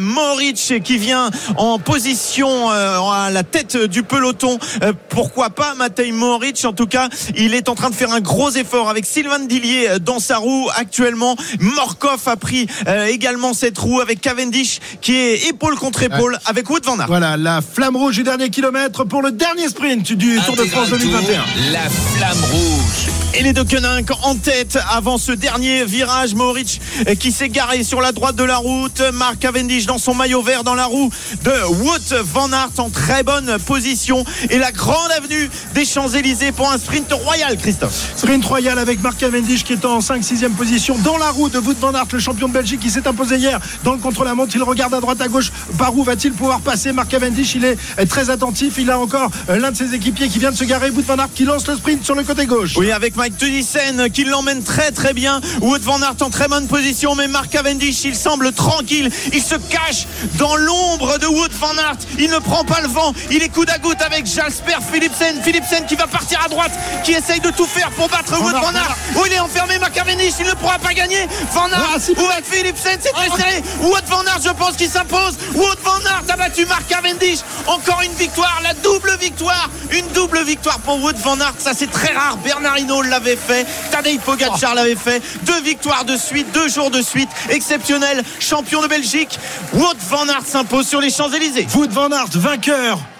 qui 0.84 0.98
vient 0.98 1.30
en 1.56 1.78
position 1.78 2.70
euh, 2.70 2.97
à 3.06 3.30
la 3.30 3.42
tête 3.42 3.76
du 3.76 4.02
peloton. 4.02 4.58
Euh, 4.82 4.92
pourquoi 5.08 5.50
pas 5.50 5.74
Matej 5.74 6.12
Moric 6.12 6.64
En 6.64 6.72
tout 6.72 6.86
cas, 6.86 7.08
il 7.36 7.54
est 7.54 7.68
en 7.68 7.74
train 7.74 7.90
de 7.90 7.94
faire 7.94 8.12
un 8.12 8.20
gros 8.20 8.50
effort 8.50 8.88
avec 8.88 9.06
Sylvain 9.06 9.38
Dillier 9.40 9.88
euh, 9.88 9.98
dans 9.98 10.18
sa 10.18 10.38
roue 10.38 10.68
actuellement. 10.76 11.36
Morkov 11.60 12.26
a 12.26 12.36
pris 12.36 12.66
également 13.08 13.52
cette 13.52 13.78
roue 13.78 14.00
avec 14.00 14.20
Cavendish 14.20 14.80
qui 15.00 15.14
est 15.14 15.48
épaule 15.48 15.76
contre 15.76 16.02
épaule 16.02 16.38
avec 16.46 16.68
Wood 16.68 16.84
van 16.84 16.98
Aert. 16.98 17.06
Voilà 17.06 17.36
la 17.36 17.60
flamme 17.60 17.96
rouge 17.96 18.16
du 18.16 18.22
dernier 18.22 18.50
kilomètre 18.50 19.04
pour 19.04 19.22
le 19.22 19.30
dernier 19.32 19.68
sprint 19.68 20.12
du 20.12 20.40
Tour 20.46 20.56
de 20.56 20.64
France 20.64 20.90
2021. 20.90 21.44
La 21.72 21.88
flamme 21.88 22.44
rouge. 22.50 23.08
Et 23.34 23.42
les 23.42 23.52
deux 23.52 23.64
Koenig 23.64 24.06
en 24.22 24.34
tête 24.34 24.78
avant 24.90 25.18
ce 25.18 25.32
dernier 25.32 25.84
virage. 25.84 26.34
Moritz 26.34 26.78
qui 27.20 27.30
s'est 27.30 27.48
garé 27.48 27.84
sur 27.84 28.00
la 28.00 28.12
droite 28.12 28.36
de 28.36 28.42
la 28.42 28.56
route. 28.56 29.00
Marc 29.12 29.38
Cavendish 29.38 29.86
dans 29.86 29.98
son 29.98 30.14
maillot 30.14 30.42
vert 30.42 30.64
dans 30.64 30.74
la 30.74 30.86
roue 30.86 31.10
de 31.44 31.52
Wout 31.82 32.14
van 32.24 32.50
Aert 32.52 32.70
en 32.78 32.87
très 32.90 33.22
bonne 33.22 33.58
position. 33.66 34.24
Et 34.50 34.58
la 34.58 34.72
grande 34.72 35.10
avenue 35.16 35.50
des 35.74 35.84
Champs-Élysées 35.84 36.52
pour 36.52 36.70
un 36.70 36.78
sprint 36.78 37.12
royal, 37.12 37.56
Christophe. 37.56 38.12
Sprint 38.16 38.44
royal 38.44 38.78
avec 38.78 39.02
Marc 39.02 39.18
Cavendish 39.18 39.64
qui 39.64 39.72
est 39.72 39.84
en 39.84 40.00
5-6e 40.00 40.50
position 40.50 40.96
dans 40.98 41.18
la 41.18 41.30
roue 41.30 41.48
de 41.48 41.58
Wout 41.58 41.76
van 41.80 41.94
Aert, 41.94 42.06
le 42.12 42.18
champion 42.18 42.48
de 42.48 42.52
Belgique 42.52 42.80
qui 42.80 42.90
s'est 42.90 43.06
imposé 43.06 43.36
hier 43.36 43.60
dans 43.84 43.92
le 43.92 43.98
contre-la-montre. 43.98 44.52
Il 44.54 44.62
regarde 44.62 44.94
à 44.94 45.00
droite 45.00 45.20
à 45.20 45.28
gauche. 45.28 45.50
Par 45.78 45.96
où 45.96 46.04
va-t-il 46.04 46.32
pouvoir 46.32 46.60
passer 46.60 46.92
Marc 46.92 47.08
Cavendish, 47.08 47.54
il 47.54 47.64
est 47.64 47.76
très 48.06 48.30
attentif. 48.30 48.74
Il 48.78 48.90
a 48.90 48.98
encore 48.98 49.30
l'un 49.48 49.70
de 49.70 49.76
ses 49.76 49.94
équipiers 49.94 50.28
qui 50.28 50.38
vient 50.38 50.50
de 50.50 50.56
se 50.56 50.64
garer, 50.64 50.90
Wout 50.90 51.02
van 51.02 51.16
Aert, 51.16 51.28
qui 51.34 51.44
lance 51.44 51.66
le 51.66 51.76
sprint 51.76 52.04
sur 52.04 52.14
le 52.14 52.22
côté 52.22 52.46
gauche. 52.46 52.76
Oui, 52.76 52.90
avec 52.90 53.16
Mike 53.16 53.36
Tudissen 53.38 54.10
qui 54.12 54.24
l'emmène 54.24 54.62
très 54.62 54.90
très 54.90 55.12
bien. 55.12 55.40
Wood 55.60 55.82
van 55.82 56.00
Aert 56.02 56.16
en 56.20 56.30
très 56.30 56.48
bonne 56.48 56.66
position, 56.66 57.14
mais 57.14 57.28
Marc 57.28 57.50
Cavendish, 57.50 58.04
il 58.04 58.14
semble 58.14 58.52
tranquille. 58.52 59.10
Il 59.32 59.42
se 59.42 59.56
cache 59.56 60.06
dans 60.38 60.56
l'ombre 60.56 61.18
de 61.18 61.26
Wood 61.26 61.52
van 61.58 61.76
Aert. 61.76 61.98
Il 62.18 62.30
ne 62.30 62.38
prend 62.38 62.64
pas 62.64 62.77
le 62.80 62.88
vent. 62.88 63.12
Il 63.30 63.42
est 63.42 63.48
coude 63.48 63.70
à 63.70 63.78
goutte 63.78 64.00
avec 64.02 64.26
Jasper 64.26 64.76
Philipsen. 64.92 65.42
Philipsen 65.42 65.86
qui 65.86 65.96
va 65.96 66.06
partir 66.06 66.40
à 66.44 66.48
droite, 66.48 66.72
qui 67.04 67.12
essaye 67.12 67.40
de 67.40 67.50
tout 67.50 67.66
faire 67.66 67.90
pour 67.90 68.08
battre 68.08 68.38
Wood 68.40 68.54
van 68.54 68.74
Aert. 68.74 68.96
Oh, 69.16 69.22
il 69.26 69.32
est 69.32 69.40
enfermé, 69.40 69.78
Marc 69.78 69.92
Cavendish. 69.92 70.34
Il 70.40 70.46
ne 70.46 70.52
pourra 70.52 70.78
pas 70.78 70.92
gagner. 70.92 71.26
Van 71.52 71.66
Aert, 71.66 71.96
ah, 71.96 72.10
où 72.16 72.26
va 72.26 72.36
Philipsen 72.42 72.98
C'est 73.00 73.12
très 73.12 73.36
serré. 73.36 73.62
Wood 73.80 74.04
van 74.08 74.22
Aert, 74.22 74.40
je 74.44 74.50
pense 74.50 74.76
qu'il 74.76 74.88
s'impose. 74.88 75.36
Wood 75.54 75.78
van 75.82 75.98
Aert 76.06 76.24
a 76.28 76.36
battu 76.36 76.66
Marc 76.66 76.86
Cavendish. 76.88 77.40
Encore 77.66 78.00
une 78.02 78.12
victoire, 78.12 78.60
la 78.62 78.74
double 78.74 79.16
victoire. 79.20 79.68
Une 79.90 80.06
double 80.08 80.42
victoire 80.44 80.78
pour 80.80 81.02
Wood 81.02 81.16
van 81.16 81.40
Aert. 81.40 81.54
Ça, 81.58 81.72
c'est 81.76 81.90
très 81.90 82.12
rare. 82.12 82.36
Bernard 82.38 82.78
Hinault 82.78 83.02
l'avait 83.02 83.36
fait. 83.36 83.66
Tadej 83.90 84.18
Pogacar 84.18 84.74
l'avait 84.74 84.96
fait. 84.96 85.22
Deux 85.42 85.60
victoires 85.62 86.04
de 86.04 86.16
suite, 86.16 86.50
deux 86.52 86.68
jours 86.68 86.90
de 86.90 87.02
suite. 87.02 87.28
Exceptionnel. 87.50 88.22
Champion 88.40 88.82
de 88.82 88.88
Belgique. 88.88 89.38
Wout 89.72 89.96
van 90.08 90.28
Aert 90.28 90.46
s'impose 90.46 90.86
sur 90.86 91.00
les 91.00 91.10
Champs-Élysées. 91.10 91.66
Wout 91.74 91.88
van 91.90 92.10
Aert, 92.12 92.28
vainqueur 92.34 92.57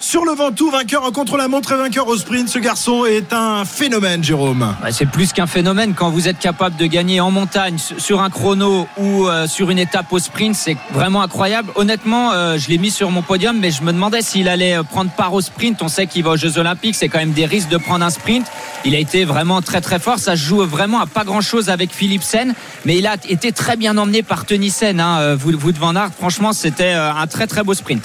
sur 0.01 0.25
le 0.25 0.33
Ventoux, 0.33 0.71
vainqueur 0.71 1.05
en 1.05 1.13
contre-la-montre 1.13 1.73
et 1.73 1.77
vainqueur 1.77 2.09
au 2.09 2.17
sprint. 2.17 2.49
Ce 2.49 2.59
garçon 2.59 3.05
est 3.05 3.33
un 3.33 3.65
phénomène, 3.65 4.25
Jérôme. 4.25 4.75
c'est 4.91 5.07
plus 5.07 5.33
qu'un 5.33 5.47
phénomène 5.47 5.95
quand 5.95 6.11
vous 6.11 6.29
êtes 6.29 6.39
capable 6.39 6.77
de 6.77 6.87
gagner 6.87 7.21
en 7.21 7.31
montagne, 7.31 7.77
sur 7.79 8.21
un 8.21 8.31
chrono 8.31 8.89
ou 8.97 9.27
euh, 9.27 9.47
sur 9.47 9.71
une 9.71 9.79
étape 9.79 10.13
au 10.13 10.19
sprint. 10.19 10.55
C'est 10.55 10.77
vraiment 10.93 11.23
incroyable. 11.23 11.71
Honnêtement, 11.77 12.33
euh, 12.33 12.59
je 12.59 12.69
l'ai 12.69 12.79
mis 12.79 12.91
sur 12.91 13.11
mon 13.11 13.23
podium, 13.23 13.59
mais 13.59 13.71
je 13.71 13.83
me 13.83 13.93
demandais 13.93 14.23
s'il 14.23 14.49
allait 14.49 14.77
euh, 14.77 14.83
prendre 14.83 15.11
part 15.11 15.35
au 15.35 15.41
sprint. 15.41 15.83
On 15.83 15.89
sait 15.89 16.07
qu'il 16.07 16.25
va 16.25 16.31
aux 16.31 16.37
Jeux 16.37 16.59
Olympiques. 16.59 16.97
C'est 16.97 17.09
quand 17.09 17.19
même 17.19 17.33
des 17.33 17.47
risques 17.47 17.69
de 17.69 17.79
prendre 17.79 18.05
un 18.05 18.11
sprint. 18.11 18.47
Il 18.85 18.95
a 18.95 18.99
été 18.99 19.25
vraiment 19.25 19.63
très 19.63 19.81
très 19.81 19.99
fort. 19.99 20.19
Ça 20.19 20.35
joue 20.35 20.65
vraiment 20.65 21.01
à 21.01 21.07
pas 21.07 21.25
grand 21.25 21.43
chose 21.43 21.69
avec 21.69 21.93
Philipsen, 21.93 22.55
mais 22.85 22.97
il 22.97 23.07
a 23.07 23.15
été 23.29 23.53
très 23.53 23.77
bien 23.77 23.97
emmené 23.99 24.23
par 24.23 24.47
Tenissen. 24.47 25.01
Hein. 25.01 25.35
Vous, 25.37 25.53
vous 25.57 25.73
van 25.79 25.95
Aert, 25.95 26.11
franchement, 26.17 26.53
c'était 26.53 26.93
un 26.93 27.27
très 27.27 27.47
très 27.47 27.63
beau 27.63 27.75
sprint. 27.75 28.03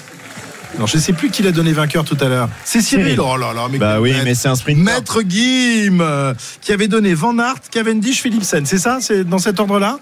Alors 0.75 0.88
je 0.88 0.97
sais 0.97 1.13
plus 1.13 1.29
qui 1.29 1.43
l'a 1.43 1.51
donné 1.51 1.71
vainqueur 1.71 2.03
tout 2.03 2.17
à 2.19 2.27
l'heure. 2.27 2.49
C'est 2.65 2.81
Cyril. 2.81 3.19
Oh 3.19 3.38
là 3.38 3.53
là, 3.53 3.67
mais 3.71 3.77
bah 3.77 3.99
oui, 4.01 4.13
mais 4.23 4.33
c'est 4.36 4.47
un 4.47 4.55
sprint. 4.55 4.79
Maître 4.79 5.21
Guim 5.21 5.99
euh, 6.01 6.33
qui 6.62 6.71
avait 6.71 6.88
donné 6.88 7.13
Van 7.13 7.38
Aert, 7.38 7.55
Cavendish, 7.71 8.21
Philipsen. 8.21 8.65
C'est 8.65 8.79
ça? 8.79 8.97
C'est 8.99 9.23
dans 9.23 9.38
cet 9.38 9.59
ordre-là? 9.59 9.99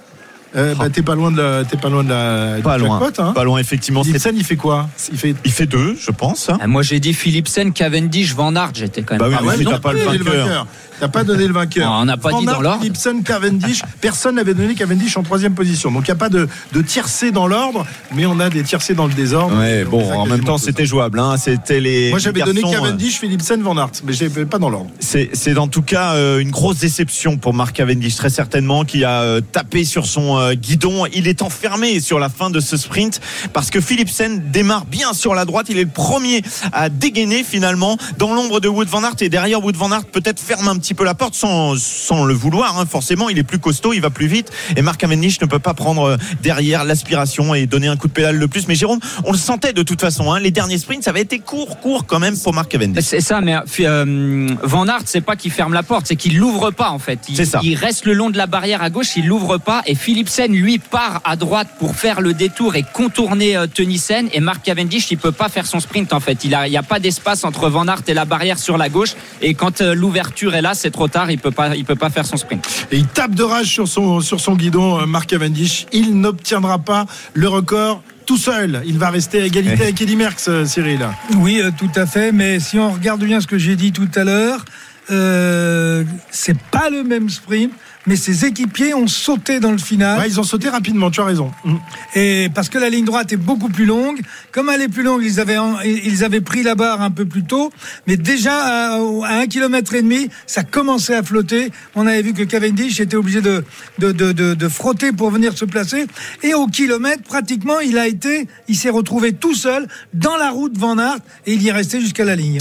Euh, 0.53 0.75
bah, 0.75 0.89
t'es 0.89 1.01
pas 1.01 1.15
loin 1.15 1.31
de 1.31 1.41
la, 1.41 1.63
t'es 1.63 1.77
pas 1.77 1.89
loin 1.89 2.03
de 2.03 2.09
la. 2.09 2.57
Pas 2.61 2.77
loin. 2.77 3.01
hein. 3.17 3.31
Pas 3.33 3.43
loin, 3.45 3.57
effectivement. 3.59 4.03
Philipsen, 4.03 4.35
il 4.35 4.43
fait 4.43 4.57
quoi? 4.57 4.89
Il 5.11 5.17
fait, 5.17 5.33
il 5.45 5.51
fait 5.51 5.65
deux, 5.65 5.95
je 5.97 6.11
pense. 6.11 6.49
Ah, 6.59 6.67
moi, 6.67 6.81
j'ai 6.83 6.99
dit 6.99 7.13
Philipsen, 7.13 7.71
Cavendish, 7.71 8.33
Van 8.35 8.53
Aert. 8.55 8.71
J'étais 8.73 9.01
quand 9.01 9.13
même. 9.17 9.21
Bah 9.21 9.37
oui, 9.41 9.47
pas 9.47 9.57
mais 9.57 9.63
t'as 9.63 9.79
pas 9.79 9.93
le 9.93 9.99
vainqueur. 9.99 10.67
T'as 11.01 11.07
pas 11.07 11.23
donné 11.23 11.47
le 11.47 11.53
vainqueur. 11.53 11.91
on 11.91 12.05
n'a 12.05 12.15
pas 12.15 12.31
dit 12.33 12.45
dans 12.45 12.61
l'ordre. 12.61 12.79
Philipsen, 12.81 13.23
Cavendish. 13.23 13.81
Personne 14.01 14.35
n'avait 14.35 14.53
donné 14.53 14.75
Cavendish 14.75 15.17
en 15.17 15.23
troisième 15.23 15.55
position. 15.55 15.91
Donc 15.91 16.03
il 16.07 16.11
n'y 16.11 16.15
a 16.15 16.15
pas 16.15 16.29
de, 16.29 16.47
de 16.73 16.81
tiercé 16.83 17.31
dans 17.31 17.47
l'ordre, 17.47 17.87
mais 18.13 18.27
on 18.27 18.39
a 18.39 18.51
des 18.51 18.61
tiercés 18.61 18.93
dans 18.93 19.07
le 19.07 19.13
désordre. 19.13 19.57
Ouais, 19.57 19.83
bon, 19.83 20.13
en 20.13 20.27
même 20.27 20.43
temps, 20.43 20.59
c'était 20.59 20.85
jouable. 20.85 21.19
Hein. 21.19 21.37
C'était 21.37 21.79
les. 21.79 22.11
Moi, 22.11 22.19
j'avais 22.19 22.41
donné 22.41 22.61
Cavendish, 22.61 23.19
Philipsen, 23.19 23.63
Van 23.63 23.75
Aert, 23.77 23.91
mais 24.05 24.13
je 24.13 24.27
pas 24.45 24.59
dans 24.59 24.69
l'ordre. 24.69 24.91
C'est 24.99 25.57
en 25.57 25.67
tout 25.67 25.81
cas 25.81 26.13
euh, 26.13 26.39
une 26.39 26.51
grosse 26.51 26.77
déception 26.77 27.37
pour 27.37 27.53
Marc 27.53 27.75
Cavendish, 27.75 28.15
très 28.15 28.29
certainement, 28.29 28.85
qui 28.85 29.03
a 29.03 29.21
euh, 29.21 29.41
tapé 29.41 29.83
sur 29.85 30.05
son 30.05 30.37
euh, 30.37 30.53
guidon. 30.53 31.05
Il 31.13 31.27
est 31.27 31.41
enfermé 31.41 31.99
sur 31.99 32.19
la 32.19 32.29
fin 32.29 32.49
de 32.49 32.59
ce 32.59 32.77
sprint 32.77 33.21
parce 33.53 33.69
que 33.69 33.81
Philipsen 33.81 34.51
démarre 34.51 34.85
bien 34.85 35.13
sur 35.13 35.33
la 35.33 35.45
droite. 35.45 35.67
Il 35.69 35.77
est 35.79 35.83
le 35.83 35.89
premier 35.89 36.43
à 36.73 36.89
dégainer 36.89 37.43
finalement 37.43 37.97
dans 38.17 38.33
l'ombre 38.33 38.59
de 38.59 38.67
Wood 38.67 38.87
Van 38.87 39.03
Aert 39.03 39.15
et 39.21 39.29
derrière 39.29 39.63
Wood 39.63 39.75
Van 39.75 39.91
Aert 39.91 40.05
peut-être 40.05 40.39
ferme 40.39 40.67
un 40.67 40.77
petit 40.77 40.90
peu 40.93 41.03
la 41.03 41.13
porte 41.13 41.35
sans, 41.35 41.77
sans 41.77 42.25
le 42.25 42.33
vouloir. 42.33 42.79
Hein. 42.79 42.85
Forcément, 42.85 43.29
il 43.29 43.37
est 43.37 43.43
plus 43.43 43.59
costaud, 43.59 43.93
il 43.93 44.01
va 44.01 44.09
plus 44.09 44.27
vite. 44.27 44.51
Et 44.75 44.81
Marc 44.81 44.99
Cavendish 44.99 45.39
ne 45.41 45.45
peut 45.45 45.59
pas 45.59 45.73
prendre 45.73 46.03
euh, 46.03 46.17
derrière 46.41 46.83
l'aspiration 46.83 47.53
et 47.53 47.65
donner 47.65 47.87
un 47.87 47.97
coup 47.97 48.07
de 48.07 48.13
pédale 48.13 48.39
de 48.39 48.45
plus. 48.45 48.67
Mais 48.67 48.75
Jérôme, 48.75 48.99
on 49.25 49.31
le 49.31 49.37
sentait 49.37 49.73
de 49.73 49.83
toute 49.83 50.01
façon. 50.01 50.31
Hein. 50.31 50.39
Les 50.39 50.51
derniers 50.51 50.77
sprints, 50.77 51.03
ça 51.03 51.11
avait 51.11 51.21
été 51.21 51.39
court, 51.39 51.79
court 51.79 52.05
quand 52.05 52.19
même 52.19 52.37
pour 52.37 52.53
Marc 52.53 52.69
Cavendish. 52.69 53.03
C'est 53.03 53.21
ça, 53.21 53.41
mais 53.41 53.55
euh, 53.79 54.47
Van 54.63 54.87
Aert, 54.87 55.03
c'est 55.05 55.21
pas 55.21 55.35
qu'il 55.35 55.51
ferme 55.51 55.73
la 55.73 55.83
porte, 55.83 56.07
c'est 56.07 56.15
qu'il 56.15 56.37
l'ouvre 56.37 56.71
pas 56.71 56.89
en 56.89 56.99
fait. 56.99 57.19
Il, 57.29 57.45
ça. 57.45 57.59
il 57.63 57.75
reste 57.75 58.05
le 58.05 58.13
long 58.13 58.29
de 58.29 58.37
la 58.37 58.47
barrière 58.47 58.81
à 58.81 58.89
gauche, 58.89 59.15
il 59.15 59.27
l'ouvre 59.27 59.57
pas. 59.57 59.81
Et 59.85 59.95
Philipsen, 59.95 60.51
lui, 60.51 60.79
part 60.79 61.21
à 61.23 61.35
droite 61.35 61.67
pour 61.79 61.95
faire 61.95 62.21
le 62.21 62.33
détour 62.33 62.75
et 62.75 62.83
contourner 62.83 63.57
euh, 63.57 63.67
Tunissen. 63.67 64.29
Et 64.33 64.39
Marc 64.39 64.63
Cavendish, 64.63 65.11
il 65.11 65.17
peut 65.17 65.31
pas 65.31 65.49
faire 65.49 65.65
son 65.65 65.79
sprint 65.79 66.13
en 66.13 66.19
fait. 66.19 66.43
Il 66.43 66.49
n'y 66.49 66.77
a, 66.77 66.83
pas 66.83 66.99
d'espace 66.99 67.43
entre 67.43 67.69
Van 67.69 67.87
Aert 67.87 68.03
et 68.07 68.13
la 68.13 68.25
barrière 68.25 68.59
sur 68.59 68.77
la 68.77 68.89
gauche. 68.89 69.15
Et 69.41 69.53
quand 69.53 69.81
l'ouverture 69.81 70.55
est 70.55 70.61
là, 70.61 70.73
c'est 70.81 70.91
trop 70.91 71.07
tard 71.07 71.29
il 71.29 71.37
peut 71.37 71.51
pas, 71.51 71.75
il 71.75 71.85
peut 71.85 71.95
pas 71.95 72.09
faire 72.09 72.25
son 72.25 72.37
sprint. 72.37 72.87
Et 72.91 72.97
il 72.97 73.07
tape 73.07 73.35
de 73.35 73.43
rage 73.43 73.67
sur 73.67 73.87
son, 73.87 74.19
sur 74.19 74.39
son 74.39 74.55
guidon, 74.55 74.99
euh, 74.99 75.05
Marc 75.05 75.29
Cavendish. 75.29 75.85
Il 75.91 76.19
n'obtiendra 76.19 76.79
pas 76.79 77.05
le 77.33 77.47
record 77.47 78.01
tout 78.25 78.37
seul. 78.37 78.81
Il 78.85 78.97
va 78.97 79.09
rester 79.09 79.41
à 79.41 79.45
égalité 79.45 79.83
avec 79.83 80.01
Eddy 80.01 80.15
Merckx, 80.15 80.47
euh, 80.47 80.65
Cyril. 80.65 81.07
Oui, 81.37 81.61
euh, 81.61 81.71
tout 81.77 81.91
à 81.95 82.05
fait. 82.05 82.31
Mais 82.31 82.59
si 82.59 82.79
on 82.79 82.91
regarde 82.91 83.23
bien 83.23 83.41
ce 83.41 83.47
que 83.47 83.57
j'ai 83.57 83.75
dit 83.75 83.91
tout 83.91 84.09
à 84.15 84.23
l'heure, 84.23 84.65
euh, 85.11 86.03
c'est 86.31 86.57
pas 86.57 86.89
le 86.89 87.03
même 87.03 87.29
sprint 87.29 87.71
mais 88.07 88.15
ses 88.15 88.45
équipiers 88.45 88.93
ont 88.93 89.07
sauté 89.07 89.59
dans 89.59 89.71
le 89.71 89.77
final. 89.77 90.21
ils 90.27 90.39
ont 90.39 90.43
sauté 90.43 90.69
rapidement, 90.69 91.11
tu 91.11 91.21
as 91.21 91.25
raison. 91.25 91.51
Mm. 91.63 91.75
Et 92.15 92.49
parce 92.53 92.69
que 92.69 92.77
la 92.77 92.89
ligne 92.89 93.05
droite 93.05 93.31
est 93.33 93.37
beaucoup 93.37 93.69
plus 93.69 93.85
longue. 93.85 94.19
Comme 94.51 94.69
elle 94.69 94.81
est 94.81 94.89
plus 94.89 95.03
longue, 95.03 95.23
ils 95.23 95.39
avaient, 95.39 95.57
ils 95.85 96.23
avaient 96.23 96.41
pris 96.41 96.63
la 96.63 96.75
barre 96.75 97.01
un 97.01 97.11
peu 97.11 97.25
plus 97.25 97.43
tôt. 97.43 97.71
Mais 98.07 98.17
déjà, 98.17 98.95
à, 98.95 98.97
un 98.97 99.47
kilomètre 99.47 99.93
et 99.93 100.01
demi, 100.01 100.29
ça 100.47 100.63
commençait 100.63 101.15
à 101.15 101.23
flotter. 101.23 101.71
On 101.95 102.07
avait 102.07 102.21
vu 102.21 102.33
que 102.33 102.43
Cavendish 102.43 102.99
était 102.99 103.15
obligé 103.15 103.41
de, 103.41 103.63
de, 103.99 104.11
de, 104.11 104.31
de, 104.31 104.67
frotter 104.67 105.11
pour 105.11 105.31
venir 105.31 105.57
se 105.57 105.65
placer. 105.65 106.07
Et 106.43 106.53
au 106.53 106.67
kilomètre, 106.67 107.23
pratiquement, 107.23 107.79
il 107.79 107.97
a 107.97 108.07
été, 108.07 108.47
il 108.67 108.75
s'est 108.75 108.89
retrouvé 108.89 109.33
tout 109.33 109.55
seul 109.55 109.87
dans 110.13 110.37
la 110.37 110.49
route 110.49 110.77
Van 110.77 110.97
Aert 110.97 111.19
et 111.45 111.53
il 111.53 111.61
y 111.61 111.69
est 111.69 111.71
resté 111.71 112.01
jusqu'à 112.01 112.25
la 112.25 112.35
ligne. 112.35 112.59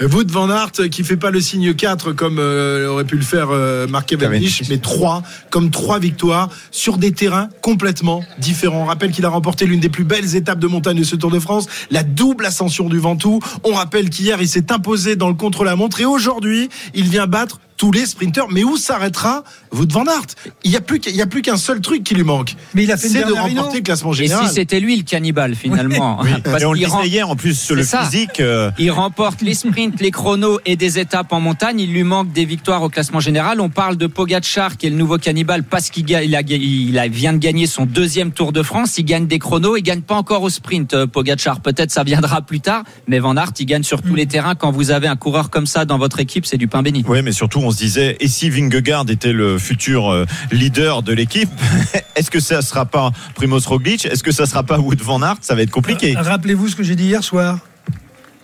Wout 0.00 0.30
Van 0.30 0.50
Aert 0.50 0.72
qui 0.90 1.04
fait 1.04 1.16
pas 1.16 1.30
le 1.30 1.40
signe 1.40 1.74
4 1.74 2.12
comme 2.12 2.38
euh, 2.38 2.88
aurait 2.88 3.04
pu 3.04 3.16
le 3.16 3.22
faire 3.22 3.48
euh, 3.50 3.86
Marc 3.86 4.08
Cavendish, 4.08 4.62
mais 4.68 4.75
trois, 4.78 5.22
comme 5.50 5.70
trois 5.70 5.98
victoires 5.98 6.48
sur 6.70 6.98
des 6.98 7.12
terrains 7.12 7.48
complètement 7.62 8.22
différents. 8.38 8.82
On 8.82 8.84
rappelle 8.86 9.12
qu'il 9.12 9.24
a 9.24 9.28
remporté 9.28 9.66
l'une 9.66 9.80
des 9.80 9.88
plus 9.88 10.04
belles 10.04 10.36
étapes 10.36 10.58
de 10.58 10.66
montagne 10.66 10.98
de 10.98 11.04
ce 11.04 11.16
Tour 11.16 11.30
de 11.30 11.38
France, 11.38 11.66
la 11.90 12.02
double 12.02 12.46
ascension 12.46 12.88
du 12.88 12.98
Ventoux. 12.98 13.40
On 13.64 13.74
rappelle 13.74 14.10
qu'hier, 14.10 14.40
il 14.40 14.48
s'est 14.48 14.72
imposé 14.72 15.16
dans 15.16 15.28
le 15.28 15.34
contre-la-montre 15.34 16.00
et 16.00 16.04
aujourd'hui, 16.04 16.68
il 16.94 17.08
vient 17.08 17.26
battre 17.26 17.60
tous 17.76 17.92
les 17.92 18.06
sprinteurs. 18.06 18.48
Mais 18.50 18.64
où 18.64 18.76
s'arrêtera 18.76 19.44
Wout 19.72 19.92
van 19.92 20.04
Aert? 20.06 20.26
Il 20.64 20.70
n'y 20.70 20.76
a 20.76 20.80
plus 20.80 21.00
a 21.20 21.26
plus 21.26 21.42
qu'un 21.42 21.56
seul 21.56 21.80
truc 21.80 22.04
qui 22.04 22.14
lui 22.14 22.24
manque. 22.24 22.54
Mais 22.74 22.84
il 22.84 22.92
a 22.92 22.96
fait 22.96 23.08
c'est 23.08 23.24
de 23.24 23.32
remporter 23.32 23.78
le 23.78 23.82
classement 23.82 24.12
général. 24.12 24.44
Et 24.44 24.48
si 24.48 24.54
c'était 24.54 24.80
lui 24.80 24.96
le 24.96 25.02
cannibale 25.02 25.54
finalement 25.54 26.20
Parce 26.44 26.64
on 26.64 26.72
le 26.72 26.78
disait 26.78 27.06
hier 27.06 27.28
en 27.28 27.36
plus 27.36 27.58
sur 27.58 27.74
le 27.74 27.84
physique. 27.84 28.40
Euh, 28.40 28.70
il 28.78 28.90
remporte 28.90 29.42
les 29.42 29.54
sprints, 29.54 30.00
les 30.00 30.10
chronos 30.10 30.60
et 30.64 30.76
des 30.76 30.98
étapes 30.98 31.32
en 31.32 31.40
montagne. 31.40 31.80
Il 31.80 31.92
lui 31.92 32.02
manque 32.02 32.32
des 32.32 32.44
victoires 32.44 32.82
au 32.82 32.88
classement 32.88 33.20
général. 33.20 33.60
On 33.60 33.68
parle 33.68 33.96
de 33.96 34.06
Pogacar 34.06 34.76
qui 34.76 34.86
est 34.86 34.90
le 34.90 34.96
nouveau 34.96 35.18
cannibale 35.18 35.62
parce 35.62 35.90
qu'il 35.90 36.08
il 36.08 36.34
a, 36.34 36.40
il 36.40 37.10
vient 37.10 37.32
de 37.32 37.38
gagner 37.38 37.66
son 37.66 37.86
deuxième 37.86 38.30
Tour 38.30 38.52
de 38.52 38.62
France. 38.62 38.98
Il 38.98 39.04
gagne 39.04 39.26
des 39.26 39.38
chronos. 39.38 39.76
Il 39.76 39.82
gagne 39.82 40.02
pas 40.02 40.14
encore 40.14 40.42
au 40.42 40.50
sprint. 40.50 40.94
Euh, 40.94 41.06
Pogacar 41.06 41.60
peut-être 41.60 41.90
ça 41.90 42.04
viendra 42.04 42.42
plus 42.42 42.60
tard. 42.60 42.84
Mais 43.08 43.18
Van 43.18 43.36
Aert 43.36 43.52
il 43.58 43.66
gagne 43.66 43.82
sur 43.82 44.02
tous 44.02 44.12
mm. 44.12 44.16
les 44.16 44.26
terrains. 44.26 44.54
Quand 44.54 44.70
vous 44.70 44.90
avez 44.90 45.08
un 45.08 45.16
coureur 45.16 45.50
comme 45.50 45.66
ça 45.66 45.84
dans 45.84 45.98
votre 45.98 46.20
équipe, 46.20 46.46
c'est 46.46 46.56
du 46.56 46.68
pain 46.68 46.82
béni. 46.82 47.04
Oui, 47.06 47.22
mais 47.22 47.32
surtout 47.32 47.60
on 47.66 47.70
se 47.70 47.78
disait, 47.78 48.16
et 48.20 48.28
si 48.28 48.48
Vingegaard 48.48 49.06
était 49.10 49.32
le 49.32 49.58
futur 49.58 50.12
euh, 50.12 50.24
leader 50.52 51.02
de 51.02 51.12
l'équipe, 51.12 51.50
est-ce 52.16 52.30
que 52.30 52.40
ça 52.40 52.62
sera 52.62 52.86
pas 52.86 53.10
Primoz 53.34 53.66
Roglic? 53.66 54.06
Est-ce 54.06 54.22
que 54.22 54.32
ça 54.32 54.46
sera 54.46 54.62
pas 54.62 54.78
Wood 54.78 55.00
van 55.02 55.20
Aert? 55.22 55.38
Ça 55.40 55.54
va 55.54 55.62
être 55.62 55.70
compliqué. 55.70 56.16
Euh, 56.16 56.22
rappelez-vous 56.22 56.68
ce 56.68 56.76
que 56.76 56.84
j'ai 56.84 56.94
dit 56.94 57.06
hier 57.06 57.24
soir. 57.24 57.58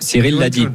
Cyril 0.02 0.36
l'a 0.36 0.50
dit. 0.50 0.66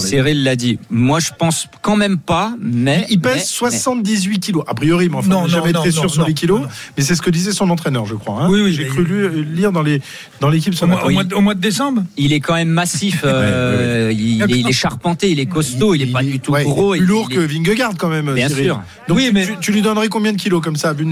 Cyril 0.00 0.42
l'a 0.42 0.56
dit. 0.56 0.78
Moi, 0.90 1.20
je 1.20 1.30
pense 1.38 1.68
quand 1.80 1.96
même 1.96 2.18
pas, 2.18 2.54
mais. 2.60 3.06
Il 3.10 3.20
pèse 3.20 3.46
78 3.46 4.40
kilos. 4.40 4.64
A 4.66 4.74
priori, 4.74 5.08
mais 5.08 5.16
enfin, 5.16 5.28
non, 5.28 5.46
jamais 5.46 5.70
été 5.70 5.90
sûr 5.90 6.10
sur 6.10 6.26
les 6.26 6.34
kilos. 6.34 6.62
Mais 6.96 7.02
c'est 7.02 7.14
ce 7.14 7.22
que 7.22 7.30
disait 7.30 7.52
son 7.52 7.70
entraîneur, 7.70 8.06
je 8.06 8.14
crois. 8.14 8.42
Hein. 8.42 8.48
Oui, 8.50 8.60
oui. 8.62 8.72
J'ai 8.72 8.86
cru 8.86 9.04
lire 9.44 9.72
dans 9.72 9.82
les 9.82 10.00
dans 10.40 10.48
l'équipe 10.48 10.74
au, 10.82 10.86
mois, 10.86 11.24
au, 11.34 11.40
mois 11.40 11.54
de 11.54 11.60
décembre. 11.60 12.02
Il 12.16 12.32
est 12.32 12.40
quand 12.40 12.54
même 12.54 12.68
massif. 12.68 13.22
Euh, 13.24 14.12
il, 14.12 14.42
est, 14.42 14.72
charpenté, 14.72 15.30
il 15.30 15.40
est 15.40 15.46
costaud, 15.46 15.94
il, 15.94 16.02
est 16.02 16.12
pas 16.12 16.22
du 16.22 16.40
tout 16.40 16.52
gros. 16.52 16.92
Plus 16.92 17.04
lourd 17.04 17.28
que 17.28 17.38
Vingegaard 17.38 17.92
quand 17.98 18.08
même. 18.08 18.32
Bien 18.32 18.48
Cyril. 18.48 18.64
sûr. 18.64 18.82
Donc 19.08 19.18
oui, 19.18 19.30
mais 19.32 19.46
tu, 19.60 19.72
lui 19.72 19.82
donnerais 19.82 20.08
combien 20.08 20.32
de 20.32 20.38
kilos 20.38 20.62
comme 20.62 20.76
ça, 20.76 20.92
vu 20.92 21.06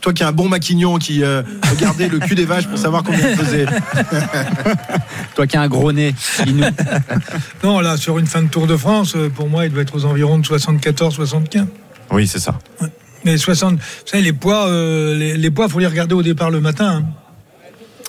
Toi 0.00 0.12
qui 0.12 0.22
as 0.22 0.28
un 0.28 0.32
bon 0.32 0.48
maquignon 0.48 0.98
qui 0.98 1.22
euh, 1.22 1.42
regardait 1.70 2.08
le 2.08 2.18
cul 2.18 2.34
des 2.34 2.44
vaches 2.44 2.66
pour 2.66 2.78
savoir 2.78 3.02
combien 3.02 3.30
il 3.30 3.36
faisait. 3.36 3.66
Toi 5.34 5.46
qui 5.46 5.56
as 5.56 5.62
un 5.62 5.68
gros 5.68 5.92
nez. 5.92 6.14
non, 7.64 7.80
là 7.80 7.96
sur 7.96 8.18
une 8.18 8.26
fin 8.26 8.42
de 8.42 8.48
Tour 8.48 8.66
de 8.66 8.76
France, 8.76 9.14
euh, 9.16 9.28
pour 9.28 9.48
moi, 9.48 9.66
il 9.66 9.72
doit 9.72 9.82
être 9.82 9.94
aux 9.96 10.04
environs 10.04 10.38
de 10.38 10.44
74-75. 10.44 11.66
Oui, 12.10 12.26
c'est 12.26 12.38
ça. 12.38 12.58
Mais 13.24 13.36
60, 13.36 13.74
vous 13.74 13.80
savez, 14.04 14.22
les 14.22 14.32
poids, 14.32 14.66
euh, 14.66 15.14
les, 15.14 15.36
les, 15.36 15.50
poids, 15.50 15.68
faut 15.68 15.78
les 15.78 15.86
regarder 15.86 16.14
au 16.14 16.22
départ 16.22 16.50
le 16.50 16.60
matin. 16.60 17.02
Hein 17.02 17.21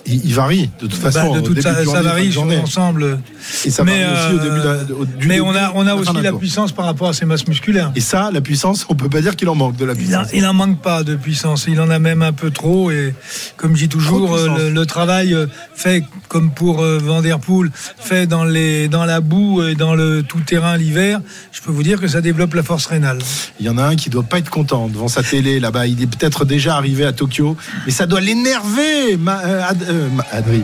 il, 0.06 0.34
varie 0.34 0.70
de 0.80 0.86
toute 0.86 0.94
façon. 0.94 1.32
Bah, 1.32 1.40
de 1.40 1.46
toute 1.46 1.60
ça, 1.60 1.84
ça 1.84 2.02
varie 2.02 2.32
sur 2.32 2.44
l'ensemble. 2.44 3.18
Et 3.64 3.70
ça 3.70 3.84
mais, 3.84 4.04
varie 4.04 4.14
aussi 4.14 4.34
au 4.34 4.38
début. 4.38 4.60
De, 4.60 5.18
du 5.18 5.28
mais 5.28 5.40
on 5.40 5.54
a, 5.54 5.72
on 5.74 5.86
a 5.86 5.94
aussi 5.94 6.16
la 6.22 6.32
puissance 6.32 6.72
par 6.72 6.84
rapport 6.84 7.08
à 7.08 7.12
ses 7.12 7.24
masses 7.24 7.46
musculaires. 7.46 7.92
Et 7.96 8.00
ça, 8.00 8.30
la 8.32 8.40
puissance, 8.40 8.86
on 8.88 8.94
peut 8.94 9.08
pas 9.08 9.20
dire 9.20 9.36
qu'il 9.36 9.48
en 9.48 9.54
manque 9.54 9.76
de 9.76 9.84
la 9.84 9.94
puissance. 9.94 10.28
Il, 10.32 10.42
n'en 10.42 10.54
manque 10.54 10.80
pas 10.80 11.02
de 11.02 11.16
puissance. 11.16 11.66
Il 11.68 11.80
en 11.80 11.90
a 11.90 11.98
même 11.98 12.22
un 12.22 12.32
peu 12.32 12.50
trop. 12.50 12.90
Et 12.90 13.14
comme 13.56 13.74
je 13.76 13.82
dis 13.82 13.88
toujours, 13.88 14.34
euh, 14.34 14.70
le, 14.70 14.86
travail 14.86 15.34
euh, 15.34 15.46
fait 15.74 16.04
comme 16.28 16.50
pour 16.50 16.82
euh, 16.82 16.98
Vanderpool, 16.98 17.70
fait 17.98 18.26
dans 18.26 18.44
les, 18.44 18.88
dans 18.88 19.04
la 19.04 19.20
boue 19.20 19.62
et 19.62 19.74
dans 19.74 19.94
le 19.94 20.22
tout 20.22 20.40
terrain 20.40 20.76
l'hiver. 20.76 21.20
Je 21.52 21.60
peux 21.60 21.70
vous 21.70 21.82
dire 21.82 22.00
que 22.00 22.08
ça 22.08 22.20
développe 22.20 22.54
la 22.54 22.62
force 22.62 22.86
rénale. 22.86 23.18
Il 23.60 23.66
y 23.66 23.68
en 23.68 23.78
a 23.78 23.84
un 23.84 23.96
qui 23.96 24.10
doit 24.10 24.22
pas 24.22 24.38
être 24.38 24.50
content 24.50 24.88
devant 24.88 25.08
sa 25.08 25.22
télé 25.22 25.60
là-bas. 25.60 25.86
Il 25.86 26.02
est 26.02 26.06
peut-être 26.06 26.44
déjà 26.44 26.76
arrivé 26.76 27.04
à 27.04 27.12
Tokyo, 27.12 27.56
mais 27.86 27.92
ça 27.92 28.06
doit 28.06 28.20
l'énerver. 28.20 29.14
Euh, 29.14 29.93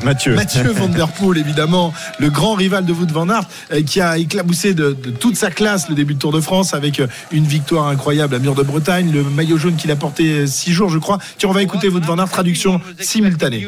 Mathieu. 0.04 0.34
Mathieu 0.34 0.72
Van 0.74 0.88
Der 0.88 1.08
Poel, 1.08 1.38
évidemment, 1.38 1.92
le 2.18 2.30
grand 2.30 2.54
rival 2.54 2.84
de 2.84 2.92
Wout 2.92 3.06
van 3.12 3.28
Aert, 3.28 3.48
euh, 3.72 3.82
qui 3.82 4.00
a 4.00 4.18
éclaboussé 4.18 4.74
de, 4.74 4.92
toute 4.92 5.36
sa 5.36 5.50
classe 5.50 5.88
le 5.88 5.94
début 5.94 6.14
de 6.14 6.18
Tour 6.18 6.32
de 6.32 6.40
France 6.40 6.74
avec 6.74 7.00
euh, 7.00 7.06
une 7.32 7.44
victoire 7.44 7.88
incroyable 7.88 8.34
à 8.34 8.38
Mur 8.38 8.54
de 8.54 8.62
Bretagne, 8.62 9.10
le 9.12 9.22
maillot 9.24 9.58
jaune 9.58 9.76
qu'il 9.76 9.90
a 9.90 9.96
porté 9.96 10.46
six 10.46 10.72
jours, 10.72 10.90
je 10.90 10.98
crois. 10.98 11.18
Tiens, 11.38 11.48
on 11.48 11.52
va 11.52 11.62
écouter 11.62 11.88
Wout 11.88 12.00
van 12.00 12.18
Aert, 12.18 12.30
traduction 12.30 12.80
simultanée. 12.98 13.66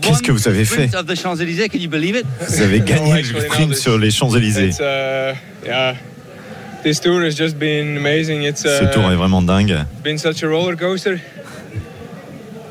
Qu'est-ce 0.00 0.22
que 0.22 0.32
vous 0.32 0.48
avez 0.48 0.64
fait? 0.64 0.88
Vous 2.46 2.60
avez 2.60 2.80
gagné 2.84 3.22
le 3.22 3.40
sprint 3.40 3.74
sur 3.74 3.98
les 3.98 4.10
Champs-Élysées. 4.10 4.72
Ce 8.68 8.92
tour 8.92 9.10
est 9.10 9.16
vraiment 9.16 9.42
dingue. 9.42 9.84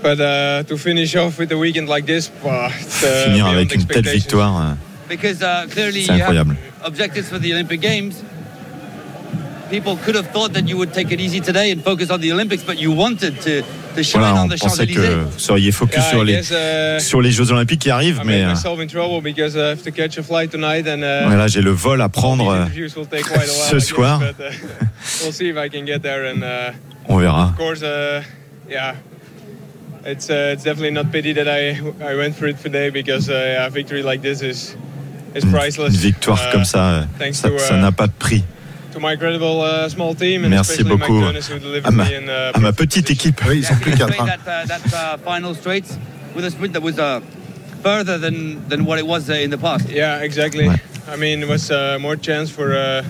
But 0.01 0.19
uh, 0.19 0.63
to 0.63 0.77
finish 0.77 1.15
off 1.15 1.37
with 1.37 1.51
a 1.51 1.57
weekend 1.57 1.87
like 1.87 2.05
this, 2.05 2.31
uh, 2.43 2.69
finir 2.69 3.45
avec 3.45 3.75
une 3.75 3.85
telle 3.85 4.09
victoire, 4.09 4.77
uh, 5.09 5.17
c'est 5.69 6.09
incroyable. 6.09 6.55
Objectives 6.83 7.29
for 7.29 7.39
the 7.39 7.53
Olympic 7.53 7.81
Games. 7.81 8.23
people 9.71 9.97
could 10.03 10.15
have 10.15 10.27
thought 10.31 10.51
that 10.53 10.67
you 10.67 10.77
would 10.77 10.93
take 10.93 11.11
it 11.11 11.19
easy 11.19 11.39
today 11.39 11.71
and 11.71 11.81
focus 11.81 12.11
on 12.11 12.19
the 12.19 12.31
Olympics, 12.31 12.63
but 12.63 12.77
you 12.77 12.91
wanted 12.91 13.41
to, 13.41 13.63
Voilà, 14.13 14.43
on 14.43 14.47
pensait 14.47 14.87
que 14.87 15.23
vous 15.23 15.39
seriez 15.39 15.71
focus 15.71 16.03
sur 16.09 16.23
les 16.23 16.51
uh, 16.51 16.99
sur 16.99 17.21
les 17.21 17.31
Jeux 17.31 17.51
Olympiques 17.51 17.81
qui 17.81 17.89
arrivent, 17.89 18.21
I 18.23 18.25
mais 18.25 18.43
euh, 18.43 18.49
myself 18.49 18.79
in 18.79 18.87
trouble 18.87 19.21
because 19.21 19.55
I 19.55 19.71
have 19.71 19.83
to 19.83 19.91
catch 19.91 20.17
a 20.17 20.23
flight 20.23 20.49
tonight 20.49 20.87
and 20.87 21.03
uh, 21.03 21.47
j'ai 21.47 21.61
le 21.61 21.71
vol 21.71 22.01
à 22.01 22.07
prendre. 22.07 22.45
these 22.45 22.53
euh, 22.53 22.63
interviews 22.63 22.95
will 22.95 23.05
take 23.05 23.23
quite 23.23 23.49
a 23.49 23.53
while, 23.53 23.69
ce 23.69 23.79
soir. 23.79 24.19
but, 24.19 24.35
we'll 25.21 25.33
see 25.33 25.49
if 25.49 25.57
I 25.57 25.67
can 25.67 25.85
get 25.85 26.01
there 26.01 26.25
and 26.25 26.41
On 27.09 27.19
verra. 27.19 27.49
of 27.49 27.57
course, 27.57 27.81
uh, 27.81 28.21
yeah. 28.69 28.95
It's, 30.03 30.29
uh, 30.29 30.51
it's 30.53 30.63
definitely 30.63 30.91
not 30.91 31.11
pity 31.11 31.31
that 31.33 31.47
I 31.47 31.79
I 32.01 32.15
went 32.15 32.35
for 32.35 32.47
it 32.47 32.57
today 32.61 32.89
because 32.89 33.29
uh, 33.29 33.33
yeah, 33.33 33.67
a 33.67 33.69
victory 33.69 34.01
like 34.01 34.21
this 34.21 34.41
is 34.41 34.75
priceless. 35.51 35.93
une 35.93 35.99
victoire 35.99 36.39
Uh, 36.47 36.51
comme 36.51 36.65
ça, 36.65 37.05
thanks 37.19 37.37
ça 37.37 37.49
to, 37.49 37.57
ça 37.59 37.75
uh, 37.75 37.81
n'a 37.81 37.91
pas 37.91 38.07
de 38.07 38.13
prix. 38.17 38.43
to 38.93 38.99
my 38.99 39.13
incredible 39.13 39.61
uh, 39.61 39.87
small 39.87 40.13
team 40.15 40.43
and 40.43 40.49
Merci 40.49 40.71
especially 40.81 40.97
beaucoup 40.97 41.13
Mike 41.13 41.33
Jonas 41.35 41.47
who 41.49 41.59
delivered 41.59 41.85
à 41.87 41.91
ma, 41.91 42.03
me 42.05 42.15
in, 42.15 42.27
uh, 42.27 42.51
à 42.53 42.59
ma 42.59 42.73
petite 42.73 43.07
position. 43.07 43.29
équipe. 43.29 43.41
Oui, 43.47 43.57
ils 43.59 43.63
sont 43.65 43.75
plus 43.75 43.91
You 43.91 43.97
quatre. 43.97 44.19
hein. 44.19 44.25
that, 44.25 44.39
uh, 44.47 44.65
that 44.67 44.93
uh, 44.93 45.17
final 45.23 45.53
straight 45.55 45.85
with 46.35 46.45
a 46.45 46.49
sprint 46.49 46.73
that 46.73 46.81
was 46.81 46.97
uh, 46.97 47.21
further 47.83 48.17
than, 48.17 48.57
than 48.69 48.83
what 48.85 48.97
it 48.99 49.05
was 49.05 49.29
uh, 49.29 49.33
in 49.33 49.49
the 49.51 49.57
past. 49.57 49.87
Yeah, 49.89 50.23
exactly. 50.23 50.67
Ouais. 50.67 50.81
I 51.13 51.15
mean, 51.15 51.41
it 51.43 51.47
was 51.47 51.69
uh, 51.71 51.97
more 52.01 52.15
chance 52.17 52.49
for, 52.49 52.73
uh, 52.73 53.03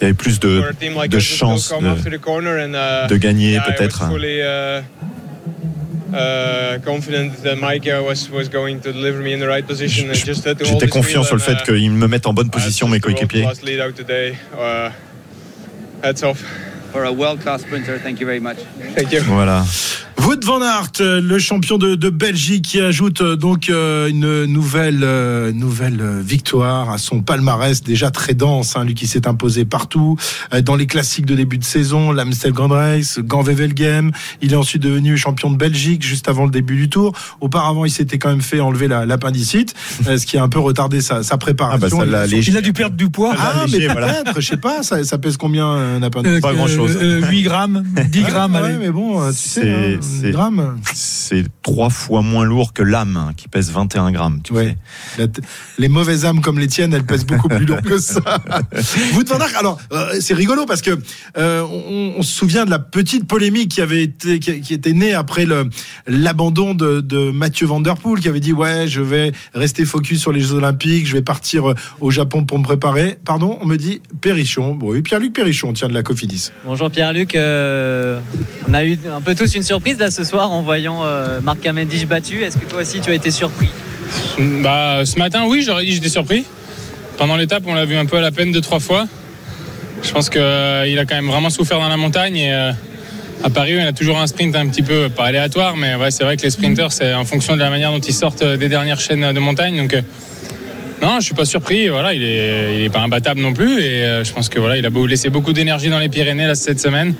Il 0.00 0.04
y 0.04 0.06
avait 0.06 0.14
plus 0.14 0.38
for 0.38 0.48
de, 0.48 0.68
a 0.70 0.72
team 0.74 0.94
like 0.96 1.10
de 1.10 1.18
us 1.18 1.28
to 1.28 1.36
chances 1.36 1.68
de, 1.80 1.86
after 1.86 2.10
the 2.10 2.18
corner 2.20 2.58
and 2.58 2.74
uh, 2.74 3.06
de 3.06 3.16
gagner 3.16 3.52
yeah, 3.52 3.62
peut-être. 3.62 4.02
J'étais 10.64 10.88
confiant 10.88 11.22
sur 11.22 11.36
le 11.36 11.42
and, 11.42 11.44
fait 11.44 11.52
uh, 11.52 11.64
qu'ils 11.64 11.90
me 11.90 12.06
mettent 12.08 12.26
en 12.26 12.32
bonne 12.32 12.50
position, 12.50 12.86
just 12.86 12.92
mes 12.92 12.98
a 12.98 13.00
coéquipiers. 13.00 13.42
world-class 13.42 13.66
lead 13.66 13.80
out 13.80 13.94
today. 13.94 14.34
Hats 16.02 16.22
off. 16.22 16.42
For 16.92 17.04
a 17.04 17.12
world-class 17.12 17.62
sprinter, 17.62 18.00
thank 18.02 18.18
you 18.20 18.26
very 18.26 18.40
much. 18.40 18.56
Thank 18.96 19.12
you. 19.12 19.20
Voilà. 19.22 19.64
Wout 20.26 20.44
van 20.44 20.60
Aert, 20.60 20.92
euh, 21.00 21.20
le 21.20 21.38
champion 21.38 21.78
de, 21.78 21.94
de 21.94 22.10
Belgique, 22.10 22.64
qui 22.66 22.80
ajoute 22.80 23.20
euh, 23.22 23.36
donc 23.36 23.68
euh, 23.70 24.08
une 24.08 24.44
nouvelle 24.44 25.00
euh, 25.02 25.50
nouvelle 25.52 26.00
euh, 26.00 26.20
victoire 26.22 26.90
à 26.90 26.98
son 26.98 27.22
palmarès 27.22 27.82
déjà 27.82 28.10
très 28.10 28.34
dense. 28.34 28.76
Hein, 28.76 28.84
lui 28.84 28.94
qui 28.94 29.06
s'est 29.06 29.26
imposé 29.26 29.64
partout 29.64 30.16
euh, 30.52 30.60
dans 30.62 30.76
les 30.76 30.86
classiques 30.86 31.26
de 31.26 31.34
début 31.34 31.58
de 31.58 31.64
saison, 31.64 32.12
l'Amstel 32.12 32.52
Grand 32.52 32.68
Race, 32.68 33.18
Gand 33.20 33.42
Wevelgem. 33.42 34.12
Il 34.42 34.52
est 34.52 34.56
ensuite 34.56 34.82
devenu 34.82 35.16
champion 35.16 35.50
de 35.50 35.56
Belgique 35.56 36.02
juste 36.04 36.28
avant 36.28 36.44
le 36.44 36.50
début 36.50 36.76
du 36.76 36.88
Tour. 36.90 37.12
Auparavant, 37.40 37.84
il 37.84 37.90
s'était 37.90 38.18
quand 38.18 38.30
même 38.30 38.42
fait 38.42 38.60
enlever 38.60 38.88
la- 38.88 39.06
l'appendicite, 39.06 39.74
euh, 40.06 40.18
ce 40.18 40.26
qui 40.26 40.36
a 40.38 40.42
un 40.42 40.48
peu 40.48 40.58
retardé 40.60 41.00
sa, 41.00 41.22
sa 41.22 41.38
préparation. 41.38 41.98
Ah 42.02 42.04
bah, 42.04 42.26
ça 42.26 42.26
l'a 42.26 42.26
Il-. 42.26 42.46
Il 42.48 42.56
a 42.56 42.60
dû 42.60 42.72
perdre 42.72 42.96
du 42.96 43.08
poids. 43.10 43.34
Ah, 43.38 43.64
mais 43.72 43.86
voilà. 43.86 44.12
peut-être, 44.12 44.40
je 44.40 44.46
sais 44.46 44.56
pas, 44.58 44.82
ça, 44.82 45.02
ça 45.02 45.18
pèse 45.18 45.36
combien 45.38 45.66
un 45.66 46.02
appendicite 46.02 46.38
Euh, 46.38 46.40
pas 46.40 46.52
grand-chose. 46.54 46.98
euh, 47.00 47.26
8 47.26 47.42
grammes, 47.42 47.84
10 48.10 48.22
grammes, 48.22 48.52
Ouais, 48.54 48.60
allez. 48.60 48.76
mais 48.78 48.90
bon, 48.90 49.26
tu 49.30 49.36
sais, 49.36 49.70
hein, 49.70 49.98
grammes. 50.30 50.78
C'est 50.94 51.44
trois 51.62 51.90
fois 51.90 52.22
moins 52.22 52.44
lourd 52.44 52.72
que 52.72 52.82
l'âme, 52.82 53.16
hein, 53.16 53.32
qui 53.36 53.48
pèse 53.48 53.70
21 53.70 54.10
grammes. 54.12 54.40
Tu 54.42 54.52
Ouais. 54.52 54.76
La 55.18 55.28
t- 55.28 55.40
les 55.78 55.88
mauvaises 55.88 56.24
âmes 56.24 56.40
comme 56.40 56.58
les 56.58 56.66
tiennes, 56.66 56.92
elles 56.94 57.04
pèsent 57.06 57.24
beaucoup 57.26 57.48
plus 57.48 57.64
lourd 57.66 57.82
que 57.82 57.98
ça. 57.98 58.20
Van 59.14 59.38
Aert, 59.38 59.56
alors 59.58 59.78
euh, 59.92 60.14
c'est 60.20 60.34
rigolo 60.34 60.66
parce 60.66 60.82
que 60.82 60.98
euh, 61.36 61.62
on, 61.62 62.14
on 62.18 62.22
se 62.22 62.32
souvient 62.32 62.64
de 62.64 62.70
la 62.70 62.78
petite 62.78 63.26
polémique 63.26 63.70
qui 63.70 63.80
avait 63.80 64.02
été 64.02 64.38
qui, 64.38 64.60
qui 64.60 64.74
était 64.74 64.92
née 64.92 65.14
après 65.14 65.44
le 65.46 65.68
l'abandon 66.06 66.74
de, 66.74 67.00
de 67.00 67.30
Mathieu 67.30 67.66
Van 67.66 67.80
Der 67.80 67.96
Poel 67.96 68.20
qui 68.20 68.28
avait 68.28 68.40
dit 68.40 68.52
ouais 68.52 68.88
je 68.88 69.00
vais 69.00 69.32
rester 69.54 69.84
focus 69.84 70.20
sur 70.20 70.32
les 70.32 70.40
Jeux 70.40 70.54
Olympiques, 70.54 71.06
je 71.06 71.12
vais 71.12 71.22
partir 71.22 71.70
euh, 71.70 71.74
au 72.00 72.10
Japon 72.10 72.44
pour 72.44 72.58
me 72.58 72.64
préparer. 72.64 73.18
Pardon, 73.24 73.58
on 73.60 73.66
me 73.66 73.76
dit 73.76 74.00
Perrichon. 74.20 74.74
Bon, 74.74 74.90
oui, 74.92 75.02
Pierre-Luc 75.02 75.32
Perrichon, 75.32 75.72
tient 75.72 75.88
de 75.88 75.94
la 75.94 76.02
Cofidis. 76.02 76.50
Bonjour 76.64 76.90
Pierre-Luc, 76.90 77.34
Euh, 77.34 78.20
on 78.68 78.74
a 78.74 78.84
eu 78.84 78.98
un 79.14 79.20
peu 79.20 79.34
tous 79.34 79.54
une 79.54 79.62
surprise 79.62 79.96
ce 80.08 80.24
soir 80.24 80.50
en 80.50 80.62
voyant 80.62 81.04
euh, 81.04 81.40
Marc 81.42 81.60
Cavendish 81.60 82.06
battu. 82.06 82.42
Est-ce 82.42 82.56
que 82.56 82.64
toi 82.64 82.80
aussi 82.80 83.00
tu 83.00 83.10
as 83.10 83.14
été 83.14 83.30
surpris? 83.30 83.68
Bah, 84.38 85.04
ce 85.04 85.18
matin, 85.18 85.44
oui, 85.46 85.62
j'aurais 85.62 85.84
dit 85.84 85.92
j'étais 85.92 86.08
surpris. 86.08 86.44
Pendant 87.18 87.36
l'étape, 87.36 87.64
on 87.66 87.74
l'a 87.74 87.84
vu 87.84 87.96
un 87.96 88.06
peu 88.06 88.16
à 88.16 88.22
la 88.22 88.30
peine 88.30 88.52
deux, 88.52 88.62
trois 88.62 88.80
fois. 88.80 89.06
Je 90.02 90.10
pense 90.12 90.30
qu'il 90.30 90.40
a 90.40 91.04
quand 91.04 91.16
même 91.16 91.26
vraiment 91.26 91.50
souffert 91.50 91.78
dans 91.78 91.88
la 91.88 91.98
montagne. 91.98 92.36
Et 92.36 92.54
euh, 92.54 92.72
à 93.44 93.50
Paris, 93.50 93.74
on 93.78 93.86
a 93.86 93.92
toujours 93.92 94.18
un 94.18 94.26
sprint 94.26 94.54
un 94.56 94.68
petit 94.68 94.82
peu, 94.82 95.08
pas 95.08 95.24
aléatoire, 95.24 95.76
mais 95.76 95.94
ouais, 95.94 96.10
c'est 96.10 96.24
vrai 96.24 96.36
que 96.36 96.42
les 96.42 96.50
sprinters, 96.50 96.92
c'est 96.92 97.14
en 97.14 97.24
fonction 97.24 97.54
de 97.54 97.60
la 97.60 97.70
manière 97.70 97.90
dont 97.92 97.98
ils 97.98 98.14
sortent 98.14 98.42
euh, 98.42 98.56
des 98.56 98.68
dernières 98.68 99.00
chaînes 99.00 99.32
de 99.32 99.40
montagne. 99.40 99.76
Donc, 99.76 99.94
euh, 99.94 100.02
non, 101.02 101.20
je 101.20 101.24
suis 101.24 101.34
pas 101.34 101.46
surpris. 101.46 101.88
Voilà, 101.88 102.12
il 102.12 102.22
est, 102.22 102.92
pas 102.92 103.00
imbattable 103.00 103.40
non 103.40 103.54
plus. 103.54 103.80
Et 103.80 104.04
euh, 104.04 104.24
je 104.24 104.32
pense 104.32 104.48
que 104.50 104.58
voilà, 104.60 104.76
il 104.76 104.84
a 104.84 104.90
laissé 105.06 105.30
beaucoup 105.30 105.54
d'énergie 105.54 105.88
dans 105.88 105.98
les 105.98 106.10
Pyrénées 106.10 106.54
cette 106.54 106.80
semaine. 106.80 107.14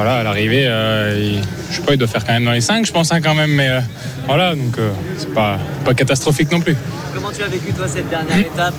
Voilà, 0.00 0.18
à 0.18 0.22
l'arrivée, 0.22 0.62
euh, 0.64 1.18
il- 1.20 1.42
je 1.72 1.76
sais 1.76 1.82
pas, 1.82 1.94
il 1.94 1.98
doit 1.98 2.06
faire 2.06 2.24
quand 2.24 2.32
même 2.32 2.44
dans 2.44 2.52
les 2.52 2.60
5, 2.60 2.86
je 2.86 2.92
pense, 2.92 3.10
hein, 3.10 3.20
quand 3.20 3.34
même. 3.34 3.50
Mais 3.50 3.68
euh, 3.68 3.80
voilà, 4.28 4.54
donc 4.54 4.78
euh, 4.78 4.90
c'est 5.16 5.34
pas, 5.34 5.58
pas 5.84 5.92
catastrophique 5.92 6.52
non 6.52 6.60
plus. 6.60 6.76
Comment 7.12 7.32
tu 7.36 7.42
as 7.42 7.48
vécu 7.48 7.72
toi 7.72 7.88
cette 7.88 8.08
dernière 8.08 8.38
étape 8.38 8.74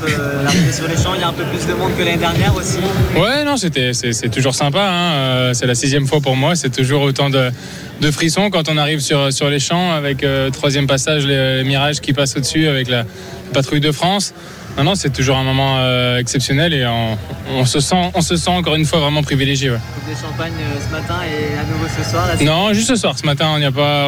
L'arrivée 0.46 0.72
sur 0.72 0.88
les 0.88 0.96
champs, 0.96 1.14
il 1.16 1.20
y 1.20 1.24
a 1.26 1.28
un 1.28 1.34
peu 1.34 1.44
plus 1.44 1.68
de 1.68 1.74
monde 1.74 1.92
que 1.98 2.04
l'année 2.06 2.16
dernière 2.16 2.56
aussi. 2.56 2.78
Ouais, 3.18 3.44
non, 3.44 3.58
c'était, 3.58 3.92
c'est, 3.92 4.30
toujours 4.30 4.56
sympa. 4.56 4.80
hein. 4.82 5.52
C'est 5.54 5.66
la 5.66 5.76
sixième 5.76 6.08
fois 6.08 6.22
pour 6.22 6.38
moi. 6.38 6.56
C'est 6.56 6.70
toujours 6.70 7.02
autant 7.02 7.30
de, 7.30 7.52
de 8.00 8.12
frissons 8.12 8.50
quand 8.50 8.70
on 8.70 8.78
arrive 8.78 9.02
sur, 9.02 9.34
sur 9.34 9.50
les 9.50 9.60
champs 9.60 9.92
avec 9.92 10.26
troisième 10.54 10.88
passage, 10.88 11.26
les, 11.26 11.58
les 11.58 11.64
mirages 11.66 12.00
qui 12.00 12.14
passent 12.14 12.38
au-dessus 12.38 12.66
avec 12.70 12.88
la 12.88 13.04
patrouille 13.52 13.82
de 13.82 13.92
France. 13.92 14.34
Non, 14.78 14.84
non, 14.86 14.96
c'est 14.96 15.10
toujours 15.10 15.38
un 15.38 15.44
moment 15.44 15.78
euh, 15.80 16.18
exceptionnel 16.20 16.74
et 16.74 16.86
on, 16.86 17.18
on 17.58 17.66
se 17.66 17.80
sent, 17.82 18.12
on 18.14 18.22
se 18.22 18.38
sent 18.38 18.50
encore 18.52 18.76
une 18.76 18.86
fois 18.86 19.00
vraiment 19.00 19.22
privilégié. 19.24 19.72
ouais. 19.72 19.78
Coupe 19.94 20.08
des 20.08 20.22
champagnes 20.22 20.54
euh, 20.62 20.80
ce 20.88 20.92
matin 20.92 21.16
et 21.26 21.60
à 21.60 21.64
nouveau 21.66 21.86
ce 21.88 22.10
soir. 22.10 22.28
là, 22.28 22.36
Non, 22.44 22.74
juste 22.74 22.88
ce 22.88 22.96
soir. 22.96 23.18
Ce 23.18 23.26
matin, 23.26 23.48
on 23.56 23.60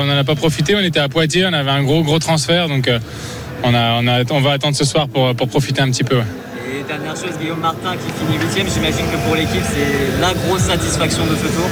n'en 0.05 0.17
a 0.17 0.23
pas 0.23 0.35
profité. 0.35 0.75
On 0.75 0.79
était 0.79 0.99
à 0.99 1.09
Poitiers, 1.09 1.45
on 1.45 1.53
avait 1.53 1.71
un 1.71 1.83
gros, 1.83 2.03
gros 2.03 2.19
transfert, 2.19 2.69
donc 2.69 2.87
euh, 2.87 2.99
on, 3.63 3.73
a, 3.73 3.99
on, 4.01 4.07
a, 4.07 4.23
on 4.31 4.39
va 4.41 4.51
attendre 4.53 4.75
ce 4.77 4.85
soir 4.85 5.07
pour, 5.09 5.35
pour 5.35 5.47
profiter 5.49 5.81
un 5.81 5.89
petit 5.91 6.05
peu. 6.05 6.15
ouais. 6.17 6.23
Et 6.79 6.83
dernière 6.87 7.15
chose, 7.17 7.37
Guillaume 7.39 7.59
Martin 7.59 7.93
qui 7.97 8.25
finit 8.25 8.37
huitième. 8.41 8.67
J'imagine 8.73 9.05
que 9.11 9.17
pour 9.25 9.35
l'équipe 9.35 9.61
c'est 9.73 10.21
la 10.21 10.33
grosse 10.33 10.61
satisfaction 10.61 11.25
de 11.25 11.35
ce 11.35 11.47
tour. 11.53 11.69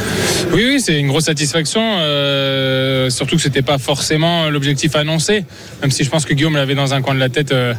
Oui, 0.51 0.65
oui, 0.67 0.81
c'est 0.81 0.99
une 0.99 1.07
grosse 1.07 1.23
satisfaction. 1.25 1.79
euh, 1.81 3.09
surtout 3.09 3.37
que 3.37 3.41
c'était 3.41 3.61
pas 3.61 3.77
forcément 3.77 4.49
l'objectif 4.49 4.95
annoncé, 4.97 5.45
même 5.81 5.91
si 5.91 6.03
je 6.03 6.09
pense 6.09 6.25
que 6.25 6.33
Guillaume 6.33 6.55
l'avait 6.57 6.75
dans 6.75 6.93
un 6.93 7.01
coin 7.01 7.13
de 7.15 7.19
la 7.19 7.29
tête. 7.29 7.53
euh, 7.53 7.73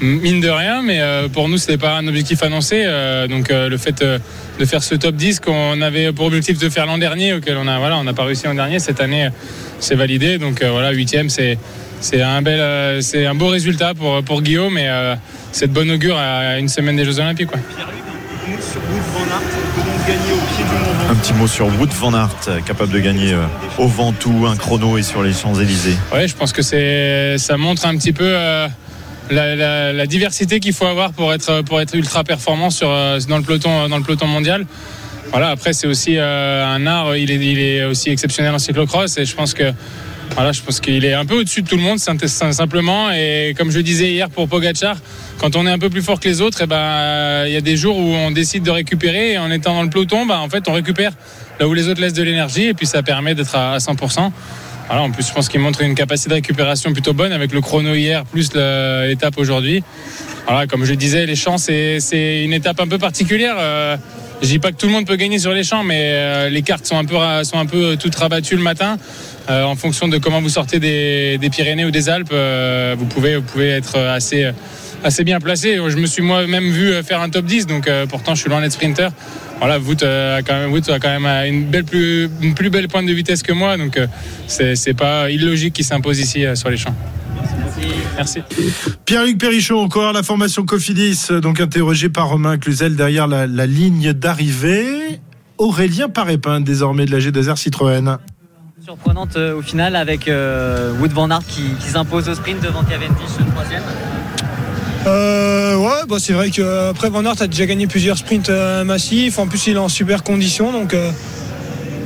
mine 0.00 0.40
de 0.40 0.48
rien, 0.48 0.82
mais 0.82 1.00
euh, 1.00 1.28
pour 1.28 1.48
nous, 1.48 1.58
c'était 1.58 1.78
pas 1.78 1.96
un 1.96 2.06
objectif 2.06 2.42
annoncé. 2.42 2.82
euh, 2.86 3.26
donc, 3.26 3.50
euh, 3.50 3.68
le 3.68 3.76
fait 3.78 4.02
de 4.02 4.64
faire 4.64 4.82
ce 4.82 4.94
top 4.94 5.14
10 5.16 5.40
qu'on 5.40 5.80
avait 5.80 6.12
pour 6.12 6.26
objectif 6.26 6.58
de 6.58 6.68
faire 6.68 6.86
l'an 6.86 6.98
dernier, 6.98 7.34
auquel 7.34 7.56
on 7.56 7.66
a, 7.66 7.78
voilà, 7.78 7.96
on 7.98 8.04
n'a 8.04 8.12
pas 8.12 8.24
réussi 8.24 8.46
l'an 8.46 8.54
dernier, 8.54 8.78
cette 8.78 9.00
année, 9.00 9.28
c'est 9.80 9.94
validé. 9.94 10.38
Donc, 10.38 10.62
voilà, 10.62 10.90
huitième, 10.90 11.28
c'est 11.30 11.58
c'est 12.00 12.22
un 12.22 12.42
bel, 12.42 13.02
c'est 13.02 13.26
un 13.26 13.34
beau 13.34 13.48
résultat 13.48 13.92
pour 13.94 14.22
pour 14.22 14.42
Guillaume, 14.42 14.78
et 14.78 14.88
c'est 15.52 15.66
de 15.66 15.72
bonne 15.72 15.90
augure 15.90 16.16
à 16.16 16.58
une 16.58 16.68
semaine 16.68 16.96
des 16.96 17.04
Jeux 17.04 17.18
Olympiques. 17.18 17.48
quoi. 17.48 17.58
Un 21.10 21.14
petit 21.14 21.32
mot 21.34 21.46
sur 21.46 21.66
Wout 21.66 21.88
van 22.00 22.14
Aert, 22.14 22.62
capable 22.66 22.92
de 22.92 22.98
gagner 23.00 23.34
au 23.78 23.86
Ventoux, 23.88 24.46
un 24.46 24.56
chrono 24.56 24.98
et 24.98 25.02
sur 25.02 25.22
les 25.22 25.32
Champs-Élysées. 25.32 25.96
Ouais, 26.12 26.28
je 26.28 26.34
pense 26.36 26.52
que 26.52 26.62
c'est, 26.62 27.36
ça 27.38 27.56
montre 27.56 27.86
un 27.86 27.96
petit 27.96 28.12
peu 28.12 28.24
euh, 28.26 28.68
la, 29.30 30.06
diversité 30.06 30.60
qu'il 30.60 30.72
faut 30.72 30.86
avoir 30.86 31.12
pour 31.12 31.32
être, 31.32 31.62
pour 31.62 31.80
être 31.80 31.94
ultra 31.94 32.24
performant 32.24 32.70
sur, 32.70 32.90
euh, 32.90 33.18
dans, 33.28 33.38
le 33.38 33.42
peloton, 33.42 33.88
dans 33.88 33.98
le 33.98 34.02
peloton 34.02 34.26
mondial. 34.26 34.66
Voilà, 35.30 35.48
après, 35.50 35.72
c'est 35.72 35.86
aussi 35.86 36.16
euh, 36.16 36.64
un 36.66 36.86
art, 36.86 37.16
il 37.16 37.30
est, 37.30 37.36
il 37.36 37.84
aussi 37.84 38.10
exceptionnel 38.10 38.54
en 38.54 38.58
cyclocross 38.58 39.18
et 39.18 39.24
je 39.24 39.34
pense 39.34 39.54
que. 39.54 39.72
Voilà, 40.34 40.52
je 40.52 40.60
pense 40.60 40.78
qu'il 40.80 41.04
est 41.06 41.14
un 41.14 41.24
peu 41.24 41.40
au-dessus 41.40 41.62
de 41.62 41.68
tout 41.68 41.76
le 41.76 41.82
monde, 41.82 41.98
sim- 41.98 42.18
sim- 42.26 42.52
simplement. 42.52 43.10
Et 43.10 43.54
comme 43.56 43.70
je 43.70 43.80
disais 43.80 44.10
hier 44.10 44.28
pour 44.28 44.46
Pogachar, 44.46 44.96
quand 45.38 45.56
on 45.56 45.66
est 45.66 45.70
un 45.70 45.78
peu 45.78 45.88
plus 45.88 46.02
fort 46.02 46.20
que 46.20 46.28
les 46.28 46.42
autres, 46.42 46.58
eh 46.62 46.66
ben, 46.66 46.76
euh, 46.76 47.44
il 47.48 47.52
y 47.54 47.56
a 47.56 47.62
des 47.62 47.78
jours 47.78 47.96
où 47.96 48.12
on 48.12 48.30
décide 48.30 48.62
de 48.62 48.70
récupérer. 48.70 49.32
Et 49.32 49.38
en 49.38 49.50
étant 49.50 49.74
dans 49.74 49.82
le 49.82 49.88
peloton, 49.88 50.26
ben, 50.26 50.36
en 50.36 50.48
fait, 50.50 50.68
on 50.68 50.74
récupère 50.74 51.12
là 51.58 51.66
où 51.66 51.72
les 51.72 51.88
autres 51.88 52.02
laissent 52.02 52.12
de 52.12 52.22
l'énergie. 52.22 52.64
Et 52.64 52.74
puis, 52.74 52.86
ça 52.86 53.02
permet 53.02 53.34
d'être 53.34 53.56
à 53.56 53.78
100%. 53.78 54.30
Voilà, 54.88 55.02
en 55.02 55.10
plus, 55.10 55.26
je 55.26 55.32
pense 55.32 55.48
qu'il 55.48 55.60
montre 55.60 55.82
une 55.82 55.94
capacité 55.94 56.30
de 56.30 56.34
récupération 56.34 56.92
plutôt 56.92 57.12
bonne 57.12 57.32
avec 57.32 57.52
le 57.52 57.60
chrono 57.60 57.94
hier 57.94 58.24
plus 58.24 58.54
l'étape 58.54 59.36
aujourd'hui. 59.36 59.84
Voilà, 60.46 60.66
comme 60.66 60.84
je 60.84 60.94
disais, 60.94 61.26
les 61.26 61.36
champs, 61.36 61.58
c'est 61.58 62.42
une 62.42 62.54
étape 62.54 62.80
un 62.80 62.88
peu 62.88 62.98
particulière. 62.98 63.56
Euh, 63.58 63.96
je 64.40 64.46
dis 64.46 64.58
pas 64.58 64.70
que 64.70 64.76
tout 64.76 64.86
le 64.86 64.92
monde 64.92 65.06
peut 65.06 65.16
gagner 65.16 65.38
sur 65.38 65.52
les 65.52 65.64
champs, 65.64 65.82
mais 65.82 66.00
euh, 66.00 66.48
les 66.48 66.62
cartes 66.62 66.86
sont 66.86 66.96
un 66.96 67.04
peu, 67.04 67.16
sont 67.44 67.58
un 67.58 67.66
peu 67.66 67.96
toutes 67.96 68.14
rabattues 68.14 68.56
le 68.56 68.62
matin. 68.62 68.96
Euh, 69.50 69.64
en 69.64 69.74
fonction 69.74 70.08
de 70.08 70.18
comment 70.18 70.40
vous 70.40 70.48
sortez 70.48 70.78
des, 70.78 71.38
des 71.38 71.50
Pyrénées 71.50 71.84
ou 71.84 71.90
des 71.90 72.08
Alpes, 72.08 72.30
euh, 72.32 72.94
vous, 72.98 73.06
pouvez, 73.06 73.36
vous 73.36 73.42
pouvez 73.42 73.70
être 73.70 73.98
assez, 73.98 74.50
assez 75.04 75.24
bien 75.24 75.40
placé. 75.40 75.76
Je 75.76 75.96
me 75.96 76.06
suis 76.06 76.22
moi-même 76.22 76.70
vu 76.70 76.92
faire 77.02 77.20
un 77.20 77.30
top 77.30 77.44
10, 77.44 77.66
donc 77.66 77.88
euh, 77.88 78.06
pourtant 78.06 78.34
je 78.34 78.40
suis 78.40 78.50
loin 78.50 78.60
d'être 78.60 78.72
sprinter. 78.72 79.10
Voilà, 79.58 79.78
Wout, 79.78 80.02
euh, 80.02 80.38
a 80.38 80.42
quand 80.42 80.54
même, 80.54 80.72
Wout 80.72 80.88
a 80.88 80.98
quand 80.98 81.08
même 81.08 81.26
euh, 81.26 81.48
une, 81.48 81.64
belle 81.64 81.84
plus, 81.84 82.28
une 82.40 82.54
plus 82.54 82.70
belle 82.70 82.88
pointe 82.88 83.06
de 83.06 83.12
vitesse 83.12 83.42
que 83.42 83.52
moi, 83.52 83.76
donc 83.76 83.96
euh, 83.96 84.06
c'est 84.46 84.96
pas 84.96 85.30
illogique 85.30 85.74
qu'il 85.74 85.84
s'impose 85.84 86.20
ici 86.20 86.46
euh, 86.46 86.54
sur 86.54 86.70
les 86.70 86.76
champs. 86.76 86.94
Merci. 88.16 88.40
Pierre-Luc 89.04 89.38
Perrichon, 89.38 89.76
encore 89.76 90.12
la 90.12 90.24
formation 90.24 90.64
Cofidis, 90.64 91.28
donc 91.40 91.60
interrogé 91.60 92.08
par 92.08 92.28
Romain 92.28 92.58
Cluzel 92.58 92.96
derrière 92.96 93.28
la, 93.28 93.46
la 93.46 93.66
ligne 93.66 94.12
d'arrivée. 94.12 95.20
Aurélien 95.58 96.08
Parépin, 96.08 96.60
désormais 96.60 97.04
de 97.04 97.12
la 97.12 97.18
G2R 97.18 97.56
Citroën. 97.56 98.18
Surprenante 98.84 99.36
euh, 99.36 99.56
au 99.56 99.62
final 99.62 99.96
avec 99.96 100.28
euh, 100.28 100.92
Wood 101.00 101.12
Van 101.12 101.30
Aert 101.30 101.44
qui, 101.46 101.62
qui 101.80 101.88
s'impose 101.88 102.28
au 102.28 102.34
sprint 102.34 102.62
devant 102.62 102.82
Cavendish, 102.84 103.38
le 103.38 103.52
troisième. 103.52 103.82
Euh, 105.08 105.76
ouais, 105.76 106.06
bah 106.06 106.16
c'est 106.18 106.34
vrai 106.34 106.50
qu'après 106.50 107.08
Van 107.08 107.24
Aert 107.24 107.40
a 107.40 107.46
déjà 107.46 107.64
gagné 107.64 107.86
plusieurs 107.86 108.18
sprints 108.18 108.50
euh, 108.50 108.84
massifs. 108.84 109.38
En 109.38 109.46
plus, 109.46 109.66
il 109.66 109.74
est 109.74 109.78
en 109.78 109.88
super 109.88 110.22
condition. 110.22 110.70
Donc, 110.70 110.92
euh, 110.92 111.10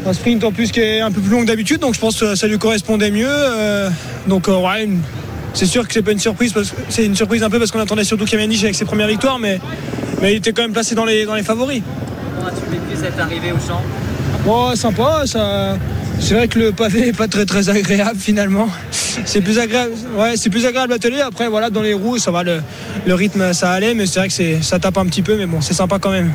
un 0.07 0.13
sprint 0.13 0.45
en 0.45 0.53
plus 0.53 0.71
qui 0.71 0.81
est 0.81 1.01
un 1.01 1.11
peu 1.11 1.21
plus 1.21 1.31
long 1.31 1.41
que 1.43 1.47
d'habitude. 1.47 1.81
Donc, 1.81 1.95
je 1.95 2.01
pense 2.01 2.21
que 2.21 2.35
ça 2.37 2.47
lui 2.47 2.59
correspondait 2.59 3.11
mieux. 3.11 3.27
Euh, 3.29 3.91
donc, 4.29 4.49
euh, 4.49 4.57
ouais, 4.57 4.89
c'est 5.53 5.67
sûr 5.67 5.87
que 5.87 5.93
c'est 5.93 6.03
pas 6.03 6.13
une 6.13 6.21
surprise. 6.21 6.53
parce 6.53 6.71
que 6.71 6.77
C'est 6.91 7.05
une 7.05 7.17
surprise 7.17 7.43
un 7.43 7.51
peu 7.51 7.59
parce 7.59 7.73
qu'on 7.73 7.81
attendait 7.81 8.05
surtout 8.05 8.25
Cavendish 8.25 8.63
avec 8.63 8.77
ses 8.77 8.85
premières 8.85 9.09
victoires. 9.09 9.41
Mais, 9.41 9.59
mais 10.21 10.35
il 10.35 10.37
était 10.37 10.53
quand 10.53 10.63
même 10.63 10.73
placé 10.73 10.95
dans 10.95 11.05
les, 11.05 11.25
dans 11.25 11.35
les 11.35 11.43
favoris. 11.43 11.83
Comment 12.37 12.49
as-tu 12.49 12.71
vécu 12.71 13.03
cette 13.03 13.19
arrivée 13.19 13.51
au 13.51 13.59
champ? 13.59 13.83
Ouais, 14.47 14.77
sympa. 14.77 15.23
Ça... 15.27 15.77
C'est 16.25 16.35
vrai 16.35 16.47
que 16.47 16.59
le 16.59 16.73
pavé 16.73 17.09
est 17.09 17.13
pas 17.13 17.27
très 17.29 17.45
très 17.45 17.69
agréable 17.69 18.19
finalement. 18.19 18.69
C'est 19.27 19.41
plus 19.41 19.59
agréable, 19.59 19.93
ouais, 20.17 20.37
c'est 20.37 20.51
plus 20.51 20.65
agréable 20.65 20.93
à. 20.93 21.21
Après, 21.21 21.49
voilà, 21.49 21.69
dans 21.69 21.83
les 21.83 21.95
roues, 21.95 22.17
ça 22.19 22.31
va, 22.31 22.43
le, 22.45 22.63
le 23.07 23.15
rythme, 23.15 23.53
ça 23.53 23.73
allait, 23.73 23.93
mais 23.93 24.07
c'est 24.07 24.21
vrai 24.21 24.29
que 24.29 24.35
c'est, 24.35 24.63
ça 24.63 24.79
tape 24.79 24.97
un 24.99 25.07
petit 25.07 25.21
peu, 25.23 25.37
mais 25.37 25.47
bon, 25.47 25.61
c'est 25.61 25.75
sympa 25.75 25.99
quand 25.99 26.11
même. 26.11 26.31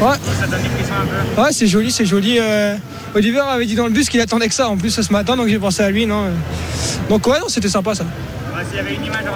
Ouais. 0.00 1.42
Ouais, 1.42 1.52
c'est 1.52 1.66
joli, 1.66 1.90
c'est 1.90 2.04
joli. 2.04 2.38
euh, 2.38 2.74
Oliver 3.14 3.40
avait 3.48 3.66
dit 3.66 3.76
dans 3.76 3.86
le 3.86 3.92
bus 3.92 4.08
qu'il 4.08 4.20
attendait 4.20 4.48
que 4.48 4.54
ça 4.54 4.68
en 4.68 4.76
plus 4.76 4.90
ce 4.90 5.12
matin, 5.12 5.36
donc 5.36 5.48
j'ai 5.48 5.58
pensé 5.58 5.82
à 5.82 5.90
lui, 5.90 6.06
non. 6.06 6.24
euh. 6.26 6.30
Donc 7.08 7.26
ouais, 7.26 7.38
non, 7.40 7.48
c'était 7.48 7.68
sympa 7.68 7.94
ça. 7.94 8.04
Y 8.74 8.78
avait 8.78 8.94
une 8.94 9.04
image 9.04 9.24
de 9.24 9.30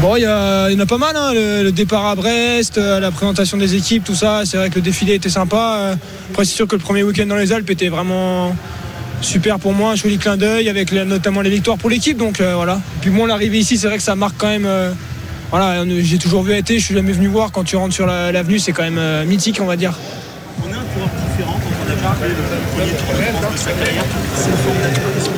Bon, 0.00 0.14
il 0.14 0.22
y, 0.22 0.26
a- 0.26 0.68
il 0.70 0.74
y 0.74 0.80
en 0.80 0.82
a 0.82 0.86
pas 0.86 0.98
mal, 0.98 1.16
hein, 1.16 1.32
le, 1.34 1.64
le 1.64 1.72
départ 1.72 2.06
à 2.06 2.14
Brest, 2.14 2.78
euh, 2.78 3.00
la 3.00 3.10
présentation 3.10 3.56
des 3.56 3.74
équipes, 3.74 4.04
tout 4.04 4.14
ça. 4.14 4.42
C'est 4.44 4.56
vrai 4.56 4.70
que 4.70 4.76
le 4.76 4.80
défilé 4.80 5.14
était 5.14 5.28
sympa. 5.28 5.76
euh. 5.80 5.94
Après, 6.30 6.44
c'est 6.44 6.54
sûr 6.54 6.68
que 6.68 6.76
le 6.76 6.80
premier 6.80 7.02
week-end 7.02 7.26
dans 7.26 7.34
les 7.36 7.52
Alpes 7.52 7.68
était 7.70 7.88
vraiment 7.88 8.54
super 9.22 9.58
pour 9.58 9.72
moi, 9.72 9.92
un 9.92 9.94
joli 9.96 10.18
clin 10.18 10.36
d'œil 10.36 10.68
avec 10.68 10.92
la- 10.92 11.04
notamment 11.04 11.40
les 11.40 11.50
victoires 11.50 11.78
pour 11.78 11.90
l'équipe. 11.90 12.16
Donc 12.16 12.40
euh, 12.40 12.54
voilà. 12.54 12.74
Et 12.74 13.00
puis 13.00 13.10
bon, 13.10 13.26
l'arrivée 13.26 13.58
ici, 13.58 13.76
c'est 13.76 13.88
vrai 13.88 13.96
que 13.96 14.02
ça 14.04 14.14
marque 14.14 14.36
quand 14.38 14.46
même. 14.48 14.66
euh, 14.66 14.92
voilà, 15.50 15.82
j'ai 16.02 16.18
toujours 16.18 16.42
vu 16.44 16.52
à 16.52 16.58
été, 16.58 16.78
je 16.78 16.84
suis 16.84 16.94
jamais 16.94 17.10
venu 17.12 17.26
voir. 17.26 17.50
Quand 17.50 17.64
tu 17.64 17.74
rentres 17.74 17.94
sur 17.94 18.06
la- 18.06 18.30
l'avenue, 18.30 18.60
c'est 18.60 18.70
quand 18.72 18.84
même 18.84 18.98
euh, 18.98 19.24
mythique, 19.24 19.58
on 19.60 19.66
va 19.66 19.74
dire. 19.76 19.94
On 20.62 20.68
est 20.68 20.74
un 20.74 20.76
coureur 20.94 21.08
différent 21.36 21.58
quand 21.60 21.70
on 21.84 22.10
a 22.10 22.14
fait 22.14 22.28
le 22.28 22.34
premier 22.76 22.92
tour 22.92 23.14
de 23.16 23.42
France 23.42 23.52
de 23.52 23.58
sa 23.58 23.70
carrière. 23.72 24.04
C'est 24.36 24.50
une 24.50 24.56
forme 24.58 24.76
d'adaptation. 24.78 25.32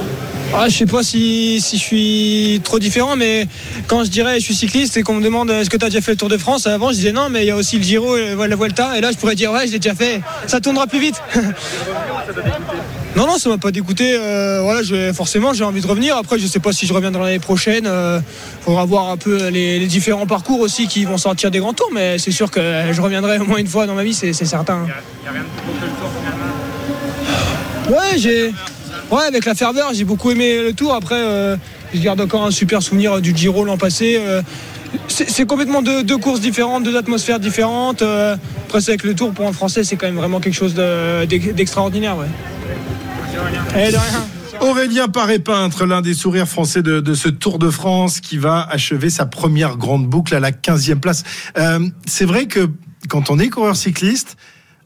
Ah, 0.52 0.68
je 0.68 0.76
sais 0.76 0.86
pas 0.86 1.02
si, 1.02 1.60
si 1.60 1.78
je 1.78 1.82
suis 1.82 2.60
trop 2.64 2.78
différent, 2.78 3.14
mais 3.16 3.46
quand 3.86 4.02
je 4.04 4.10
dirais 4.10 4.40
je 4.40 4.44
suis 4.44 4.54
cycliste 4.54 4.96
et 4.96 5.02
qu'on 5.02 5.14
me 5.14 5.22
demande 5.22 5.48
est-ce 5.50 5.70
que 5.70 5.76
tu 5.76 5.84
as 5.84 5.88
déjà 5.88 6.00
fait 6.00 6.10
le 6.10 6.16
Tour 6.16 6.28
de 6.28 6.36
France, 6.36 6.66
avant 6.66 6.88
je 6.90 6.94
disais 6.96 7.12
non, 7.12 7.28
mais 7.30 7.44
il 7.44 7.46
y 7.46 7.50
a 7.50 7.56
aussi 7.56 7.76
le 7.78 7.84
Giro 7.84 8.16
et 8.16 8.34
la 8.34 8.56
Vuelta, 8.56 8.98
et 8.98 9.00
là 9.00 9.12
je 9.12 9.16
pourrais 9.16 9.36
dire 9.36 9.52
ouais, 9.52 9.66
je 9.68 9.72
l'ai 9.72 9.78
déjà 9.78 9.94
fait, 9.94 10.20
ça 10.48 10.60
tournera 10.60 10.86
plus 10.88 10.98
vite. 10.98 11.14
non, 13.16 13.26
non, 13.26 13.38
ça 13.38 13.48
m'a 13.48 13.58
pas 13.58 13.70
dégoûté. 13.70 14.12
euh, 14.16 14.60
voilà, 14.62 14.82
je 14.82 15.12
forcément, 15.12 15.54
j'ai 15.54 15.64
envie 15.64 15.80
de 15.80 15.86
revenir. 15.86 16.16
Après, 16.16 16.38
je 16.38 16.46
sais 16.46 16.58
pas 16.60 16.72
si 16.72 16.84
je 16.86 16.92
reviendrai 16.92 17.22
l'année 17.22 17.38
prochaine. 17.38 17.86
euh, 17.86 18.20
faudra 18.62 18.84
voir 18.84 19.08
un 19.10 19.16
peu 19.16 19.48
les, 19.48 19.78
les 19.78 19.86
différents 19.86 20.26
parcours 20.26 20.60
aussi 20.60 20.88
qui 20.88 21.04
vont 21.04 21.16
sortir 21.18 21.50
des 21.52 21.60
grands 21.60 21.72
tours, 21.74 21.90
mais 21.94 22.18
c'est 22.18 22.32
sûr 22.32 22.50
que 22.50 22.60
je 22.90 23.00
reviendrai 23.00 23.38
au 23.38 23.44
moins 23.44 23.58
une 23.58 23.66
fois 23.68 23.86
dans 23.86 23.94
ma 23.94 24.02
vie, 24.02 24.14
c'est 24.14 24.32
certain. 24.32 24.80
Il 24.84 25.22
n'y 25.22 25.28
a 25.28 25.32
rien 25.32 25.42
de 25.42 25.46
plus 25.46 25.66
beau 25.66 25.72
que 25.80 25.84
le 25.86 25.90
tour 25.92 26.10
finalement. 26.18 28.00
Ouais, 28.00 28.18
j'ai. 28.18 28.52
Ouais, 29.10 29.24
avec 29.26 29.44
la 29.44 29.54
ferveur, 29.54 29.92
j'ai 29.92 30.04
beaucoup 30.04 30.30
aimé 30.30 30.62
le 30.62 30.72
tour. 30.72 30.94
Après, 30.94 31.16
euh, 31.18 31.56
je 31.92 32.00
garde 32.00 32.20
encore 32.20 32.44
un 32.44 32.50
super 32.52 32.80
souvenir 32.82 33.20
du 33.20 33.34
Giro 33.36 33.64
l'an 33.64 33.76
passé. 33.76 34.16
euh, 34.18 34.40
c'est 35.08 35.46
complètement 35.46 35.82
deux, 35.82 36.18
courses 36.18 36.40
différentes, 36.40 36.82
deux 36.84 36.96
atmosphères 36.96 37.38
différentes. 37.40 38.02
euh, 38.02 38.36
après, 38.66 38.80
c'est 38.80 38.92
avec 38.92 39.04
le 39.04 39.14
tour 39.14 39.32
pour 39.32 39.46
un 39.46 39.52
Français, 39.52 39.82
c'est 39.84 39.96
quand 39.96 40.06
même 40.06 40.16
vraiment 40.16 40.40
quelque 40.40 40.54
chose 40.54 40.74
de- 40.74 41.24
d'ex- 41.26 41.52
d'extraordinaire. 41.54 42.16
Ouais. 42.16 42.26
Eh, 43.76 43.92
de 43.92 43.96
rien. 43.96 44.26
Aurélien 44.60 45.08
Paré-Peintre, 45.08 45.86
l'un 45.86 46.02
des 46.02 46.12
sourires 46.14 46.46
français 46.48 46.82
de, 46.82 47.00
de 47.00 47.14
ce 47.14 47.28
Tour 47.28 47.58
de 47.58 47.70
France 47.70 48.20
qui 48.20 48.36
va 48.36 48.66
achever 48.70 49.08
sa 49.10 49.24
première 49.26 49.76
grande 49.76 50.06
boucle 50.06 50.34
à 50.34 50.40
la 50.40 50.50
15e 50.52 51.00
place. 51.00 51.22
Euh, 51.58 51.80
c'est 52.06 52.26
vrai 52.26 52.46
que 52.46 52.68
quand 53.08 53.30
on 53.30 53.38
est 53.38 53.48
coureur 53.48 53.74
cycliste, 53.76 54.36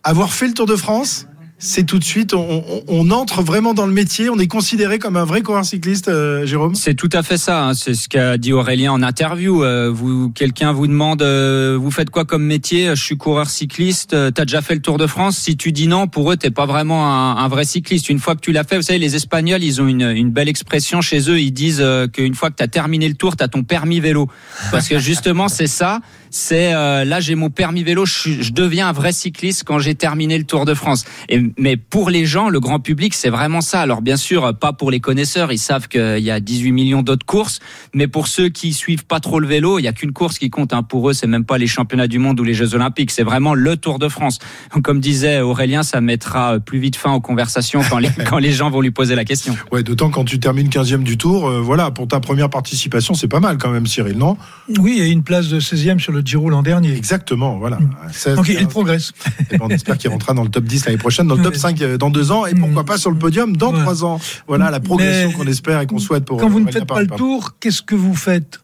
avoir 0.04 0.32
fait 0.32 0.46
le 0.46 0.54
Tour 0.54 0.66
de 0.66 0.76
France, 0.76 1.26
c'est 1.64 1.84
tout 1.84 1.98
de 1.98 2.04
suite, 2.04 2.34
on, 2.34 2.62
on- 2.68 2.82
on 2.88 3.10
entre 3.10 3.42
vraiment 3.42 3.72
dans 3.74 3.86
le 3.86 3.92
métier, 3.92 4.28
on 4.28 4.38
est 4.38 4.46
considéré 4.46 4.98
comme 4.98 5.16
un 5.16 5.24
vrai 5.24 5.40
coureur 5.42 5.64
cycliste, 5.64 6.08
euh, 6.08 6.44
Jérôme 6.44 6.74
C'est 6.74 6.94
tout 6.94 7.08
à 7.12 7.22
fait 7.22 7.38
ça. 7.38 7.64
hein. 7.68 7.74
C'est 7.74 7.94
ce 7.94 8.08
qu'a 8.08 8.36
dit 8.38 8.52
Aurélien 8.52 8.92
en 8.92 9.02
interview. 9.02 9.64
Euh, 9.64 9.90
vous, 9.90 10.30
quelqu'un 10.30 10.72
vous 10.72 10.86
demande, 10.86 11.22
euh, 11.22 11.76
vous 11.80 11.90
faites 11.90 12.10
quoi 12.10 12.24
comme 12.24 12.44
métier 12.44 12.90
Je 12.94 13.02
suis 13.02 13.16
coureur 13.16 13.48
cycliste. 13.48 14.12
Euh, 14.14 14.30
T'as 14.30 14.44
déjà 14.44 14.60
fait 14.62 14.74
le 14.74 14.82
Tour 14.82 14.98
de 14.98 15.06
France 15.06 15.36
Si 15.38 15.56
tu 15.56 15.72
dis 15.72 15.88
non, 15.88 16.06
pour 16.06 16.30
eux, 16.30 16.36
t'es 16.36 16.50
pas 16.50 16.66
vraiment 16.66 17.06
un, 17.06 17.36
un 17.36 17.48
vrai 17.48 17.64
cycliste. 17.64 18.08
Une 18.10 18.18
fois 18.18 18.34
que 18.34 18.40
tu 18.40 18.52
l'as 18.52 18.64
fait, 18.64 18.76
vous 18.76 18.82
savez, 18.82 18.98
les 18.98 19.16
Espagnols, 19.16 19.62
ils 19.64 19.80
ont 19.80 19.86
une, 19.88 20.02
une 20.02 20.30
belle 20.30 20.48
expression 20.48 21.00
chez 21.00 21.30
eux. 21.30 21.40
Ils 21.40 21.52
disent 21.52 21.80
euh, 21.80 22.06
qu'une 22.06 22.34
fois 22.34 22.50
que 22.50 22.56
t'as 22.56 22.68
terminé 22.68 23.08
le 23.08 23.14
Tour, 23.14 23.36
t'as 23.36 23.48
ton 23.48 23.62
permis 23.62 24.00
vélo. 24.00 24.28
Parce 24.70 24.88
que 24.88 24.98
justement, 24.98 25.48
c'est 25.48 25.66
ça. 25.66 26.00
C'est 26.36 26.74
euh, 26.74 27.04
là, 27.04 27.20
j'ai 27.20 27.36
mon 27.36 27.48
permis 27.48 27.84
vélo. 27.84 28.04
Je, 28.06 28.50
deviens 28.50 28.88
un 28.88 28.92
vrai 28.92 29.12
cycliste 29.12 29.62
quand 29.64 29.78
j'ai 29.78 29.94
terminé 29.94 30.36
le 30.36 30.42
Tour 30.42 30.64
de 30.64 30.74
France. 30.74 31.04
Et, 31.28 31.40
mais 31.58 31.76
pour 31.76 32.10
les 32.10 32.26
gens, 32.26 32.48
le 32.48 32.58
grand 32.58 32.80
public, 32.80 33.14
c'est 33.14 33.28
vraiment 33.28 33.60
ça. 33.60 33.80
Alors 33.80 34.02
bien 34.02 34.16
sûr, 34.16 34.52
pas 34.58 34.72
pour 34.72 34.90
les 34.90 34.98
connaisseurs. 34.98 35.52
Ils 35.52 35.58
savent 35.58 35.86
qu'il 35.86 36.18
y 36.18 36.32
a 36.32 36.40
18 36.40 36.72
millions 36.72 37.02
d'autres 37.02 37.24
courses. 37.24 37.60
Mais 37.94 38.08
pour 38.08 38.26
ceux 38.26 38.48
qui 38.48 38.72
suivent 38.72 39.04
pas 39.04 39.20
trop 39.20 39.38
le 39.38 39.46
vélo, 39.46 39.78
il 39.78 39.82
y 39.82 39.86
a 39.86 39.92
qu'une 39.92 40.12
course 40.12 40.40
qui 40.40 40.50
compte. 40.50 40.72
Hein. 40.72 40.82
Pour 40.82 41.08
eux, 41.08 41.12
c'est 41.12 41.28
même 41.28 41.44
pas 41.44 41.56
les 41.56 41.68
championnats 41.68 42.08
du 42.08 42.18
monde 42.18 42.40
ou 42.40 42.42
les 42.42 42.54
Jeux 42.54 42.74
Olympiques. 42.74 43.12
C'est 43.12 43.22
vraiment 43.22 43.54
le 43.54 43.76
Tour 43.76 44.00
de 44.00 44.08
France. 44.08 44.40
Comme 44.82 44.98
disait 44.98 45.40
Aurélien, 45.40 45.84
ça 45.84 46.00
mettra 46.00 46.58
plus 46.58 46.80
vite 46.80 46.96
fin 46.96 47.12
aux 47.12 47.20
conversations 47.20 47.80
quand 47.88 47.98
les, 47.98 48.10
quand 48.28 48.38
les 48.38 48.50
gens 48.52 48.70
vont 48.70 48.80
lui 48.80 48.90
poser 48.90 49.14
la 49.14 49.24
question. 49.24 49.56
Ouais, 49.70 49.84
d'autant 49.84 50.10
quand 50.10 50.24
tu 50.24 50.40
termines 50.40 50.68
15e 50.68 51.04
du 51.04 51.16
Tour, 51.16 51.48
euh, 51.48 51.60
voilà, 51.60 51.92
pour 51.92 52.08
ta 52.08 52.18
première 52.18 52.50
participation, 52.50 53.14
c'est 53.14 53.28
pas 53.28 53.40
mal 53.40 53.56
quand 53.56 53.70
même, 53.70 53.86
Cyril, 53.86 54.18
non? 54.18 54.36
Oui, 54.80 54.98
et 54.98 55.06
une 55.10 55.22
place 55.22 55.46
de 55.46 55.60
16e 55.60 56.00
sur 56.00 56.10
le 56.10 56.23
Giro 56.24 56.50
l'an 56.50 56.62
dernier. 56.62 56.94
Exactement, 56.94 57.58
voilà. 57.58 57.78
16, 58.12 58.36
Donc 58.36 58.48
il 58.48 58.56
15. 58.56 58.68
progresse. 58.68 59.12
Et 59.50 59.58
ben, 59.58 59.66
on 59.66 59.68
espère 59.70 59.98
qu'il 59.98 60.10
rentrera 60.10 60.34
dans 60.34 60.42
le 60.44 60.48
top 60.50 60.64
10 60.64 60.86
l'année 60.86 60.98
prochaine, 60.98 61.26
dans 61.26 61.34
le 61.36 61.42
top 61.42 61.56
5 61.56 61.80
euh, 61.82 61.98
dans 61.98 62.10
deux 62.10 62.32
ans, 62.32 62.46
et 62.46 62.54
pourquoi 62.54 62.84
pas 62.84 62.98
sur 62.98 63.10
le 63.10 63.18
podium 63.18 63.56
dans 63.56 63.72
Ouais. 63.72 63.80
trois 63.80 64.04
ans. 64.04 64.20
Voilà 64.46 64.70
la 64.70 64.80
progression 64.80 65.32
qu'on 65.32 65.46
espère 65.46 65.80
et 65.80 65.86
qu'on 65.86 65.98
souhaite 65.98 66.24
pour 66.24 66.38
Quand 66.38 66.48
vous 66.48 66.60
ne 66.60 66.64
Aurélien 66.64 66.80
faites 66.80 66.88
pas 66.88 67.00
le 67.02 67.06
tour, 67.08 67.54
qu'est-ce 67.60 67.82
que 67.82 67.94
vous 67.94 68.14
faites? 68.14 68.60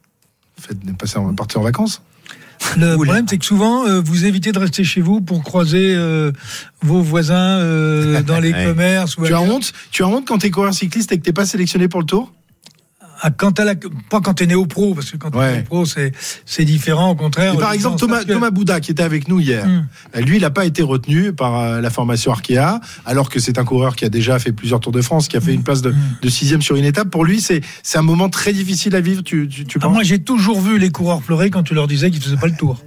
Faites 0.60 0.78
passer 0.98 1.18
en 1.18 1.34
partir 1.34 1.60
en 1.60 1.64
vacances. 1.64 2.02
Le 2.76 2.94
problème, 2.96 3.24
c'est 3.26 3.38
que 3.38 3.44
souvent, 3.46 3.86
euh, 3.86 4.02
vous 4.04 4.26
évitez 4.26 4.52
de 4.52 4.58
rester 4.58 4.84
chez 4.84 5.00
vous 5.00 5.22
pour 5.22 5.42
croiser 5.42 5.94
euh, 5.96 6.30
vos 6.82 7.00
voisins 7.00 7.34
euh, 7.58 8.20
dans 8.22 8.38
les 8.38 8.52
Ouais. 8.52 8.66
commerces. 8.66 9.16
Ou 9.16 9.24
Tu 9.24 9.32
as 9.32 9.40
honte? 9.40 9.72
Tu 9.90 10.02
as 10.02 10.06
honte 10.08 10.26
quand 10.28 10.36
t'es 10.38 10.50
coureur 10.50 10.74
cycliste 10.74 11.10
et 11.12 11.18
que 11.18 11.22
t'es 11.22 11.32
pas 11.32 11.46
sélectionné 11.46 11.88
pour 11.88 12.00
le 12.00 12.06
Tour? 12.06 12.30
Ah, 13.22 13.30
quand 13.30 13.59
à 13.61 13.64
la, 13.64 13.74
pas 13.74 14.20
quand 14.20 14.35
t'es 14.35 14.46
néo 14.46 14.64
pro, 14.66 14.94
parce 14.94 15.11
que 15.11 15.16
quand 15.16 15.35
Ouais. 15.35 15.48
t'es 15.50 15.56
néo 15.59 15.64
pro, 15.64 15.85
c'est 15.85 16.12
c'est 16.46 16.64
différent. 16.64 17.11
Au 17.11 17.14
contraire. 17.14 17.54
Et 17.54 17.59
par 17.59 17.72
exemple, 17.72 17.98
Thomas, 17.98 18.22
que- 18.24 18.33
Thomas 18.33 18.50
Bouda, 18.50 18.80
qui 18.80 18.90
était 18.92 19.02
avec 19.02 19.28
nous 19.28 19.40
hier, 19.40 19.66
Hmm. 19.66 19.87
euh, 20.16 20.20
lui, 20.20 20.37
il 20.37 20.40
n'a 20.42 20.50
pas 20.50 20.64
été 20.64 20.83
retenu 20.83 21.33
par 21.33 21.59
euh, 21.59 21.80
la 21.80 21.90
formation 21.90 22.33
Arkea, 22.33 22.80
alors 23.04 23.28
que 23.28 23.38
c'est 23.40 23.59
un 23.59 23.64
coureur 23.64 23.94
qui 23.96 24.04
a 24.04 24.09
déjà 24.09 24.38
fait 24.38 24.52
plusieurs 24.52 24.80
Tours 24.80 24.92
de 24.92 25.02
France, 25.02 25.28
qui 25.28 25.37
a 25.37 25.40
Hmm. 25.40 25.42
fait 25.42 25.54
une 25.54 25.62
place 25.62 25.83
de, 25.83 25.94
de 26.22 26.28
sixième 26.28 26.62
sur 26.62 26.76
une 26.76 26.85
étape. 26.85 27.11
Pour 27.11 27.24
lui, 27.24 27.40
c'est 27.40 27.61
c'est 27.83 27.98
un 27.98 28.02
moment 28.02 28.28
très 28.30 28.52
difficile 28.52 28.94
à 28.96 29.00
vivre, 29.00 29.22
tu, 29.22 29.48
tu, 29.48 29.64
tu 29.66 29.78
Ah, 29.78 29.85
penses 29.85 29.92
moi, 29.92 30.02
j'ai 30.02 30.18
toujours 30.20 30.61
vu 30.61 30.78
les 30.78 30.90
coureurs 30.90 31.20
pleurer 31.20 31.50
quand 31.50 31.62
tu 31.62 31.74
leur 31.74 31.87
disais 31.88 32.11
qu'ils 32.11 32.22
faisaient 32.22 32.37
pas 32.37 32.46
le 32.46 32.56
tour. 32.56 32.83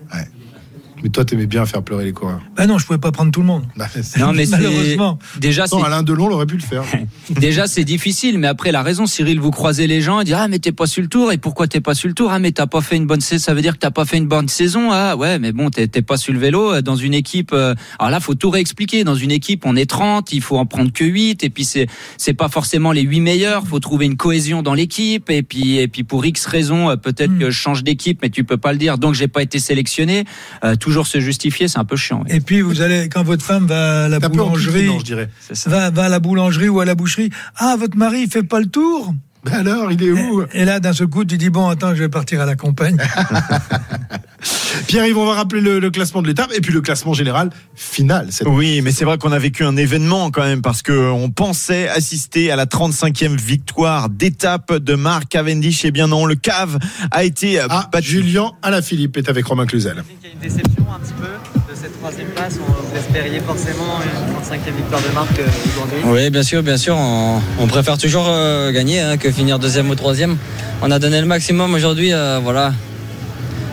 Mais 1.04 1.10
toi, 1.10 1.26
t'aimais 1.26 1.48
bien 1.48 1.66
faire 1.66 1.84
pleurer 1.84 2.06
les 2.06 2.14
coureurs. 2.14 2.40
Bah 2.56 2.66
non, 2.66 2.78
je 2.78 2.86
pouvais 2.86 2.98
pas 2.98 3.12
prendre 3.12 3.30
tout 3.32 3.42
le 3.42 3.46
monde. 3.46 3.66
Bah, 3.76 3.88
Non, 4.18 4.32
mais 4.32 4.46
Malheureusement. 4.50 5.20
déjà 5.38 5.66
Non, 5.72 5.84
Alain 5.84 6.02
Delon 6.02 6.30
l'aurait 6.30 6.46
pu 6.46 6.56
le 6.56 6.62
faire. 6.64 6.84
Déjà, 7.30 7.68
c'est 7.68 7.84
difficile, 7.84 8.38
mais 8.40 8.48
après, 8.48 8.72
la 8.72 8.82
raison, 8.84 9.06
Cyril, 9.06 9.40
vous 9.40 9.52
croisez 9.52 9.86
les 9.86 10.00
gens 10.02 10.22
et 10.22 10.24
dit, 10.24 10.34
ah, 10.34 10.48
mais 10.48 10.60
t'es 10.60 10.72
pas 10.72 10.88
sur 10.88 11.02
le 11.02 11.10
tour, 11.10 11.32
et 11.34 11.38
pourquoi 11.38 11.68
t'es 11.68 11.82
pas 11.82 11.94
sur 11.94 12.08
le 12.08 12.14
tour? 12.14 12.32
Ah, 12.32 12.40
mais 12.40 12.52
t'as 12.54 12.68
pas 12.68 12.80
fait 12.82 12.96
une 12.96 13.06
bonne 13.06 13.20
saison, 13.20 13.44
ça 13.44 13.54
veut 13.54 13.62
dire 13.62 13.74
que 13.74 13.80
t'as 13.80 13.92
pas 13.92 14.06
fait 14.06 14.18
une 14.18 14.28
bonne 14.28 14.48
saison, 14.48 14.90
ah, 14.92 15.16
ouais, 15.18 15.40
mais 15.40 15.52
bon, 15.52 15.70
t'es 15.70 15.88
t'es 15.88 16.02
pas 16.02 16.16
sur 16.16 16.32
le 16.32 16.40
vélo, 16.40 16.74
euh, 16.76 16.82
dans 16.82 16.96
une 16.96 17.14
équipe, 17.14 17.52
euh, 17.52 17.74
alors 18.00 18.12
là, 18.12 18.20
faut 18.22 18.36
tout 18.36 18.50
réexpliquer, 18.50 19.04
dans 19.04 19.16
une 19.16 19.32
équipe, 19.32 19.66
on 19.66 19.76
est 19.76 19.90
30, 19.90 20.32
il 20.32 20.42
faut 20.42 20.58
en 20.58 20.66
prendre 20.66 20.92
que 20.94 21.04
8, 21.04 21.44
et 21.44 21.50
puis 21.50 21.66
c'est, 21.66 21.88
c'est 22.18 22.34
pas 22.34 22.48
forcément 22.48 22.94
les 22.94 23.02
8 23.02 23.20
meilleurs, 23.20 23.68
faut 23.68 23.80
trouver 23.80 24.06
une 24.06 24.16
cohésion 24.16 24.62
dans 24.64 24.74
l'équipe, 24.74 25.30
et 25.30 25.44
puis, 25.44 25.78
et 25.80 25.88
puis 25.90 26.04
pour 26.04 26.26
X 26.26 26.46
raisons, 26.46 26.90
euh, 26.92 26.96
peut-être 26.96 27.38
que 27.38 27.50
je 27.50 27.60
change 27.60 27.84
d'équipe, 27.84 28.20
mais 28.22 28.30
tu 28.30 28.44
peux 28.46 28.58
pas 28.58 28.72
le 28.72 28.78
dire, 28.78 28.98
donc 28.98 29.16
j'ai 29.16 29.28
pas 29.28 29.42
été 29.44 29.60
sélectionné, 29.60 30.24
Euh, 30.64 30.76
toujours 30.76 30.93
se 31.02 31.20
justifier, 31.20 31.68
c'est 31.68 31.80
un 31.80 31.86
peu 31.86 31.96
chiant. 31.96 32.24
oui. 32.26 32.36
Et 32.36 32.40
puis 32.40 32.62
vous 32.62 32.82
allez, 32.82 33.10
quand 33.10 33.24
votre 33.24 33.44
femme 33.44 33.66
va 33.66 34.06
à 34.06 34.08
la 34.08 34.20
boulangerie, 34.20 34.86
non, 34.86 35.00
je 35.00 35.06
dirais. 35.06 35.30
C'est 35.40 35.56
ça. 35.56 35.70
va, 35.70 35.90
va 35.90 36.04
à 36.06 36.10
la 36.10 36.20
boulangerie 36.20 36.70
ou 36.70 36.80
à 36.80 36.86
la 36.86 36.96
boucherie, 36.96 37.30
ah 37.58 37.76
votre 37.80 37.98
mari 37.98 38.22
il 38.24 38.30
fait 38.30 38.44
pas 38.44 38.60
le 38.60 38.68
tour. 38.68 39.14
Ben 39.44 39.68
alors, 39.68 39.92
il 39.92 40.02
est 40.04 40.12
où 40.12 40.44
Et 40.54 40.66
là 40.66 40.80
d'un 40.80 40.94
seul 40.94 41.08
coup 41.08 41.26
tu 41.26 41.38
dis 41.38 41.50
bon 41.50 41.68
attends 41.68 41.96
je 41.96 42.04
vais 42.04 42.10
partir 42.10 42.42
à 42.42 42.46
la 42.46 42.56
campagne. 42.56 42.98
Pierre-Yves, 44.88 45.18
on 45.18 45.26
va 45.26 45.34
rappeler 45.34 45.62
le, 45.62 45.90
classement 45.92 46.22
de 46.22 46.28
l'étape 46.28 46.52
et 46.56 46.62
puis 46.62 46.74
le 46.74 46.82
classement 46.82 47.14
général 47.14 47.50
final. 47.76 48.30
Oui, 48.46 48.82
mais 48.82 48.92
c'est 48.92 49.06
vrai 49.06 49.18
qu'on 49.18 49.32
a 49.32 49.40
vécu 49.40 49.64
un 49.64 49.78
événement 49.78 50.32
quand 50.32 50.44
même 50.44 50.62
parce 50.62 50.82
qu'on 50.82 51.32
pensait 51.34 51.88
assister 51.88 52.52
à 52.52 52.56
la 52.56 52.66
35e 52.66 53.36
victoire 53.36 54.10
d'étape 54.10 54.74
de 54.74 54.96
Marc 54.96 55.30
Cavendish. 55.30 55.86
Et 55.86 55.90
eh 55.90 55.92
bien 55.92 56.08
non, 56.08 56.26
le 56.26 56.36
cave 56.36 56.80
a 57.12 57.24
été 57.24 57.60
ah, 57.60 57.90
battu. 57.92 58.08
Julien 58.08 58.52
Alaphilippe 58.62 59.18
est 59.18 59.30
avec 59.30 59.46
Romain 59.46 59.66
Cluzel. 59.66 60.04
Il 60.22 60.28
y 60.28 60.32
a 60.32 60.34
une 60.34 60.40
déception 60.40 60.86
un 60.94 61.00
petit 61.00 61.14
peu 61.14 61.62
troisième 62.04 62.28
place. 62.32 62.56
Vous 62.58 62.98
espériez 63.00 63.40
forcément 63.40 64.02
une 64.04 64.34
35e 64.44 64.76
victoire 64.76 65.02
de 65.02 65.14
Marc 65.14 65.40
euh, 65.40 65.48
aujourd'hui 65.70 66.00
Oui, 66.06 66.30
bien 66.30 66.44
sûr, 66.44 66.62
bien 66.62 66.76
sûr. 66.76 66.98
On, 66.98 67.68
préfère 67.68 67.98
toujours 67.98 68.26
euh, 68.28 68.72
gagner 68.72 69.00
hein, 69.00 69.16
que 69.16 69.32
finir 69.32 69.58
deuxième 69.58 69.90
ou 69.90 69.96
troisième. 69.96 70.36
On 70.82 70.92
a 70.92 71.00
donné 71.00 71.22
le 71.22 71.28
maximum 71.28 71.74
aujourd'hui. 71.74 72.14
Euh, 72.14 72.40
voilà 72.44 72.74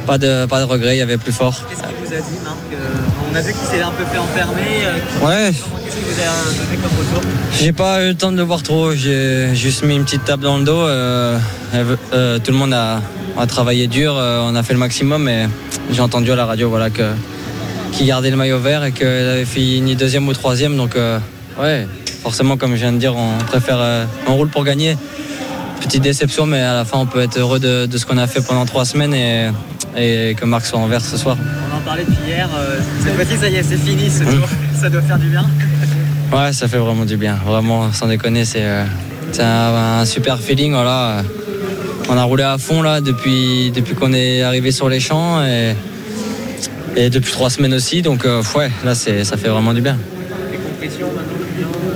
pas 0.06 0.16
de, 0.16 0.46
pas 0.46 0.60
de 0.60 0.64
regret, 0.64 0.96
il 0.96 0.98
y 0.98 1.02
avait 1.02 1.18
plus 1.18 1.32
fort. 1.32 1.62
Qu'est-ce 1.68 1.82
qu'il 1.82 1.90
vous 2.04 2.14
a 2.14 2.16
dit, 2.16 2.38
Marc 2.42 2.56
On 3.30 3.34
a 3.34 3.40
vu 3.40 3.52
qu'il 3.52 3.62
s'est 3.62 3.82
un 3.82 3.90
peu 3.90 4.04
fait 4.04 4.18
enfermer. 4.18 4.62
Ouais. 5.22 5.50
Qu'est-ce 5.52 5.96
qu'il 5.96 6.04
vous 6.04 6.20
a 6.20 6.64
donné 6.64 6.76
comme 6.82 6.98
retour? 6.98 7.22
J'ai 7.58 7.72
pas 7.72 8.04
eu 8.04 8.08
le 8.08 8.14
temps 8.14 8.32
de 8.32 8.36
le 8.36 8.42
voir 8.42 8.62
trop. 8.62 8.94
J'ai 8.94 9.54
juste 9.54 9.84
mis 9.84 9.96
une 9.96 10.04
petite 10.04 10.24
table 10.24 10.44
dans 10.44 10.56
le 10.56 10.64
dos. 10.64 10.86
Tout 12.38 12.52
le 12.52 12.58
monde 12.58 12.74
a, 12.74 13.00
travaillé 13.46 13.88
dur. 13.88 14.14
on 14.16 14.54
a 14.54 14.62
fait 14.62 14.72
le 14.72 14.78
maximum, 14.78 15.24
mais 15.24 15.48
j'ai 15.92 16.00
entendu 16.00 16.32
à 16.32 16.36
la 16.36 16.46
radio 16.46 16.70
voilà, 16.70 16.90
que, 16.90 17.02
qu'il 17.92 18.06
gardait 18.06 18.30
le 18.30 18.36
maillot 18.36 18.58
vert 18.58 18.84
et 18.84 18.92
qu'il 18.92 19.06
avait 19.06 19.44
fini 19.44 19.96
deuxième 19.96 20.28
ou 20.28 20.32
troisième. 20.32 20.76
Donc, 20.76 20.96
ouais, 21.60 21.86
forcément, 22.22 22.56
comme 22.56 22.72
je 22.72 22.80
viens 22.80 22.92
de 22.92 22.98
dire, 22.98 23.14
on 23.16 23.38
préfère. 23.44 24.06
on 24.26 24.34
roule 24.34 24.48
pour 24.48 24.64
gagner 24.64 24.96
petite 25.80 26.02
déception, 26.02 26.46
mais 26.46 26.60
à 26.60 26.74
la 26.74 26.84
fin, 26.84 26.98
on 26.98 27.06
peut 27.06 27.20
être 27.20 27.38
heureux 27.38 27.58
de, 27.58 27.86
de 27.86 27.98
ce 27.98 28.06
qu'on 28.06 28.18
a 28.18 28.26
fait 28.26 28.42
pendant 28.46 28.66
trois 28.66 28.84
semaines 28.84 29.14
et, 29.14 29.50
et 29.96 30.34
que 30.34 30.44
Marc 30.44 30.66
soit 30.66 30.78
en 30.78 30.86
vert 30.86 31.00
ce 31.00 31.16
soir. 31.16 31.36
On 31.72 31.76
en 31.76 31.80
parlait 31.80 32.04
depuis 32.04 32.28
hier, 32.28 32.48
euh, 32.54 32.78
cette 33.02 33.14
fois-ci 33.14 33.36
ça 33.36 33.48
y 33.48 33.56
est, 33.56 33.62
c'est 33.62 33.76
fini 33.76 34.10
ce 34.10 34.24
tour, 34.24 34.48
ça 34.78 34.88
doit 34.88 35.02
faire 35.02 35.18
du 35.18 35.28
bien. 35.28 35.44
Ouais, 36.32 36.52
ça 36.52 36.68
fait 36.68 36.78
vraiment 36.78 37.04
du 37.04 37.16
bien, 37.16 37.38
vraiment, 37.44 37.92
sans 37.92 38.06
déconner, 38.06 38.44
c'est 38.44 38.62
euh, 38.62 38.84
un, 39.40 40.04
super 40.04 40.38
feeling. 40.38 40.72
Voilà. 40.72 41.22
On 42.08 42.16
a 42.16 42.22
roulé 42.22 42.42
à 42.42 42.58
fond 42.58 42.82
là 42.82 43.00
depuis, 43.00 43.72
depuis 43.74 43.94
qu'on 43.94 44.12
est 44.12 44.42
arrivé 44.42 44.72
sur 44.72 44.88
les 44.88 45.00
champs 45.00 45.42
et, 45.42 45.74
et 46.96 47.10
depuis 47.10 47.32
trois 47.32 47.50
semaines 47.50 47.74
aussi, 47.74 48.02
donc 48.02 48.24
euh, 48.24 48.42
ouais, 48.56 48.70
là 48.84 48.94
ça 48.94 49.36
fait 49.36 49.48
vraiment 49.48 49.72
du 49.72 49.80
bien. 49.80 49.96
Les 50.80 50.88
maintenant 50.88 51.10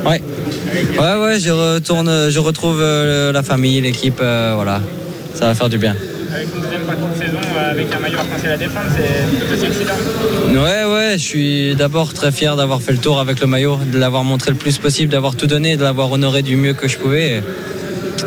Ouais. 0.04 0.22
Ouais, 0.98 1.22
ouais, 1.22 1.40
je 1.40 1.50
retourne, 1.50 2.30
je 2.30 2.38
retrouve 2.38 2.80
la 2.80 3.42
famille, 3.42 3.80
l'équipe, 3.80 4.18
voilà, 4.18 4.80
ça 5.34 5.46
va 5.46 5.54
faire 5.54 5.68
du 5.68 5.78
bien 5.78 5.94
avec 6.34 6.48
une 6.54 6.62
deuxième 6.62 6.82
partie 6.82 7.02
de 7.02 7.24
saison 7.24 7.38
euh, 7.56 7.70
avec 7.70 7.94
un 7.94 7.98
maillot 8.00 8.18
français 8.18 8.46
à 8.48 8.50
la 8.50 8.56
défense, 8.56 8.84
c'est 8.96 9.54
aussi 9.54 9.66
excitant. 9.66 9.94
Ouais, 10.48 10.84
ouais, 10.84 11.12
je 11.12 11.22
suis 11.22 11.74
d'abord 11.76 12.12
très 12.12 12.32
fier 12.32 12.56
d'avoir 12.56 12.82
fait 12.82 12.92
le 12.92 12.98
tour 12.98 13.20
avec 13.20 13.40
le 13.40 13.46
maillot, 13.46 13.78
de 13.92 13.98
l'avoir 13.98 14.24
montré 14.24 14.50
le 14.50 14.56
plus 14.56 14.78
possible, 14.78 15.12
d'avoir 15.12 15.36
tout 15.36 15.46
donné, 15.46 15.76
de 15.76 15.82
l'avoir 15.82 16.10
honoré 16.10 16.42
du 16.42 16.56
mieux 16.56 16.74
que 16.74 16.88
je 16.88 16.98
pouvais. 16.98 17.36
Et, 17.36 17.42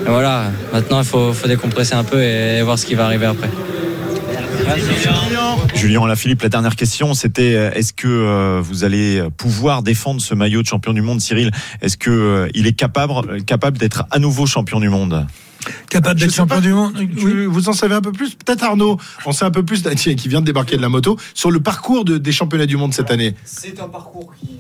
voilà, 0.06 0.52
maintenant 0.72 1.00
il 1.00 1.06
faut, 1.06 1.34
faut, 1.34 1.48
décompresser 1.48 1.96
un 1.96 2.04
peu 2.04 2.22
et, 2.22 2.62
voir 2.62 2.80
ce 2.80 2.86
qui 2.86 2.96
va 2.96 3.06
arriver 3.06 3.26
après. 3.26 3.50
Julien. 5.76 6.16
Philippe, 6.16 6.42
la 6.42 6.50
dernière 6.50 6.76
question, 6.76 7.14
c'était 7.14 7.54
euh, 7.54 7.72
est-ce 7.74 7.94
que 7.94 8.08
euh, 8.08 8.62
vous 8.62 8.84
allez 8.84 9.22
pouvoir 9.38 9.84
défendre 9.84 10.22
ce 10.22 10.34
maillot 10.34 10.62
de 10.62 10.68
champion 10.68 10.94
du 10.94 11.02
monde, 11.02 11.22
Cyril? 11.22 11.52
Est-ce 11.82 11.98
que 11.98 12.50
il 12.54 12.68
est 12.68 12.74
capable, 12.74 13.44
capable 13.44 13.78
d'être 13.78 14.06
à 14.12 14.20
nouveau 14.20 14.46
champion 14.46 14.80
du 14.80 14.90
monde? 14.90 15.28
Capable 15.90 16.20
d'être 16.20 16.34
champion 16.34 16.60
du 16.60 16.74
monde? 16.74 16.98
Vous 17.48 17.70
en 17.70 17.74
savez 17.74 17.96
un 17.96 18.02
peu 18.02 18.12
plus? 18.12 18.36
Peut-être 18.36 18.64
Arnaud, 18.64 18.98
on 19.26 19.32
sait 19.32 19.46
un 19.46 19.52
peu 19.52 19.64
plus, 19.64 19.84
qui 19.96 20.28
vient 20.28 20.42
de 20.42 20.46
débarquer 20.46 20.78
de 20.78 20.82
la 20.82 20.90
moto, 20.90 21.18
sur 21.34 21.52
le 21.52 21.60
parcours 21.60 22.06
des 22.06 22.32
championnats 22.32 22.66
du 22.66 22.78
monde 22.78 22.94
cette 22.94 23.12
année. 23.12 23.36
C'est 23.46 23.80
un 23.80 23.88
parcours 23.88 24.34
qui 24.40 24.58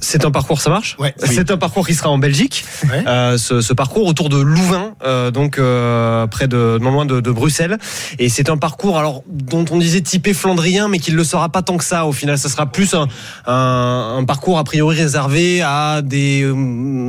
c'est 0.00 0.24
un 0.24 0.30
parcours, 0.30 0.60
ça 0.60 0.70
marche 0.70 0.96
ouais, 0.98 1.14
C'est 1.18 1.50
un 1.50 1.56
parcours 1.56 1.86
qui 1.86 1.94
sera 1.94 2.10
en 2.10 2.18
Belgique. 2.18 2.64
Euh, 3.06 3.36
ce, 3.36 3.72
parcours 3.72 4.06
autour 4.06 4.28
de 4.28 4.38
Louvain, 4.38 4.94
euh, 5.04 5.30
donc 5.30 5.58
euh, 5.58 6.26
près 6.26 6.48
de 6.48 6.78
non 6.80 6.90
loin 6.90 7.04
de, 7.04 7.30
Bruxelles. 7.30 7.78
Et 8.18 8.28
c'est 8.28 8.48
un 8.48 8.56
parcours 8.56 8.98
alors 8.98 9.22
dont 9.28 9.64
on 9.70 9.78
disait 9.78 10.00
typé 10.00 10.34
flandrien, 10.34 10.88
mais 10.88 10.98
qui 10.98 11.12
ne 11.12 11.16
le 11.16 11.24
sera 11.24 11.48
pas 11.50 11.62
tant 11.62 11.76
que 11.76 11.84
ça. 11.84 12.06
Au 12.06 12.12
final, 12.12 12.38
ça 12.38 12.48
sera 12.48 12.66
plus 12.66 12.94
un, 12.94 14.24
parcours 14.26 14.58
a 14.58 14.64
priori 14.64 14.96
réservé 14.96 15.62
à 15.62 16.00
des, 16.02 16.50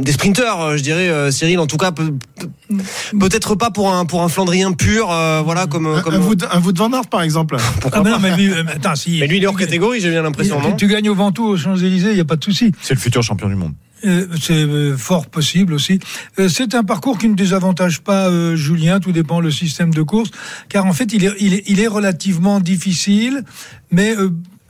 des 0.01 0.11
sprinteurs, 0.11 0.77
je 0.77 0.83
dirais, 0.83 1.31
Cyril. 1.31 1.59
En 1.59 1.67
tout 1.67 1.77
cas, 1.77 1.91
peut-être 1.91 3.55
pas 3.55 3.71
pour 3.71 3.93
un 3.93 4.05
pour 4.05 4.23
un 4.23 4.29
flandrien 4.29 4.73
pur, 4.73 5.07
voilà 5.43 5.67
comme 5.67 5.87
un, 5.87 6.01
comme 6.01 6.15
un, 6.15 6.59
Van 6.59 6.93
Aert 6.93 7.07
par 7.09 7.21
exemple. 7.21 7.57
Pourquoi 7.81 8.03
ah, 8.05 8.19
mais, 8.21 8.49
attends, 8.73 8.95
si, 8.95 9.17
mais 9.19 9.27
lui 9.27 9.37
il 9.37 9.43
est 9.43 9.47
hors 9.47 9.57
catégorie, 9.57 9.99
j'ai 9.99 10.09
bien 10.09 10.21
l'impression. 10.21 10.59
Tu 10.77 10.87
gagnes 10.87 11.09
au 11.09 11.15
Ventoux 11.15 11.45
aux 11.45 11.57
Champs 11.57 11.75
Élysées, 11.75 12.11
il 12.11 12.17
y 12.17 12.21
a 12.21 12.25
pas 12.29 12.35
de 12.35 12.43
souci. 12.43 12.71
C'est 12.81 12.93
le 12.93 12.99
futur 12.99 13.23
champion 13.23 13.49
du 13.49 13.55
monde. 13.55 13.73
Euh, 14.05 14.27
c'est 14.39 14.53
euh, 14.53 14.95
fort 14.95 15.27
possible 15.27 15.73
aussi. 15.73 15.99
Euh, 16.39 16.47
c'est 16.47 16.73
un 16.73 16.83
parcours 16.83 17.17
qui 17.17 17.27
ne 17.27 17.35
désavantage 17.35 17.99
pas 17.99 18.29
Julien, 18.55 18.99
tout 18.99 19.11
dépend 19.11 19.41
le 19.41 19.51
système 19.51 19.93
de 19.93 20.01
course, 20.01 20.31
car 20.69 20.85
en 20.85 20.93
fait 20.93 21.11
il 21.11 21.25
est, 21.25 21.33
il 21.39 21.53
est, 21.53 21.63
il 21.67 21.79
est 21.79 21.87
relativement 21.87 22.59
difficile, 22.59 23.43
mais 23.91 24.15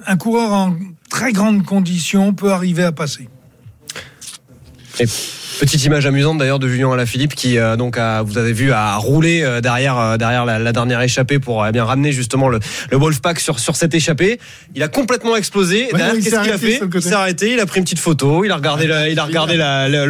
un 0.07 0.18
coureur 0.18 0.53
en 0.53 0.76
très 1.10 1.32
grande 1.32 1.64
condition 1.64 2.34
peut 2.34 2.51
arriver 2.51 2.84
à 2.84 2.91
passer. 2.91 3.28
Et 5.00 5.06
Petite 5.60 5.84
image 5.84 6.06
amusante 6.06 6.38
d'ailleurs 6.38 6.58
de 6.58 6.70
Julien 6.70 6.89
Alaphilippe 6.93 7.36
qui 7.36 7.58
euh, 7.58 7.76
donc 7.76 7.97
a, 7.97 8.22
vous 8.22 8.38
avez 8.38 8.54
vu 8.54 8.72
a 8.72 8.95
roulé 8.95 9.41
euh, 9.41 9.60
derrière 9.60 9.97
euh, 9.97 10.16
derrière 10.16 10.45
la, 10.45 10.72
dernière 10.72 11.02
échappée 11.02 11.38
pour 11.38 11.68
eh 11.68 11.74
bien 11.74 11.84
ramener 11.84 12.14
justement 12.14 12.47
le, 12.47 12.60
le 12.91 12.97
Wolfpack 12.97 13.41
sur 13.41 13.60
sur 13.60 13.76
cette 13.76 13.93
échappée. 13.93 14.39
Il 14.74 14.84
a 14.84 14.88
complètement 14.88 15.36
explosé. 15.36 15.89
derrière, 15.91 16.14
qu'est-ce 16.14 16.30
qu'il 16.30 16.52
a 16.52 16.58
fait 16.58 16.80
Il 16.95 17.02
s'est 17.02 17.14
arrêté. 17.14 17.52
Il 17.52 17.60
a 17.60 17.66
pris 17.66 17.80
une 17.80 17.84
petite 17.84 18.00
photo. 18.00 18.45
Il 18.45 18.52
a 18.52 18.56
regardé 18.56 18.86
il 19.12 19.20
a 19.20 19.26
regardé 19.26 19.58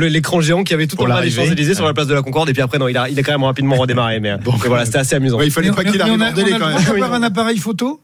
l'écran 0.10 0.40
géant 0.40 0.64
qui 0.64 0.76
avait 0.76 0.86
tout 0.86 1.02
en 1.02 1.08
bas 1.08 1.22
des 1.22 1.32
Champs 1.32 1.46
Élysées 1.46 1.74
sur 1.74 1.86
la 1.86 1.96
place 1.96 2.06
de 2.06 2.14
la 2.14 2.22
Concorde. 2.22 2.50
Et 2.50 2.54
puis 2.54 2.62
après 2.62 2.78
non, 2.78 2.88
il 2.88 2.98
a 2.98 3.10
il 3.10 3.18
a 3.18 3.24
quand 3.24 3.32
même 3.32 3.44
rapidement 3.44 3.76
redémarré. 3.80 4.20
Mais, 4.20 4.38
bon, 4.38 4.52
voilà, 4.52 4.86
c'était 4.86 5.00
assez 5.00 5.16
amusant. 5.16 5.42
il 5.42 5.50
fallait 5.50 5.72
pas 5.72 5.84
qu'il 5.84 6.00
arrive 6.00 6.22
en 6.22 6.32
délai 6.32 6.52
quand 6.60 6.68
même. 6.68 6.78
On 6.96 7.02
a 7.02 7.08
un 7.18 7.24
appareil 7.24 7.58
photo? 7.58 8.02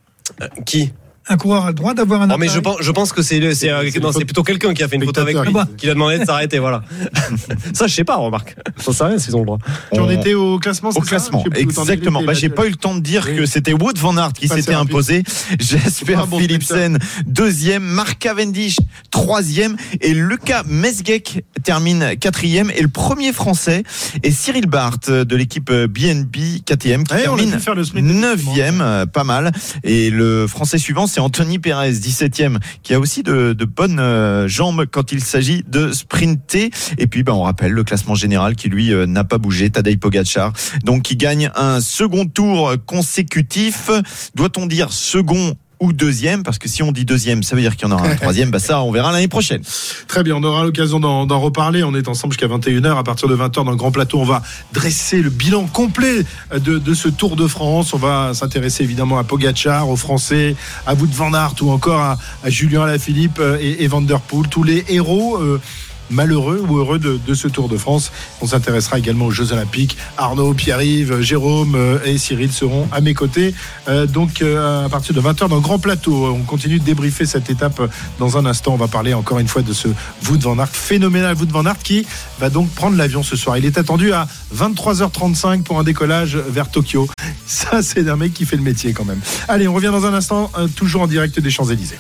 Qui? 0.66 0.92
Un 1.28 1.38
coureur 1.38 1.66
a 1.66 1.68
le 1.70 1.74
droit 1.74 1.94
d'avoir 1.94 2.22
un 2.22 2.26
appareil. 2.26 2.50
mais 2.50 2.54
je 2.54 2.60
pense, 2.60 2.78
je 2.82 2.92
pense 2.92 3.12
que 3.12 3.22
c'est 3.22 3.54
c'est 3.54 3.72
euh, 3.72 3.90
plutôt 4.14 4.44
quelqu'un 4.44 4.74
qui 4.74 4.84
a 4.84 4.88
fait 4.88 4.96
une 4.96 5.06
photo 5.06 5.22
avec 5.22 5.38
lui, 5.38 5.54
qui 5.78 5.86
lui 5.86 5.92
a 5.92 5.94
demandé 5.94 6.20
de 6.20 6.26
s'arrêter. 6.26 6.60
Voilà. 6.60 6.84
ça, 7.74 7.88
je 7.88 7.94
sais 7.94 8.04
pas, 8.04 8.16
remarque. 8.16 8.56
Ça 8.78 8.94
sait 8.94 9.04
rien 9.04 9.18
s'ils 9.18 9.36
ont 9.36 9.40
le 9.40 9.46
droit. 9.46 9.60
Tu 9.94 10.00
en 10.00 10.10
étais 10.10 10.34
au 10.34 10.60
classement, 10.60 10.90
Au 10.90 11.02
classement, 11.02 11.44
exactement. 11.56 12.24
Bah, 12.24 12.34
j'ai 12.34 12.50
pas 12.50 12.66
eu 12.66 12.70
le 12.70 12.76
temps 12.76 12.96
de 12.96 13.00
dire 13.00 13.26
que 13.36 13.46
c'était 13.46 13.74
Wood 13.74 13.98
van 13.98 14.18
Aert 14.18 14.34
qui 14.34 14.48
s'était 14.48 14.74
imposé. 14.74 15.24
Jasper 15.60 16.18
Philipsen 16.38 17.00
deuxième, 17.26 17.84
Mark 17.84 18.20
Cavendish 18.20 18.78
troisième 19.12 19.78
et 20.02 20.14
Lucas 20.14 20.64
Mesgeck 20.68 21.44
termine 21.64 22.16
quatrième 22.20 22.72
et 22.76 22.82
le 22.82 22.88
premier 22.88 23.34
français 23.34 23.84
est 24.24 24.32
Cyril 24.32 24.68
Barth 24.68 25.10
de 25.10 25.36
l'équipe 25.36 25.72
BNB 25.72 26.64
KTM 26.66 27.04
qui 27.04 27.16
termine 27.16 27.60
neuvième, 28.02 28.82
euh, 28.82 29.06
pas 29.06 29.24
mal. 29.24 29.52
Et 29.84 30.10
le 30.10 30.48
français 30.48 30.78
suivant 30.78 31.08
c'est 31.16 31.22
Anthony 31.22 31.60
Perez, 31.60 31.94
17e, 31.94 32.58
qui 32.84 32.94
a 32.94 33.00
aussi 33.00 33.24
de, 33.24 33.54
bonnes 33.64 34.02
euh, 34.02 34.50
jambes 34.50 34.86
quand 34.92 35.14
il 35.14 35.22
s'agit 35.22 35.64
de 35.66 35.94
sprinter. 35.94 36.72
Et 36.98 37.08
puis, 37.08 37.24
ben, 37.24 37.32
on 37.32 37.44
rappelle 37.44 37.72
le 37.72 37.86
classement 37.86 38.16
général 38.16 38.58
qui, 38.58 38.68
lui, 38.68 38.92
euh, 38.92 39.06
n'a 39.06 39.24
pas 39.24 39.38
bougé. 39.38 39.70
Tadej 39.70 39.98
Pogacar, 39.98 40.52
donc, 40.84 41.04
qui 41.04 41.16
gagne 41.16 41.52
un 41.56 41.80
second 41.80 42.26
tour 42.26 42.74
consécutif. 42.86 43.90
Doit-on 44.36 44.66
dire 44.66 44.92
second 44.92 45.56
ou 45.80 45.94
deuxième, 45.94 46.44
parce 46.44 46.58
que 46.58 46.68
si 46.68 46.84
on 46.84 46.92
dit 46.92 47.06
deuxième, 47.06 47.44
ça 47.44 47.56
veut 47.56 47.62
dire 47.62 47.76
qu'il 47.76 47.88
y 47.88 47.92
en 47.92 47.96
aura 47.96 48.08
un 48.08 48.16
troisième, 48.22 48.50
bah 48.50 48.60
ça, 48.60 48.82
on 48.82 48.92
verra 48.92 49.12
l'année 49.12 49.28
prochaine. 49.28 49.62
Très 50.08 50.24
bien, 50.24 50.36
on 50.36 50.44
aura 50.44 50.64
l'occasion 50.64 51.00
d'en 51.00 51.40
reparler. 51.40 51.84
On 51.84 51.94
est 51.96 52.08
ensemble 52.08 52.34
jusqu'à 52.34 52.48
21h. 52.48 52.98
À 52.98 53.04
partir 53.04 53.28
de 53.28 53.36
20h, 53.36 53.64
dans 53.64 53.72
le 53.72 53.76
Grand 53.76 53.92
Plateau, 53.92 54.20
on 54.20 54.26
va 54.26 54.42
dresser 54.74 55.22
le 55.22 55.30
bilan 55.30 55.66
complet 55.66 56.26
de, 56.54 56.78
de 56.78 56.94
ce 56.94 57.10
Tour 57.10 57.36
de 57.36 57.48
France. 57.48 57.94
On 57.94 57.98
va 57.98 58.34
s'intéresser 58.34 58.84
évidemment 58.84 59.18
à 59.18 59.24
Pogachar, 59.24 59.90
aux 59.90 59.96
Français, 59.96 60.56
à 60.86 60.94
Wout 60.94 61.12
van 61.12 61.34
Aert 61.34 61.56
ou 61.62 61.72
encore 61.72 62.02
à, 62.02 62.18
Julien 62.48 62.84
Alaphilippe 62.84 63.42
et, 63.60 63.84
et 63.84 63.88
Van 63.88 64.02
Der 64.02 64.22
Poel, 64.22 64.48
tous 64.48 64.64
les 64.64 64.86
héros. 64.90 65.38
Euh, 65.38 65.62
malheureux 66.10 66.64
ou 66.68 66.78
heureux 66.78 67.00
de, 67.00 67.34
ce 67.34 67.48
Tour 67.48 67.70
de 67.70 67.78
France. 67.78 68.12
On 68.42 68.48
s'intéressera 68.48 69.00
également 69.00 69.26
aux 69.26 69.32
Jeux 69.32 69.52
Olympiques. 69.52 69.98
Arnaud, 70.18 70.54
Pierre-Yves, 70.54 71.22
Jérôme 71.22 71.76
euh, 71.76 72.00
et 72.06 72.18
Cyril 72.18 72.52
seront 72.52 72.88
à 72.92 73.02
mes 73.02 73.14
côtés. 73.14 73.54
Euh, 73.88 74.06
donc 74.06 74.42
euh, 74.42 74.86
à 74.86 74.90
partir 74.90 75.14
de 75.14 75.22
20h 75.22 75.50
dans 75.50 75.60
Grand 75.60 75.80
Plateau, 75.80 76.28
on 76.28 76.44
continue 76.44 76.80
de 76.80 76.84
débriefer 76.84 77.26
cette 77.26 77.50
étape 77.50 77.82
dans 78.20 78.38
un 78.38 78.46
instant. 78.46 78.74
On 78.74 78.78
va 78.78 78.88
parler 78.88 79.14
encore 79.14 79.40
une 79.40 79.48
fois 79.48 79.62
de 79.62 79.74
ce 79.74 79.88
Wout 80.30 80.40
van 80.40 80.58
Aert, 80.60 80.70
phénoménal 80.70 81.36
Wout 81.36 81.52
van 81.52 81.66
Aert 81.66 81.80
qui 81.80 82.06
va 82.40 82.50
donc 82.50 82.70
prendre 82.72 82.98
l'avion 82.98 83.24
ce 83.24 83.36
soir. 83.36 83.58
Il 83.58 83.66
est 83.66 83.78
attendu 83.78 84.14
à 84.14 84.28
23h35 84.56 85.64
pour 85.64 85.80
un 85.80 85.84
décollage 85.84 86.38
vers 86.38 86.70
Tokyo. 86.70 87.08
Ça, 87.46 87.82
c'est 87.82 88.10
un 88.10 88.16
mec 88.16 88.34
qui 88.34 88.46
fait 88.46 88.56
le 88.56 88.64
métier 88.64 88.94
quand 88.94 89.06
même. 89.06 89.20
Allez, 89.48 89.68
on 89.68 89.74
revient 89.74 89.92
dans 89.92 90.06
un 90.06 90.14
instant, 90.14 90.52
toujours 90.76 91.04
en 91.04 91.08
direct 91.08 91.40
des 91.40 91.52
Champs-Élysées. 91.52 92.00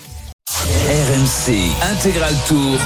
RMC 0.88 1.72
Intégral 1.82 2.36
Tour. 2.48 2.80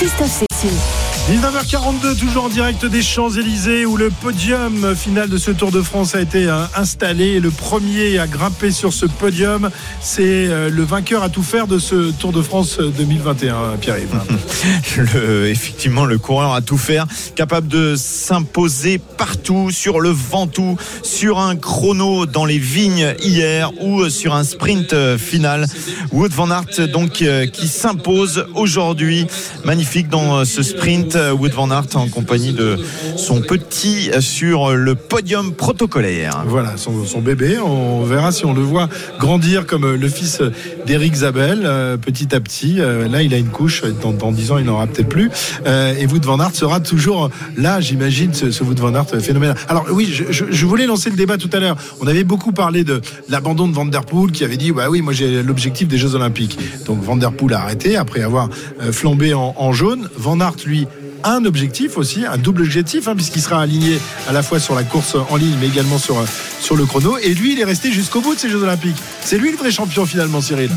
Christophe 0.00 0.46
Cécile. 0.50 1.09
19h42, 1.30 2.18
toujours 2.18 2.46
en 2.46 2.48
direct 2.48 2.84
des 2.86 3.02
Champs-Élysées, 3.02 3.86
où 3.86 3.96
le 3.96 4.10
podium 4.10 4.96
final 4.96 5.28
de 5.28 5.38
ce 5.38 5.52
Tour 5.52 5.70
de 5.70 5.80
France 5.80 6.16
a 6.16 6.20
été 6.20 6.48
euh, 6.48 6.64
installé. 6.74 7.38
Le 7.38 7.52
premier 7.52 8.18
à 8.18 8.26
grimper 8.26 8.72
sur 8.72 8.92
ce 8.92 9.06
podium, 9.06 9.70
c'est 10.00 10.22
euh, 10.24 10.70
le 10.70 10.82
vainqueur 10.82 11.22
à 11.22 11.28
tout 11.28 11.44
faire 11.44 11.68
de 11.68 11.78
ce 11.78 12.10
Tour 12.10 12.32
de 12.32 12.42
France 12.42 12.80
2021, 12.80 13.76
Pierre-Yves. 13.80 15.46
effectivement, 15.46 16.04
le 16.04 16.18
coureur 16.18 16.52
à 16.52 16.62
tout 16.62 16.78
faire, 16.78 17.06
capable 17.36 17.68
de 17.68 17.94
s'imposer 17.94 18.98
partout, 18.98 19.70
sur 19.70 20.00
le 20.00 20.10
Ventoux, 20.10 20.76
sur 21.04 21.38
un 21.38 21.54
chrono 21.54 22.26
dans 22.26 22.44
les 22.44 22.58
vignes 22.58 23.14
hier 23.22 23.70
ou 23.80 24.08
sur 24.08 24.34
un 24.34 24.42
sprint 24.42 24.94
euh, 24.94 25.16
final. 25.16 25.66
Wood 26.10 26.32
van 26.32 26.50
Aert, 26.50 26.88
donc, 26.92 27.22
qui 27.52 27.68
s'impose 27.68 28.46
aujourd'hui. 28.56 29.28
Magnifique 29.64 30.08
dans 30.08 30.44
ce 30.44 30.64
sprint. 30.64 31.19
Wood 31.38 31.52
van 31.52 31.70
Aert 31.70 31.94
en 31.94 32.08
compagnie 32.08 32.52
de 32.52 32.78
son 33.16 33.40
petit 33.40 34.10
sur 34.20 34.74
le 34.74 34.94
podium 34.94 35.52
protocolaire. 35.52 36.44
Voilà, 36.46 36.76
son, 36.76 37.20
bébé. 37.20 37.58
On 37.58 38.04
verra 38.04 38.32
si 38.32 38.44
on 38.44 38.54
le 38.54 38.62
voit 38.62 38.88
grandir 39.18 39.66
comme 39.66 39.94
le 39.94 40.08
fils 40.08 40.40
d'Eric 40.86 41.14
Zabel, 41.14 41.62
euh, 41.64 41.96
petit 41.96 42.34
à 42.34 42.40
petit. 42.40 42.80
Euh, 42.80 43.08
là, 43.08 43.22
il 43.22 43.34
a 43.34 43.38
une 43.38 43.48
couche. 43.48 43.82
Dans, 44.02 44.12
dans 44.12 44.32
10 44.32 44.52
ans, 44.52 44.58
il 44.58 44.64
n'en 44.64 44.74
aura 44.74 44.86
peut-être 44.86 45.08
plus. 45.08 45.30
Euh, 45.66 45.94
et 45.98 46.06
Wood 46.06 46.24
van 46.24 46.40
Aert 46.40 46.54
sera 46.54 46.80
toujours 46.80 47.30
là, 47.56 47.80
j'imagine, 47.80 48.34
ce, 48.34 48.50
ce, 48.50 48.64
Wood 48.64 48.78
van 48.78 48.94
Aert 48.94 49.20
phénoménal. 49.20 49.56
Alors 49.68 49.86
oui, 49.90 50.12
je, 50.30 50.66
voulais 50.66 50.86
lancer 50.86 51.10
le 51.10 51.16
débat 51.16 51.36
tout 51.36 51.50
à 51.52 51.60
l'heure. 51.60 51.76
On 52.00 52.06
avait 52.06 52.24
beaucoup 52.24 52.52
parlé 52.52 52.84
de 52.84 53.00
l'abandon 53.28 53.68
de 53.68 53.74
Van 53.74 53.84
Der 53.84 54.04
Poel 54.04 54.30
qui 54.30 54.44
avait 54.44 54.56
dit, 54.56 54.72
bah 54.72 54.88
oui, 54.90 55.02
moi 55.02 55.12
j'ai 55.12 55.42
l'objectif 55.42 55.88
des 55.88 55.98
Jeux 55.98 56.14
Olympiques. 56.14 56.58
Donc 56.86 57.02
Van 57.02 57.16
Der 57.16 57.32
Poel 57.32 57.54
a 57.54 57.60
arrêté 57.60 57.96
après 57.96 58.22
avoir 58.22 58.48
flambé 58.92 59.34
en, 59.34 59.54
en 59.56 59.72
jaune. 59.72 60.08
Van 60.16 60.40
Aert, 60.40 60.56
lui, 60.66 60.86
un 61.24 61.44
objectif 61.44 61.96
aussi, 61.96 62.24
un 62.26 62.38
double 62.38 62.62
objectif, 62.62 63.08
hein, 63.08 63.14
puisqu'il 63.14 63.42
sera 63.42 63.62
aligné 63.62 63.98
à 64.28 64.32
la 64.32 64.42
fois 64.42 64.60
sur 64.60 64.74
la 64.74 64.84
course 64.84 65.16
en 65.28 65.36
ligne, 65.36 65.56
mais 65.60 65.68
également 65.68 65.98
sur, 65.98 66.18
euh, 66.18 66.24
sur 66.60 66.76
le 66.76 66.86
chrono. 66.86 67.18
Et 67.18 67.34
lui, 67.34 67.52
il 67.52 67.60
est 67.60 67.64
resté 67.64 67.92
jusqu'au 67.92 68.20
bout 68.20 68.34
de 68.34 68.40
ces 68.40 68.48
Jeux 68.48 68.62
Olympiques. 68.62 68.96
C'est 69.22 69.38
lui 69.38 69.50
le 69.50 69.56
vrai 69.56 69.70
champion 69.70 70.06
finalement, 70.06 70.40
Cyril. 70.40 70.70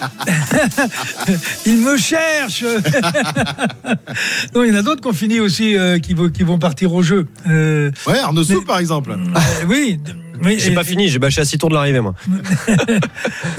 il 1.66 1.78
me 1.78 1.96
cherche. 1.96 2.64
non, 4.54 4.64
il 4.64 4.70
y 4.70 4.72
en 4.72 4.78
a 4.78 4.82
d'autres 4.82 5.00
qui 5.00 5.08
ont 5.08 5.12
fini 5.12 5.40
aussi, 5.40 5.76
euh, 5.76 5.98
qui, 5.98 6.14
qui, 6.32 6.42
vont 6.42 6.58
partir 6.58 6.92
au 6.92 7.02
jeu. 7.02 7.26
Euh, 7.48 7.90
ouais, 8.06 8.18
Arnaud 8.18 8.44
Sou, 8.44 8.62
par 8.62 8.78
exemple. 8.78 9.16
oui, 9.68 9.98
j'ai 10.42 10.74
pas 10.74 10.84
fini, 10.84 11.08
j'ai 11.08 11.18
bâché 11.18 11.40
à 11.40 11.44
6 11.44 11.58
tours 11.58 11.68
de 11.68 11.74
l'arrivée, 11.74 12.00
moi. 12.00 12.14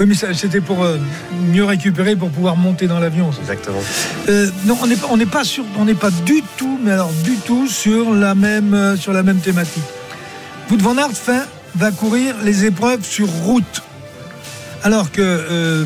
oui, 0.00 0.06
mais 0.06 0.14
c'était 0.14 0.60
pour 0.60 0.82
euh, 0.82 0.98
mieux 1.52 1.64
récupérer, 1.64 2.16
pour 2.16 2.30
pouvoir 2.30 2.56
monter 2.56 2.86
dans 2.86 2.98
l'avion. 2.98 3.30
Exactement. 3.40 3.82
Euh, 4.28 4.48
non, 4.64 4.78
on 4.82 4.86
n'est 4.86 4.96
on 5.10 5.18
pas 5.26 5.44
sur, 5.44 5.64
on 5.78 5.84
n'est 5.84 5.94
pas 5.94 6.10
du 6.10 6.42
tout, 6.56 6.78
mais 6.82 6.92
alors 6.92 7.12
du 7.24 7.36
tout 7.36 7.66
sur 7.66 8.14
la 8.14 8.34
même, 8.34 8.74
euh, 8.74 8.96
sur 8.96 9.12
la 9.12 9.22
même 9.22 9.38
thématique. 9.38 9.84
Wout 10.70 10.78
van 10.78 10.96
Aert 10.98 11.44
va 11.74 11.90
courir 11.92 12.34
les 12.42 12.64
épreuves 12.64 13.04
sur 13.04 13.28
route, 13.28 13.82
alors 14.82 15.10
que 15.12 15.84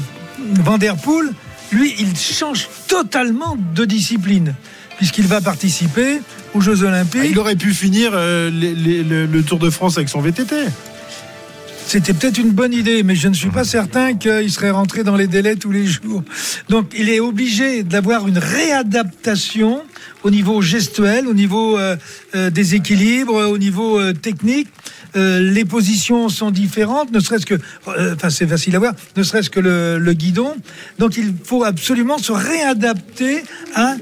Van 0.62 0.78
der 0.78 0.97
Poel, 0.97 1.30
lui, 1.72 1.95
il 1.99 2.16
change 2.16 2.68
totalement 2.88 3.57
de 3.74 3.84
discipline 3.84 4.55
puisqu'il 5.01 5.26
va 5.26 5.40
participer 5.40 6.20
aux 6.53 6.61
Jeux 6.61 6.82
Olympiques. 6.82 7.22
Ah, 7.24 7.26
il 7.26 7.38
aurait 7.38 7.57
pu 7.57 7.72
finir 7.72 8.12
le 8.12 9.40
Tour 9.40 9.59
de 9.59 9.70
France 9.70 9.96
avec 9.96 10.11
son 10.11 10.20
VTT. 10.20 10.55
C'était 11.86 12.12
peut-être 12.12 12.36
une 12.36 12.53
bonne 12.53 12.74
idée, 12.74 13.03
mais 13.03 13.16
je 13.16 13.26
ne 13.26 13.34
suis 13.34 13.48
pas 13.48 13.64
certain 13.64 14.14
qu'il 14.14 14.53
serait 14.53 14.70
rentré 14.70 15.03
dans 15.03 15.16
les 15.16 15.26
délais 15.26 15.57
tous 15.57 15.72
les 15.72 15.86
jours. 15.86 16.22
Donc 16.68 16.92
il 16.96 17.09
est 17.09 17.18
obligé 17.18 17.82
d'avoir 17.82 18.28
une 18.28 18.36
réadaptation 18.36 19.82
au 20.22 20.30
niveau 20.30 20.61
gestuel, 20.61 21.26
au 21.26 21.32
niveau 21.34 21.78
euh, 21.78 21.96
euh, 22.36 22.51
des 22.51 22.74
équilibres, 22.74 23.34
au 23.34 23.57
niveau 23.57 23.98
euh, 23.98 24.12
technique. 24.12 24.68
les 25.14 25.64
positions 25.64 26.28
sont 26.28 26.51
différentes, 26.53 27.11
ne 27.11 27.20
serait-ce 27.20 27.46
que, 27.46 27.59
enfin 27.86 28.28
c'est 28.28 28.46
facile 28.46 28.76
à 28.76 28.78
voir, 28.78 28.94
ne 29.16 29.22
serait-ce 29.24 29.51
que 29.51 29.59
le, 29.59 29.98
le 29.98 30.12
guidon. 30.12 30.55
Donc 31.01 31.16
il 31.16 31.34
faut 31.42 31.64
absolument 31.64 32.18
se 32.18 32.30
réadapter 32.30 33.42
à 33.74 33.96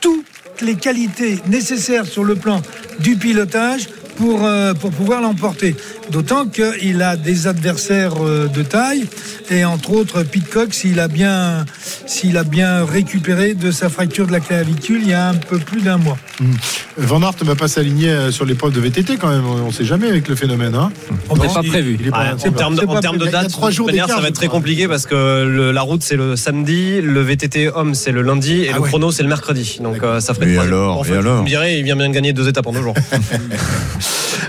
toutes 0.00 0.33
les 0.60 0.76
qualités 0.76 1.38
nécessaires 1.46 2.06
sur 2.06 2.24
le 2.24 2.34
plan 2.34 2.60
du 3.00 3.16
pilotage 3.16 3.88
pour, 4.16 4.44
euh, 4.44 4.74
pour 4.74 4.90
pouvoir 4.90 5.20
l'emporter. 5.20 5.74
D'autant 6.10 6.46
qu'il 6.46 7.02
a 7.02 7.16
des 7.16 7.46
adversaires 7.46 8.14
euh, 8.22 8.48
de 8.48 8.62
taille, 8.62 9.06
et 9.50 9.64
entre 9.64 9.92
autres 9.92 10.22
Pitcock, 10.22 10.74
s'il 10.74 11.00
a, 11.00 11.08
bien, 11.08 11.64
s'il 12.06 12.36
a 12.36 12.44
bien 12.44 12.84
récupéré 12.84 13.54
de 13.54 13.70
sa 13.70 13.88
fracture 13.88 14.26
de 14.26 14.32
la 14.32 14.40
clavicule 14.40 15.00
il 15.02 15.10
y 15.10 15.14
a 15.14 15.28
un 15.28 15.34
peu 15.34 15.58
plus 15.58 15.82
d'un 15.82 15.98
mois. 15.98 16.18
Mmh. 16.40 16.50
Van 16.98 17.22
Aert 17.22 17.34
ne 17.40 17.46
va 17.46 17.54
pas 17.54 17.68
s'aligner 17.68 18.08
euh, 18.08 18.30
sur 18.30 18.44
l'épreuve 18.44 18.72
de 18.72 18.80
VTT 18.80 19.16
quand 19.16 19.28
même, 19.28 19.46
on 19.46 19.66
ne 19.66 19.72
sait 19.72 19.84
jamais 19.84 20.08
avec 20.08 20.28
le 20.28 20.34
phénomène. 20.34 20.74
Hein 20.74 20.90
on 21.28 21.36
n'est 21.36 21.48
pas 21.48 21.62
prévu. 21.62 21.98
en 22.12 22.50
termes 22.52 22.76
de, 23.18 23.26
date, 23.26 23.50
trois 23.50 23.70
jours 23.70 23.90
ça 23.90 24.20
va 24.20 24.28
être 24.28 24.34
très 24.34 24.48
compliqué 24.48 24.88
parce 24.88 25.06
que 25.06 25.70
la 25.72 25.82
route 25.82 26.02
c'est 26.02 26.16
le 26.16 26.36
samedi, 26.36 27.00
le 27.00 27.20
VTT 27.20 27.70
homme 27.74 27.94
c'est 27.94 28.12
le 28.12 28.22
lundi 28.22 28.62
et 28.62 28.70
ah 28.70 28.76
le 28.76 28.82
chrono 28.82 29.10
c'est 29.10 29.22
le 29.22 29.28
mercredi. 29.28 29.78
Donc 29.82 29.98
ça 30.20 30.34
ferait 30.34 30.50
et 30.50 30.58
alors, 30.58 31.06
et 31.06 31.12
alors 31.12 31.36
Vous 31.36 31.42
me 31.42 31.48
direz, 31.48 31.78
il 31.78 31.84
vient 31.84 31.96
bien 31.96 32.08
de 32.08 32.14
gagner 32.14 32.32
deux 32.32 32.48
étapes 32.48 32.66
en 32.66 32.72
deux 32.72 32.82
jours. 32.82 32.94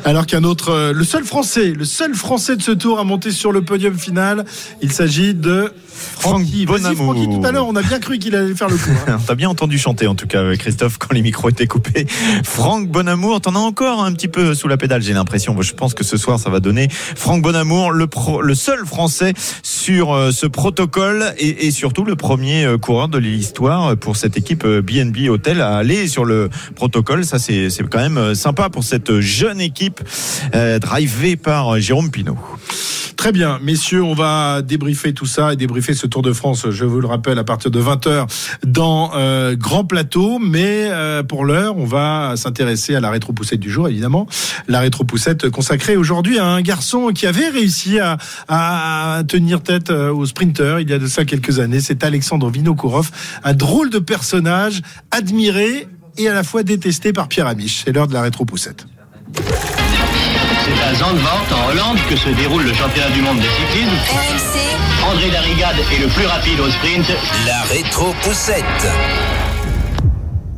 Alors 0.06 0.28
qu'un 0.28 0.44
autre, 0.44 0.70
euh, 0.70 0.94
le 0.94 1.04
seul 1.04 1.24
Français, 1.24 1.72
le 1.72 1.84
seul 1.84 2.14
Français 2.14 2.56
de 2.56 2.62
ce 2.62 2.70
tour 2.70 3.00
à 3.00 3.04
monter 3.04 3.32
sur 3.32 3.52
le 3.52 3.64
podium 3.64 3.98
final, 3.98 4.46
il 4.84 4.92
s'agit 4.94 5.34
de 5.34 5.74
Francky. 5.96 6.68
Bonamour. 6.68 7.16
Francky, 7.16 7.28
tout 7.28 7.42
à 7.44 7.52
l'heure, 7.52 7.68
on 7.68 7.76
a 7.76 7.82
bien 7.82 8.00
cru 8.00 8.20
qu'il 8.20 8.36
allait 8.36 8.54
faire 8.54 8.70
le 8.70 8.78
coup. 8.78 8.92
Hein. 9.08 9.18
T'as 9.28 9.34
bien 9.34 9.50
entendu 9.50 9.80
chanter, 9.80 10.06
en 10.06 10.14
tout 10.14 10.28
cas, 10.28 10.56
Christophe, 10.58 11.00
quand 11.00 11.12
les 11.12 11.24
micros 11.24 11.50
étaient 11.50 11.66
coupés. 11.66 12.06
Franck 12.44 12.88
Bonamour, 12.88 13.42
t'en 13.42 13.56
as 13.56 13.60
encore 13.60 14.04
un 14.04 14.14
petit 14.14 14.28
peu 14.28 14.54
sous 14.54 14.68
la 14.68 14.78
pédale, 14.78 15.02
j'ai 15.02 15.14
l'impression. 15.14 15.60
Je 15.60 15.74
pense 15.74 15.96
que 15.96 16.04
ce 16.04 16.18
soir, 16.18 16.40
ça 16.40 16.52
va 16.52 16.60
donner 16.60 16.88
Franck 16.92 17.42
Bonamour, 17.42 17.92
le, 17.92 18.08
le 18.44 18.56
seul 18.56 18.86
Français 18.86 19.34
sur 19.64 20.14
euh, 20.14 20.32
ce 20.32 20.46
protocole 20.46 21.34
et, 21.40 21.66
et, 21.66 21.72
surtout 21.72 22.04
le 22.04 22.16
premier 22.16 22.66
euh, 22.66 22.78
coureur 22.78 23.08
de 23.08 23.18
l'histoire 23.18 23.98
pour 23.98 24.18
cette 24.18 24.38
équipe 24.38 24.66
BNB 24.68 25.30
Hotel 25.30 25.62
à 25.62 25.78
aller 25.78 26.08
sur 26.08 26.26
le 26.26 26.50
protocole. 26.76 27.26
Ça, 27.26 27.40
c'est 27.40 27.70
quand 27.90 28.10
même 28.10 28.36
sympa 28.36 28.70
pour 28.70 28.84
cette 28.84 29.20
jeune 29.20 29.62
équipe 29.62 29.95
euh, 30.54 30.80
drivée 30.80 31.36
par 31.36 31.80
Jérôme 31.80 32.12
Pinault. 32.12 32.38
Très 33.26 33.32
bien, 33.32 33.60
messieurs, 33.60 34.04
on 34.04 34.14
va 34.14 34.62
débriefer 34.62 35.14
tout 35.14 35.26
ça 35.26 35.54
et 35.54 35.56
débriefer 35.56 35.96
ce 35.96 36.06
Tour 36.06 36.22
de 36.22 36.32
France, 36.32 36.70
je 36.70 36.86
vous 36.86 37.02
le 37.02 37.08
rappelle, 37.08 37.40
à 37.40 37.44
partir 37.44 37.72
de 37.72 37.82
20h 37.82 38.28
dans 38.66 39.14
euh, 39.16 39.56
Grand 39.56 39.84
Plateau. 39.84 40.38
Mais 40.38 40.90
euh, 40.92 41.24
pour 41.24 41.46
l'heure, 41.46 41.78
on 41.78 41.86
va 41.86 42.34
s'intéresser 42.36 42.94
à 42.94 43.00
la 43.00 43.10
rétro-poussette 43.10 43.60
du 43.60 43.72
jour, 43.72 43.88
évidemment. 43.88 44.28
La 44.68 44.80
rétro-poussette 44.80 45.50
consacrée 45.50 45.98
aujourd'hui 45.98 46.38
à 46.38 46.46
un 46.46 46.62
garçon 46.62 47.08
qui 47.16 47.26
avait 47.26 47.50
réussi 47.50 48.00
à, 48.00 48.18
à 48.48 49.24
tenir 49.28 49.64
tête 49.64 49.90
euh, 49.90 50.14
au 50.14 50.26
sprinter 50.26 50.82
il 50.82 50.90
y 50.90 50.94
a 50.94 51.00
de 51.00 51.08
ça 51.08 51.26
quelques 51.26 51.60
années. 51.60 51.80
C'est 51.80 52.04
Alexandre 52.04 52.52
Vinokourov, 52.52 53.10
un 53.44 53.54
drôle 53.54 53.90
de 53.90 54.00
personnage, 54.00 54.82
admiré 55.10 55.88
et 56.18 56.28
à 56.28 56.34
la 56.34 56.44
fois 56.44 56.62
détesté 56.62 57.12
par 57.12 57.28
Pierre 57.28 57.48
Amiche. 57.48 57.84
C'est 57.86 57.92
l'heure 57.92 58.08
de 58.08 58.14
la 58.14 58.22
rétro-poussette. 58.22 58.86
C'est 59.36 60.82
à 60.82 60.96
Zandvoort, 60.96 61.46
en 61.52 61.72
Hollande, 61.72 61.98
que 62.10 62.16
se 62.16 62.30
déroule 62.30 62.64
le 62.64 62.74
championnat 62.74 63.10
du 63.12 63.22
monde 63.22 63.38
de 63.38 63.44
cyclisme. 63.44 63.92
RMC. 64.10 65.12
André 65.12 65.30
Darrigade 65.30 65.76
est 65.94 66.02
le 66.02 66.08
plus 66.08 66.26
rapide 66.26 66.60
au 66.60 66.70
sprint. 66.70 67.06
La 67.46 67.62
rétro-poussette. 67.64 68.64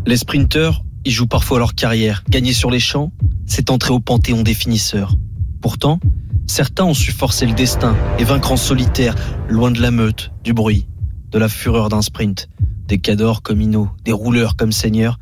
Les 0.05 0.17
sprinteurs, 0.17 0.83
ils 1.05 1.11
jouent 1.11 1.27
parfois 1.27 1.59
leur 1.59 1.73
carrière. 1.73 2.23
Gagner 2.29 2.53
sur 2.53 2.69
les 2.69 2.79
champs, 2.79 3.11
c'est 3.45 3.71
entrer 3.71 3.91
au 3.91 3.99
panthéon 3.99 4.43
des 4.43 4.53
finisseurs. 4.53 5.15
Pourtant, 5.61 5.99
certains 6.45 6.85
ont 6.85 6.93
su 6.93 7.11
forcer 7.11 7.45
le 7.45 7.53
destin 7.53 7.95
et 8.19 8.23
vaincre 8.23 8.51
en 8.51 8.57
solitaire, 8.57 9.15
loin 9.49 9.71
de 9.71 9.81
la 9.81 9.91
meute, 9.91 10.31
du 10.43 10.53
bruit, 10.53 10.87
de 11.31 11.39
la 11.39 11.49
fureur 11.49 11.89
d'un 11.89 12.01
sprint. 12.01 12.47
Des 12.87 12.99
cadors 12.99 13.41
comme 13.41 13.59
Hino, 13.59 13.89
des 14.05 14.13
rouleurs 14.13 14.55
comme 14.55 14.71
Seigneur 14.71 15.19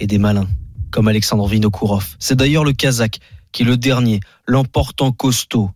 et 0.00 0.06
des 0.06 0.18
malins 0.18 0.48
comme 0.90 1.08
Alexandre 1.08 1.46
Vinokourov. 1.46 2.16
C'est 2.18 2.36
d'ailleurs 2.36 2.64
le 2.64 2.72
Kazakh 2.72 3.20
qui, 3.52 3.64
le 3.64 3.76
dernier, 3.76 4.20
l'emporte 4.46 5.00
en 5.02 5.12
costaud. 5.12 5.70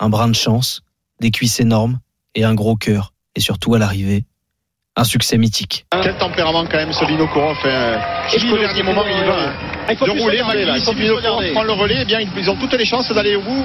Un 0.00 0.08
brin 0.08 0.28
de 0.28 0.34
chance, 0.34 0.82
des 1.20 1.30
cuisses 1.30 1.60
énormes 1.60 2.00
et 2.34 2.44
un 2.44 2.54
gros 2.54 2.76
cœur. 2.76 3.12
Et 3.34 3.40
surtout 3.40 3.74
à 3.74 3.78
l'arrivée, 3.78 4.24
un 4.96 5.04
succès 5.04 5.36
mythique. 5.36 5.84
Quel 6.02 6.16
tempérament 6.16 6.64
quand 6.64 6.78
même 6.78 6.92
ce 6.92 7.04
Vinokourov. 7.04 7.58
Hein. 7.64 7.98
Jusqu'au 8.32 8.56
dernier 8.56 8.82
moment, 8.82 9.04
il 9.06 9.26
va 9.26 9.52
ah, 9.88 9.94
de 9.94 10.10
rouler. 10.10 10.42
Si 10.78 11.52
prend 11.52 11.62
le 11.62 11.72
relais, 11.72 11.98
eh 12.00 12.04
bien, 12.04 12.20
ils 12.20 12.50
ont 12.50 12.56
toutes 12.56 12.72
les 12.72 12.84
chances 12.86 13.12
d'aller 13.12 13.36
au 13.36 13.42
bout 13.42 13.64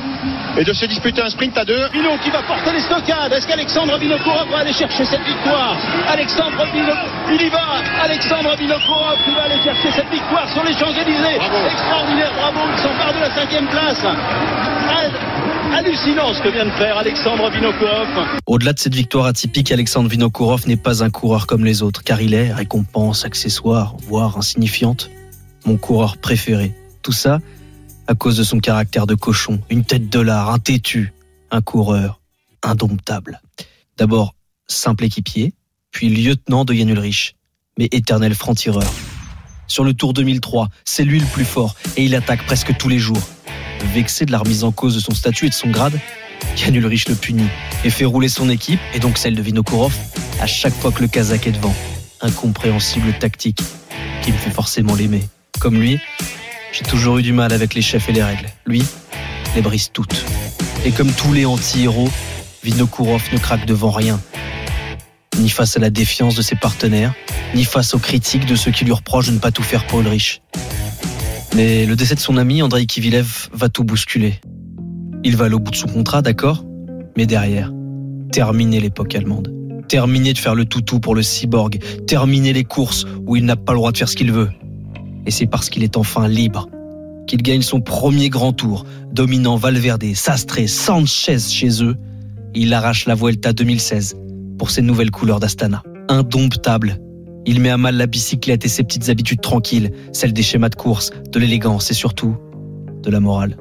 et 0.57 0.63
de 0.65 0.73
se 0.73 0.85
disputer 0.85 1.21
un 1.21 1.29
sprint 1.29 1.57
à 1.57 1.63
deux. 1.63 1.87
Vino 1.93 2.17
qui 2.21 2.29
va 2.29 2.41
porter 2.43 2.73
les 2.73 2.81
stockades. 2.81 3.31
Est-ce 3.31 3.47
qu'Alexandre 3.47 3.97
Vinokourov 3.97 4.49
va 4.51 4.59
aller 4.59 4.73
chercher 4.73 5.05
cette 5.05 5.23
victoire? 5.23 5.77
Alexandre 6.09 6.65
Vinokourov, 6.73 7.33
il 7.33 7.41
y 7.41 7.49
va. 7.49 7.79
Alexandre 8.03 8.55
Vinokourov 8.57 9.17
qui 9.23 9.33
va 9.33 9.43
aller 9.43 9.61
chercher 9.63 9.91
cette 9.91 10.09
victoire 10.09 10.51
sur 10.51 10.63
les 10.65 10.73
Champs-Élysées. 10.73 11.39
Extraordinaire, 11.65 12.33
bravo. 12.35 12.59
Ils 12.73 12.79
s'empare 12.83 13.13
de 13.13 13.19
la 13.19 13.35
cinquième 13.35 13.67
place. 13.67 14.05
hallucinant 15.73 16.33
ce 16.33 16.41
que 16.41 16.49
vient 16.49 16.65
de 16.65 16.71
faire 16.71 16.97
Alexandre 16.97 17.49
Vinokourov. 17.49 18.07
Au-delà 18.45 18.73
de 18.73 18.79
cette 18.79 18.95
victoire 18.95 19.25
atypique, 19.25 19.71
Alexandre 19.71 20.09
Vinokourov 20.09 20.67
n'est 20.67 20.75
pas 20.75 21.03
un 21.03 21.09
coureur 21.21 21.45
comme 21.45 21.63
les 21.63 21.83
autres, 21.83 22.03
car 22.03 22.19
il 22.19 22.33
est 22.33 22.51
récompense, 22.51 23.25
accessoire, 23.25 23.95
voire 24.07 24.39
insignifiante, 24.39 25.11
mon 25.65 25.77
coureur 25.77 26.17
préféré. 26.17 26.73
Tout 27.03 27.11
ça 27.11 27.41
à 28.07 28.15
cause 28.15 28.37
de 28.37 28.43
son 28.43 28.57
caractère 28.57 29.05
de 29.05 29.13
cochon, 29.13 29.61
une 29.69 29.85
tête 29.85 30.09
de 30.09 30.19
lard, 30.19 30.49
un 30.49 30.57
têtu, 30.57 31.13
un 31.51 31.61
coureur 31.61 32.19
indomptable. 32.63 33.39
D'abord 33.97 34.33
simple 34.65 35.03
équipier, 35.03 35.53
puis 35.91 36.09
lieutenant 36.09 36.65
de 36.65 36.73
Yann 36.73 36.89
Ulrich, 36.89 37.35
mais 37.77 37.87
éternel 37.91 38.33
franc-tireur. 38.33 38.91
Sur 39.67 39.83
le 39.83 39.93
Tour 39.93 40.13
2003, 40.13 40.69
c'est 40.85 41.03
lui 41.03 41.19
le 41.19 41.27
plus 41.27 41.45
fort 41.45 41.75
et 41.97 42.03
il 42.03 42.15
attaque 42.15 42.47
presque 42.47 42.75
tous 42.77 42.89
les 42.89 42.97
jours. 42.97 43.21
Vexé 43.93 44.25
de 44.25 44.31
la 44.31 44.39
remise 44.39 44.63
en 44.63 44.71
cause 44.71 44.95
de 44.95 44.99
son 44.99 45.13
statut 45.13 45.45
et 45.45 45.49
de 45.49 45.53
son 45.53 45.69
grade, 45.69 45.99
Yann 46.57 46.75
Ulrich 46.75 47.07
le 47.09 47.15
punit 47.15 47.49
et 47.83 47.89
fait 47.89 48.05
rouler 48.05 48.29
son 48.29 48.49
équipe, 48.49 48.79
et 48.93 48.99
donc 48.99 49.17
celle 49.17 49.35
de 49.35 49.41
Vinokourov, 49.41 49.93
à 50.39 50.47
chaque 50.47 50.73
fois 50.73 50.91
que 50.91 51.01
le 51.01 51.07
Kazakh 51.07 51.47
est 51.47 51.51
devant. 51.51 51.73
Incompréhensible 52.21 53.13
tactique 53.13 53.61
qui 54.21 54.31
me 54.31 54.37
fait 54.37 54.51
forcément 54.51 54.95
l'aimer. 54.95 55.23
Comme 55.59 55.79
lui, 55.79 55.99
j'ai 56.71 56.83
toujours 56.83 57.17
eu 57.17 57.23
du 57.23 57.33
mal 57.33 57.51
avec 57.53 57.73
les 57.73 57.81
chefs 57.81 58.09
et 58.09 58.13
les 58.13 58.23
règles. 58.23 58.47
Lui, 58.65 58.83
les 59.55 59.61
brise 59.61 59.89
toutes. 59.91 60.25
Et 60.85 60.91
comme 60.91 61.11
tous 61.11 61.33
les 61.33 61.45
anti-héros, 61.45 62.09
Vinokourov 62.63 63.23
ne 63.33 63.37
craque 63.37 63.65
devant 63.65 63.91
rien. 63.91 64.19
Ni 65.39 65.49
face 65.49 65.77
à 65.77 65.79
la 65.79 65.89
défiance 65.89 66.35
de 66.35 66.41
ses 66.41 66.55
partenaires, 66.55 67.13
ni 67.55 67.63
face 67.65 67.93
aux 67.93 67.99
critiques 67.99 68.45
de 68.45 68.55
ceux 68.55 68.71
qui 68.71 68.85
lui 68.85 68.93
reprochent 68.93 69.27
de 69.27 69.31
ne 69.31 69.39
pas 69.39 69.51
tout 69.51 69.63
faire 69.63 69.85
pour 69.87 70.01
Ulrich. 70.01 70.41
Mais 71.55 71.85
le 71.85 71.95
décès 71.95 72.15
de 72.15 72.19
son 72.19 72.37
ami, 72.37 72.61
Andrei 72.61 72.85
Kivilev, 72.85 73.49
va 73.51 73.69
tout 73.69 73.83
bousculer. 73.83 74.39
Il 75.23 75.37
va 75.37 75.45
aller 75.45 75.55
au 75.55 75.59
bout 75.59 75.71
de 75.71 75.75
son 75.75 75.87
contrat, 75.87 76.21
d'accord? 76.21 76.65
Mais 77.17 77.25
derrière, 77.25 77.71
terminer 78.31 78.79
l'époque 78.79 79.13
allemande. 79.15 79.53
Terminer 79.87 80.33
de 80.33 80.37
faire 80.37 80.55
le 80.55 80.65
toutou 80.65 80.99
pour 80.99 81.15
le 81.15 81.21
cyborg. 81.21 81.79
Terminer 82.07 82.53
les 82.53 82.63
courses 82.63 83.05
où 83.27 83.35
il 83.35 83.45
n'a 83.45 83.55
pas 83.55 83.73
le 83.73 83.79
droit 83.79 83.91
de 83.91 83.97
faire 83.97 84.09
ce 84.09 84.15
qu'il 84.15 84.31
veut. 84.31 84.49
Et 85.25 85.31
c'est 85.31 85.47
parce 85.47 85.69
qu'il 85.69 85.83
est 85.83 85.97
enfin 85.97 86.27
libre 86.27 86.69
qu'il 87.27 87.41
gagne 87.43 87.61
son 87.61 87.79
premier 87.79 88.29
grand 88.29 88.51
tour, 88.51 88.85
dominant 89.13 89.55
Valverde, 89.55 90.03
Sastre, 90.15 90.67
Sanchez 90.67 91.39
chez 91.39 91.81
eux. 91.83 91.95
Il 92.53 92.73
arrache 92.73 93.05
la 93.05 93.15
Vuelta 93.15 93.53
2016 93.53 94.17
pour 94.57 94.69
ses 94.69 94.81
nouvelles 94.81 95.11
couleurs 95.11 95.39
d'Astana. 95.39 95.81
Indomptable, 96.09 96.97
il 97.45 97.61
met 97.61 97.69
à 97.69 97.77
mal 97.77 97.95
la 97.95 98.05
bicyclette 98.05 98.65
et 98.65 98.67
ses 98.67 98.83
petites 98.83 99.07
habitudes 99.09 99.39
tranquilles, 99.39 99.91
celles 100.11 100.33
des 100.33 100.43
schémas 100.43 100.69
de 100.69 100.75
course, 100.75 101.11
de 101.31 101.39
l'élégance 101.39 101.89
et 101.89 101.93
surtout 101.93 102.35
de 103.01 103.09
la 103.09 103.21
morale. 103.21 103.55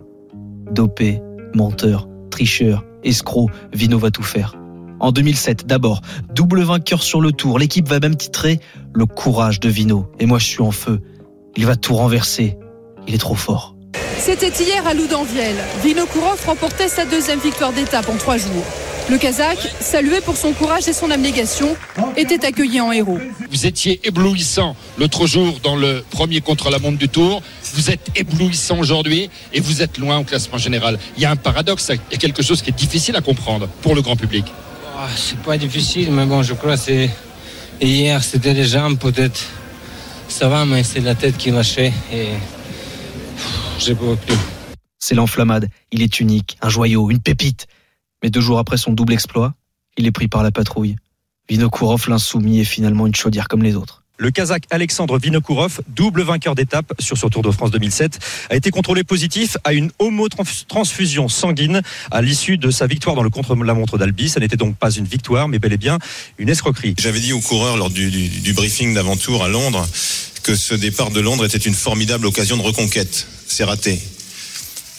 Dopé, 0.73 1.23
menteur, 1.55 2.09
tricheur, 2.31 2.85
escroc, 3.05 3.51
Vino 3.73 3.99
va 3.99 4.11
tout 4.11 4.23
faire. 4.23 4.57
En 5.01 5.13
2007, 5.13 5.67
d'abord, 5.67 6.03
double 6.35 6.63
vainqueur 6.63 7.03
sur 7.03 7.21
le 7.21 7.33
tour, 7.33 7.59
l'équipe 7.59 7.89
va 7.89 8.01
même 8.01 8.17
titrer 8.17 8.61
le 8.93 9.07
courage 9.07 9.59
de 9.59 9.69
Vino. 9.69 10.11
Et 10.19 10.27
moi 10.27 10.39
je 10.39 10.45
suis 10.45 10.63
en 10.63 10.71
feu. 10.71 11.01
Il 11.57 11.67
va 11.67 11.77
tout 11.77 11.95
renverser. 11.95 12.59
Il 13.09 13.15
est 13.15 13.19
trop 13.19 13.35
fort. 13.35 13.75
C'était 14.19 14.53
hier 14.63 14.87
à 14.87 14.93
Loudanviel. 14.93 15.57
Vinokourov 15.83 16.45
remportait 16.47 16.89
sa 16.89 17.07
deuxième 17.07 17.41
victoire 17.41 17.73
d'étape 17.73 18.09
en 18.09 18.17
trois 18.17 18.37
jours. 18.37 18.65
Le 19.09 19.19
Kazakh, 19.19 19.59
salué 19.81 20.21
pour 20.21 20.37
son 20.37 20.53
courage 20.53 20.87
et 20.89 20.93
son 20.93 21.11
abnégation, 21.11 21.77
était 22.17 22.45
accueilli 22.45 22.81
en 22.81 22.93
héros. 22.93 23.19
Vous 23.51 23.67
étiez 23.67 24.01
éblouissant 24.05 24.77
l'autre 24.99 25.27
jour 25.27 25.59
dans 25.63 25.77
le 25.77 26.05
premier 26.11 26.41
contre-la-montre 26.41 26.99
du 26.99 27.09
Tour. 27.09 27.43
Vous 27.75 27.91
êtes 27.91 28.09
éblouissant 28.15 28.79
aujourd'hui 28.79 29.31
et 29.53 29.61
vous 29.61 29.83
êtes 29.83 29.99
loin 29.99 30.19
au 30.19 30.25
classement 30.25 30.59
général. 30.59 30.99
Il 31.17 31.23
y 31.23 31.27
a 31.27 31.31
un 31.31 31.37
paradoxe, 31.37 31.91
il 31.91 32.13
y 32.13 32.15
a 32.15 32.19
quelque 32.19 32.43
chose 32.43 32.63
qui 32.63 32.71
est 32.71 32.79
difficile 32.79 33.17
à 33.17 33.21
comprendre 33.21 33.69
pour 33.83 33.95
le 33.95 34.03
grand 34.03 34.17
public. 34.17 34.45
Ah, 34.97 35.09
c'est 35.17 35.39
pas 35.39 35.57
difficile, 35.57 36.11
mais 36.13 36.27
bon, 36.27 36.43
je 36.43 36.55
crois 36.55 36.77
que 36.77 36.83
c'est 36.83 37.11
hier, 37.81 38.23
c'était 38.23 38.53
les 38.55 38.65
jambes 38.65 38.99
peut-être 38.99 39.41
ça 40.31 40.49
va, 40.49 40.65
mais 40.65 40.83
c'est 40.85 41.01
la 41.01 41.15
tête 41.15 41.37
qui 41.37 41.51
lâchait 41.51 41.93
et 42.13 42.29
j'ai 43.79 43.95
pas 43.95 44.17
plus. 44.17 44.37
C'est 44.99 45.15
l'enflammade. 45.15 45.69
Il 45.93 46.03
est 46.03 46.21
unique, 46.21 46.57
un 46.63 46.69
joyau, 46.69 47.11
une 47.11 47.21
pépite. 47.21 47.67
Mais 48.23 48.31
deux 48.31 48.41
jours 48.41 48.59
après 48.59 48.77
son 48.77 48.93
double 48.93 49.13
exploit, 49.13 49.55
il 49.97 50.07
est 50.07 50.13
pris 50.13 50.29
par 50.29 50.43
la 50.43 50.51
patrouille. 50.51 50.97
Vinokourov, 51.49 52.09
l'insoumis, 52.09 52.61
est 52.61 52.65
finalement 52.65 53.07
une 53.07 53.15
chaudière 53.15 53.49
comme 53.49 53.63
les 53.63 53.75
autres. 53.75 54.05
Le 54.21 54.31
Kazakh 54.31 54.65
Alexandre 54.69 55.19
Vinokourov, 55.19 55.81
double 55.89 56.23
vainqueur 56.23 56.55
d'étape 56.55 56.93
sur 56.99 57.17
ce 57.17 57.27
Tour 57.27 57.43
de 57.43 57.51
France 57.51 57.71
2007, 57.71 58.19
a 58.51 58.57
été 58.57 58.71
contrôlé 58.71 59.03
positif 59.03 59.57
à 59.65 59.73
une 59.73 59.91
homotransfusion 59.99 61.29
sanguine 61.29 61.81
à 62.11 62.21
l'issue 62.21 62.59
de 62.59 62.71
sa 62.71 62.87
victoire 62.87 63.17
dans 63.17 63.23
le 63.23 63.31
contre-la-montre 63.31 63.97
d'Albi. 63.97 64.29
Ça 64.29 64.39
n'était 64.39 64.59
donc 64.59 64.77
pas 64.77 64.91
une 64.91 65.07
victoire, 65.07 65.49
mais 65.49 65.59
bel 65.59 65.73
et 65.73 65.79
bien 65.79 65.99
une 66.37 66.51
escroquerie. 66.51 66.95
J'avais 66.99 67.21
dit 67.21 67.33
aux 67.33 67.41
coureurs 67.41 67.79
lors 67.79 67.89
du, 67.89 68.11
du 68.11 68.53
briefing 68.53 68.93
d'avant-tour 68.93 69.43
à 69.43 69.49
Londres 69.49 69.89
que 70.43 70.55
ce 70.55 70.75
départ 70.75 71.11
de 71.11 71.21
Londres 71.21 71.47
était 71.47 71.57
une 71.57 71.75
formidable 71.75 72.27
occasion 72.27 72.59
de 72.59 72.63
reconquête. 72.63 73.27
C'est 73.47 73.65
raté. 73.65 73.99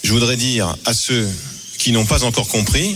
Je 0.03 0.11
voudrais 0.13 0.35
dire 0.35 0.75
à 0.85 0.95
ceux 0.95 1.29
qui 1.77 1.91
n'ont 1.91 2.05
pas 2.05 2.23
encore 2.23 2.47
compris 2.47 2.95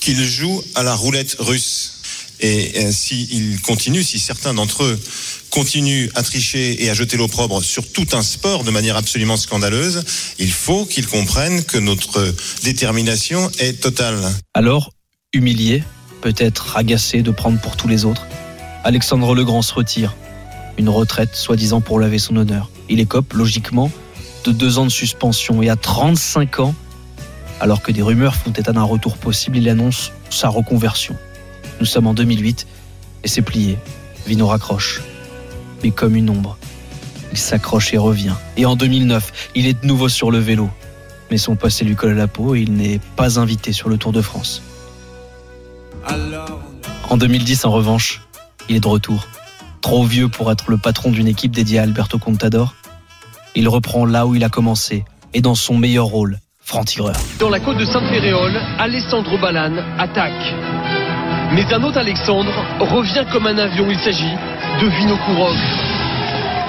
qu'ils 0.00 0.24
jouent 0.24 0.62
à 0.74 0.82
la 0.82 0.94
roulette 0.94 1.36
russe. 1.38 1.96
Et 2.40 2.72
euh, 2.76 2.90
s'ils 2.90 3.60
continuent, 3.60 4.02
si 4.02 4.18
certains 4.18 4.54
d'entre 4.54 4.84
eux 4.84 5.00
continuent 5.50 6.08
à 6.14 6.22
tricher 6.22 6.82
et 6.82 6.88
à 6.88 6.94
jeter 6.94 7.16
l'opprobre 7.16 7.62
sur 7.62 7.86
tout 7.92 8.06
un 8.12 8.22
sport 8.22 8.64
de 8.64 8.70
manière 8.70 8.96
absolument 8.96 9.36
scandaleuse, 9.36 10.04
il 10.38 10.50
faut 10.50 10.86
qu'ils 10.86 11.06
comprennent 11.06 11.64
que 11.64 11.76
notre 11.76 12.34
détermination 12.62 13.50
est 13.58 13.80
totale. 13.80 14.18
Alors, 14.54 14.92
humilié, 15.32 15.82
peut-être 16.22 16.76
agacé 16.76 17.22
de 17.22 17.30
prendre 17.30 17.60
pour 17.60 17.76
tous 17.76 17.88
les 17.88 18.04
autres, 18.04 18.26
Alexandre 18.84 19.34
Legrand 19.34 19.62
se 19.62 19.74
retire 19.74 20.16
une 20.78 20.88
retraite 20.88 21.36
soi-disant 21.36 21.82
pour 21.82 22.00
laver 22.00 22.18
son 22.18 22.36
honneur. 22.36 22.70
Il 22.88 23.00
écope 23.00 23.34
logiquement 23.34 23.90
de 24.44 24.52
deux 24.52 24.78
ans 24.78 24.86
de 24.86 24.90
suspension 24.90 25.62
et 25.62 25.68
à 25.68 25.76
35 25.76 26.60
ans, 26.60 26.74
alors 27.60 27.82
que 27.82 27.92
des 27.92 28.02
rumeurs 28.02 28.34
font 28.34 28.50
état 28.50 28.72
d'un 28.72 28.82
retour 28.82 29.16
possible, 29.18 29.58
il 29.58 29.68
annonce 29.68 30.12
sa 30.30 30.48
reconversion. 30.48 31.16
Nous 31.78 31.86
sommes 31.86 32.06
en 32.06 32.14
2008 32.14 32.66
et 33.24 33.28
c'est 33.28 33.42
plié. 33.42 33.78
Vino 34.26 34.46
raccroche. 34.46 35.02
Mais 35.82 35.90
comme 35.90 36.16
une 36.16 36.30
ombre, 36.30 36.58
il 37.32 37.38
s'accroche 37.38 37.92
et 37.94 37.98
revient. 37.98 38.34
Et 38.56 38.66
en 38.66 38.76
2009, 38.76 39.50
il 39.54 39.66
est 39.66 39.80
de 39.80 39.86
nouveau 39.86 40.08
sur 40.08 40.30
le 40.30 40.38
vélo. 40.38 40.70
Mais 41.30 41.38
son 41.38 41.54
passé 41.54 41.84
lui 41.84 41.94
colle 41.94 42.12
à 42.12 42.14
la 42.14 42.26
peau 42.26 42.54
et 42.54 42.60
il 42.60 42.72
n'est 42.72 43.00
pas 43.16 43.38
invité 43.38 43.72
sur 43.72 43.88
le 43.88 43.98
Tour 43.98 44.12
de 44.12 44.20
France. 44.20 44.62
En 47.08 47.16
2010, 47.16 47.64
en 47.64 47.70
revanche, 47.70 48.22
il 48.68 48.76
est 48.76 48.80
de 48.80 48.88
retour 48.88 49.28
trop 49.80 50.04
vieux 50.04 50.28
pour 50.28 50.50
être 50.52 50.70
le 50.70 50.78
patron 50.78 51.10
d'une 51.10 51.28
équipe 51.28 51.52
dédiée 51.52 51.78
à 51.78 51.82
Alberto 51.82 52.18
Contador. 52.18 52.74
Il 53.54 53.68
reprend 53.68 54.04
là 54.04 54.26
où 54.26 54.34
il 54.34 54.44
a 54.44 54.48
commencé 54.48 55.04
et 55.32 55.40
dans 55.40 55.54
son 55.54 55.76
meilleur 55.76 56.06
rôle, 56.06 56.38
franc-tireur. 56.70 57.16
Dans 57.40 57.50
la 57.50 57.58
côte 57.58 57.78
de 57.78 57.84
Sainte-Féréole, 57.84 58.56
Alessandro 58.78 59.36
Balan 59.38 59.72
attaque. 59.98 60.54
Mais 61.52 61.66
un 61.74 61.82
autre 61.82 61.98
Alexandre 61.98 62.52
revient 62.78 63.24
comme 63.32 63.48
un 63.48 63.58
avion. 63.58 63.86
Il 63.90 63.98
s'agit 63.98 64.34
de 64.80 64.86
Vinokourov. 64.86 65.56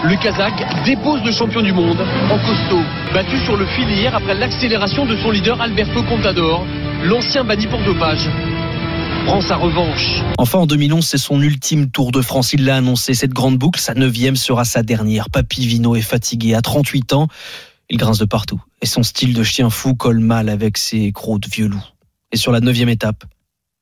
Le 0.04 0.16
Kazakh 0.16 0.66
dépose 0.86 1.22
le 1.24 1.32
champion 1.32 1.62
du 1.62 1.72
monde 1.72 2.02
en 2.32 2.38
costaud, 2.39 2.84
battu 3.14 3.38
sur 3.45 3.56
le 3.56 3.68
fil 3.68 3.88
hier 3.91 4.16
après 4.16 4.34
l'accélération 4.34 5.06
de 5.06 5.16
son 5.18 5.30
leader 5.30 5.62
Alberto 5.62 6.02
Contador, 6.02 6.66
l'ancien 7.04 7.43
banni 7.43 7.68
pour 7.68 7.84
dopage 7.84 8.28
prend 9.28 9.41
sa 9.41 9.56
revanche. 9.56 10.24
Enfin, 10.39 10.58
en 10.58 10.66
2011, 10.66 11.06
c'est 11.06 11.20
son 11.20 11.39
ultime 11.43 11.91
Tour 11.91 12.12
de 12.12 12.22
France. 12.22 12.54
Il 12.54 12.66
l'a 12.66 12.78
annoncé. 12.78 13.14
Cette 13.14 13.34
grande 13.34 13.60
boucle, 13.60 13.80
sa 13.80 13.93
neuvième 13.93 14.36
sera 14.36 14.66
sa 14.66 14.82
dernière. 14.82 15.30
Papy 15.30 15.68
Vino 15.68 15.95
est 15.95 16.02
fatigué. 16.02 16.56
À 16.56 16.62
38 16.62 17.14
ans, 17.14 17.28
il 17.92 17.98
grince 17.98 18.18
de 18.18 18.26
partout. 18.26 18.64
Et 18.82 18.86
son 18.86 19.04
style 19.04 19.34
de 19.34 19.44
chien 19.44 19.70
fou 19.70 19.94
colle 19.96 20.20
mal 20.20 20.48
avec 20.48 20.78
ses 20.78 21.12
crocs 21.12 21.42
de 21.42 21.50
vieux 21.50 21.68
loup. 21.68 21.84
Et 22.32 22.38
sur 22.38 22.54
la 22.54 22.62
neuvième 22.62 22.88
étape, 22.88 23.26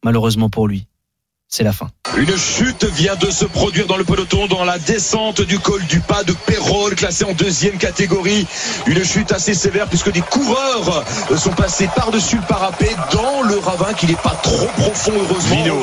malheureusement 0.04 0.50
pour 0.50 0.68
lui, 0.68 0.88
c'est 1.50 1.64
la 1.64 1.74
fin. 1.74 1.88
Une 2.16 2.38
chute 2.38 2.86
vient 2.86 3.16
de 3.16 3.32
se 3.32 3.44
produire 3.44 3.88
dans 3.88 3.98
le 3.98 4.04
peloton 4.04 4.46
dans 4.46 4.64
la 4.64 4.78
descente 4.78 5.42
du 5.42 5.58
col 5.58 5.84
du 5.86 6.00
pas 6.00 6.24
de 6.24 6.32
Pérol, 6.32 6.94
classé 6.94 7.26
en 7.26 7.34
deuxième 7.34 7.78
catégorie. 7.78 8.46
Une 8.86 9.04
chute 9.04 9.32
assez 9.32 9.56
sévère 9.56 9.88
puisque 9.88 10.12
des 10.12 10.22
coureurs 10.22 11.04
sont 11.36 11.52
passés 11.52 11.90
par-dessus 11.96 12.36
le 12.36 12.44
parapet 12.44 12.96
dans 13.12 13.42
le 13.42 13.58
ravin 13.58 13.94
qui 13.94 14.06
n'est 14.06 14.14
pas 14.14 14.38
trop 14.44 14.68
profond 14.78 15.12
heureusement. 15.16 15.64
Vino, 15.64 15.76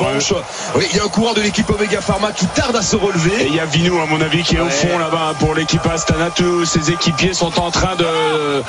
oui, 0.75 0.85
il 0.89 0.97
y 0.97 0.99
a 1.01 1.03
un 1.03 1.09
coureur 1.09 1.33
de 1.33 1.41
l'équipe 1.41 1.69
Omega 1.69 1.99
Pharma 1.99 2.31
qui 2.31 2.47
tarde 2.47 2.75
à 2.77 2.81
se 2.81 2.95
relever. 2.95 3.43
Et 3.43 3.47
il 3.47 3.55
y 3.55 3.59
a 3.59 3.65
Vino 3.65 3.99
à 3.99 4.05
mon 4.05 4.21
avis 4.21 4.43
qui 4.43 4.55
est 4.55 4.61
au 4.61 4.69
fond 4.69 4.97
là-bas 4.97 5.35
pour 5.39 5.53
l'équipe 5.53 5.85
Astana. 5.85 6.29
Tous 6.29 6.63
ses 6.63 6.91
équipiers 6.91 7.33
sont 7.33 7.59
en 7.59 7.71
train 7.71 7.97
de 7.97 8.63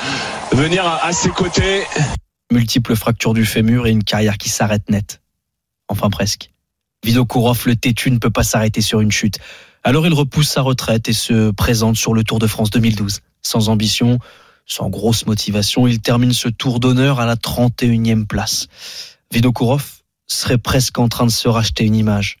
venir 0.51 0.85
à 0.85 1.13
ses 1.13 1.29
côtés. 1.29 1.83
Multiples 2.51 2.97
fractures 2.97 3.33
du 3.33 3.45
fémur 3.45 3.87
et 3.87 3.91
une 3.91 4.03
carrière 4.03 4.37
qui 4.37 4.49
s'arrête 4.49 4.89
net. 4.89 5.21
Enfin 5.87 6.09
presque. 6.09 6.49
Vinokourov, 7.03 7.63
le 7.65 7.75
têtu, 7.75 8.11
ne 8.11 8.17
peut 8.17 8.29
pas 8.29 8.43
s'arrêter 8.43 8.81
sur 8.81 9.01
une 9.01 9.11
chute. 9.11 9.39
Alors 9.83 10.05
il 10.05 10.13
repousse 10.13 10.49
sa 10.49 10.61
retraite 10.61 11.07
et 11.07 11.13
se 11.13 11.51
présente 11.51 11.95
sur 11.95 12.13
le 12.13 12.23
Tour 12.23 12.39
de 12.39 12.47
France 12.47 12.69
2012. 12.69 13.19
Sans 13.41 13.69
ambition, 13.69 14.19
Sans 14.65 14.89
grosse 14.89 15.25
motivation, 15.25 15.87
il 15.87 15.99
termine 15.99 16.33
ce 16.33 16.49
tour 16.49 16.79
d'honneur 16.79 17.19
à 17.19 17.25
la 17.25 17.35
31e 17.35 18.27
place. 18.27 18.67
Vinokourov 19.31 19.83
serait 20.27 20.57
presque 20.57 20.99
en 20.99 21.07
train 21.07 21.25
de 21.25 21.31
se 21.31 21.47
racheter 21.47 21.85
une 21.85 21.95
image. 21.95 22.37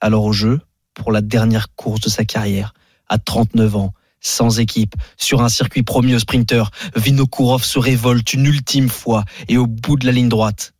Alors 0.00 0.24
au 0.24 0.32
jeu, 0.32 0.60
pour 0.94 1.12
la 1.12 1.22
dernière 1.22 1.74
course 1.74 2.00
de 2.00 2.10
sa 2.10 2.24
carrière, 2.24 2.74
à 3.08 3.18
39 3.18 3.76
ans, 3.76 3.94
sans 4.20 4.60
équipe, 4.60 4.94
sur 5.16 5.42
un 5.42 5.48
circuit 5.48 5.82
promis 5.82 6.14
au 6.14 6.18
sprinter, 6.18 6.70
Vinokourov 6.96 7.64
se 7.64 7.78
révolte 7.78 8.32
une 8.34 8.46
ultime 8.46 8.88
fois 8.88 9.24
et 9.48 9.56
au 9.56 9.66
bout 9.66 9.96
de 9.96 10.06
la 10.06 10.12
ligne 10.12 10.28
droite, 10.28 10.74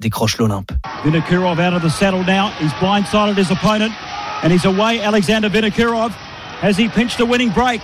décroche 0.00 0.38
l'Olympe. 0.38 0.72
Out 0.84 1.74
of 1.74 1.82
the 1.82 1.90
saddle 1.90 2.24
now. 2.24 2.50
He's 2.58 2.72
blindsided 2.74 3.36
his 3.36 3.50
opponent 3.50 3.92
and 4.42 4.52
he's 4.52 4.64
away. 4.64 5.00
Alexander 5.00 5.48
Vinokourov 5.48 6.12
has 6.60 6.76
he 6.76 6.88
pinched 6.88 7.18
the 7.18 7.26
winning 7.26 7.50
break? 7.50 7.80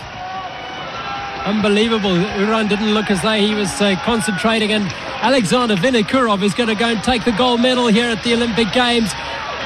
Unbelievable. 1.45 2.11
Uran 2.39 2.69
didn't 2.69 2.95
look 2.95 3.11
as 3.11 3.21
though 3.23 3.39
he 3.39 3.55
was 3.55 3.81
uh, 3.81 3.97
concentrating 4.05 4.73
and 4.73 4.85
Alexander 5.23 5.75
Vinokourov 5.77 6.43
is 6.43 6.55
going 6.55 6.69
to 6.69 6.75
go 6.75 6.87
and 6.87 7.03
take 7.03 7.25
the 7.25 7.33
gold 7.33 7.61
medal 7.61 7.89
here 7.89 8.09
at 8.11 8.23
the 8.23 8.33
Olympic 8.35 8.73
Games. 8.73 9.13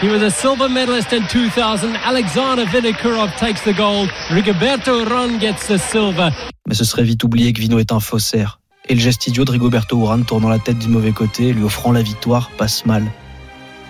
He 0.01 0.09
was 0.09 0.23
a 0.23 0.31
silver 0.31 0.69
medalist 0.69 1.13
in 1.13 1.27
2000. 1.27 1.97
Alexander 1.97 2.65
Vinokourov 2.67 3.37
takes 3.37 3.63
the 3.65 3.75
gold. 3.75 4.09
Rigoberto 4.29 5.05
Uran 5.05 5.39
gets 5.41 5.67
the 5.67 5.79
silver. 5.79 6.33
Mais 6.67 6.75
ce 6.75 6.85
serait 6.85 7.03
vite 7.05 7.25
oublié 7.25 7.53
que 7.53 7.61
Vino 7.61 7.79
est 7.79 7.93
un 7.93 8.01
faussaire. 8.01 8.58
Et 8.89 8.95
le 8.95 9.01
geste 9.01 9.27
idiot 9.27 9.45
de 9.45 9.51
Rigoberto 9.51 9.99
Urán 10.01 10.25
tournant 10.25 10.49
la 10.49 10.59
tête 10.59 10.79
du 10.79 10.89
mauvais 10.89 11.13
côté, 11.13 11.53
lui 11.53 11.63
offrant 11.63 11.93
la 11.93 12.03
victoire, 12.03 12.51
passe 12.57 12.87
mal. 12.87 13.05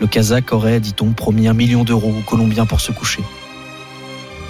Le 0.00 0.06
Kazakh 0.06 0.52
aurait, 0.52 0.80
dit-on, 0.80 1.12
promis 1.12 1.48
un 1.48 1.54
million 1.54 1.84
d'euros 1.84 2.14
aux 2.18 2.22
Colombiens 2.22 2.66
pour 2.66 2.80
se 2.80 2.92
coucher. 2.92 3.22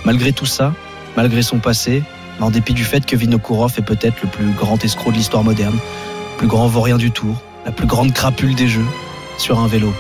Malgré 0.05 0.32
tout 0.32 0.46
ça, 0.46 0.72
malgré 1.16 1.42
son 1.42 1.59
passé, 1.59 2.03
en 2.40 2.51
dépit 2.51 2.74
du 2.74 2.84
fait 2.84 3.05
que 3.05 3.16
Vinokourov 3.16 3.74
est 3.78 3.82
peut-être 3.82 4.22
le 4.22 4.28
plus 4.28 4.53
grand 4.53 4.82
escroc 4.84 5.11
de 5.11 5.16
l'histoire 5.16 5.44
moderne, 5.44 5.76
le 5.76 6.38
plus 6.38 6.46
grand 6.46 6.66
vaurien 6.66 6.96
du 6.96 7.11
tour, 7.11 7.42
la 7.66 7.72
plus 7.72 7.86
grande 7.86 8.12
crapule 8.12 8.55
des 8.55 8.68
jeux, 8.68 8.86
sur 9.36 9.59
un 9.59 9.66
vélo, 9.66 9.92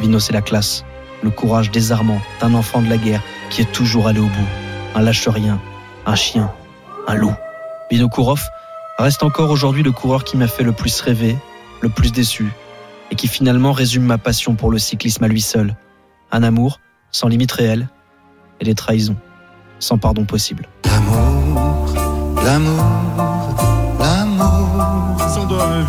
Vino, 0.00 0.20
c'est 0.20 0.32
la 0.32 0.42
classe, 0.42 0.84
le 1.22 1.30
courage 1.30 1.70
désarmant 1.70 2.20
d'un 2.40 2.54
enfant 2.54 2.80
de 2.80 2.88
la 2.88 2.96
guerre 2.96 3.22
qui 3.50 3.62
est 3.62 3.72
toujours 3.72 4.06
allé 4.06 4.20
au 4.20 4.26
bout. 4.26 4.48
Un 4.94 5.02
lâche-rien, 5.02 5.60
un 6.06 6.14
chien, 6.14 6.52
un 7.08 7.14
loup. 7.14 7.34
Vino 7.90 8.08
Kourov 8.08 8.48
reste 9.04 9.22
encore 9.22 9.50
aujourd'hui 9.50 9.82
le 9.82 9.92
coureur 9.92 10.24
qui 10.24 10.36
m'a 10.36 10.48
fait 10.48 10.64
le 10.64 10.72
plus 10.72 11.00
rêver, 11.00 11.36
le 11.80 11.88
plus 11.88 12.12
déçu, 12.12 12.50
et 13.10 13.14
qui 13.14 13.28
finalement 13.28 13.72
résume 13.72 14.04
ma 14.04 14.18
passion 14.18 14.54
pour 14.54 14.70
le 14.70 14.78
cyclisme 14.78 15.24
à 15.24 15.28
lui 15.28 15.40
seul. 15.40 15.76
Un 16.30 16.42
amour 16.42 16.80
sans 17.10 17.28
limite 17.28 17.52
réelle 17.52 17.88
et 18.60 18.64
des 18.64 18.74
trahisons 18.74 19.16
sans 19.78 19.98
pardon 19.98 20.24
possible. 20.24 20.68
L'amour, 20.84 21.86
l'amour 22.44 23.37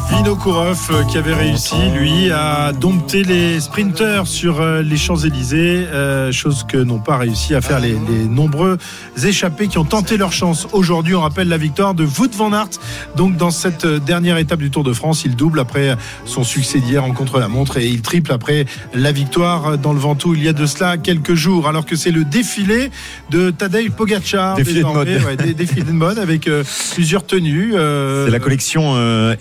Vinokourov 0.10 0.80
euh, 0.92 1.04
qui 1.04 1.18
avait 1.18 1.34
réussi, 1.34 1.76
lui, 1.96 2.32
à 2.32 2.72
dompter 2.74 3.24
les 3.24 3.60
sprinters 3.60 4.28
sur 4.28 4.62
euh, 4.62 4.82
les 4.82 4.98
Champs-Élysées, 4.98 5.86
euh, 5.92 6.32
chose 6.32 6.66
que 6.68 6.78
n'ont 6.78 7.00
pas 7.00 7.18
réussi 7.18 7.56
à 7.56 7.62
faire 7.62 7.80
les, 7.80 7.94
nombreux 7.94 8.78
échappés 9.24 9.68
qui 9.68 9.78
ont 9.78 9.86
tenté 9.86 10.18
leur 10.18 10.32
chance. 10.32 10.68
Aujourd'hui, 10.72 11.16
on 11.16 11.22
rappelle 11.22 11.48
la 11.48 11.58
victoire 11.58 11.94
de 11.94 12.04
Wout 12.04 12.36
van 12.36 12.54
Aert. 12.54 12.70
Donc, 13.16 13.38
dans 13.38 13.52
cette 13.52 13.86
dernière 13.86 14.38
étape 14.38 14.60
du 14.60 14.70
Tour 14.70 14.84
de 14.84 14.94
France, 14.94 15.24
il 15.26 15.36
double 15.36 15.60
après 15.60 15.96
son 16.26 16.44
succès 16.44 16.80
d'hier 16.80 17.04
en 17.04 17.12
contre-la-montre 17.12 17.78
et 17.78 17.88
il 17.88 18.02
triple 18.02 18.32
après 18.32 18.66
la 18.94 19.12
victoire 19.12 19.78
dans 19.78 19.94
le 19.94 20.00
Ventoux 20.00 20.36
il 20.36 20.44
y 20.44 20.48
a 20.48 20.54
de 20.54 20.66
cela 20.66 20.98
quelques 20.98 21.36
jours, 21.36 21.68
alors 21.68 21.86
que 21.86 21.96
c'est 21.96 22.12
le 22.12 22.24
défilé 22.24 22.92
de 23.30 23.52
Tadej 23.52 23.92
Pogacar. 23.92 24.56
Défilé 24.56 24.82
de 24.82 24.86
mode. 24.86 25.56
défilé 25.56 25.84
de 25.84 25.92
mode 25.92 26.20
avec 26.20 26.50
plusieurs 26.94 27.26
tenues. 27.26 27.74
c'est 27.74 28.32
la 28.32 28.40
collection 28.40 28.96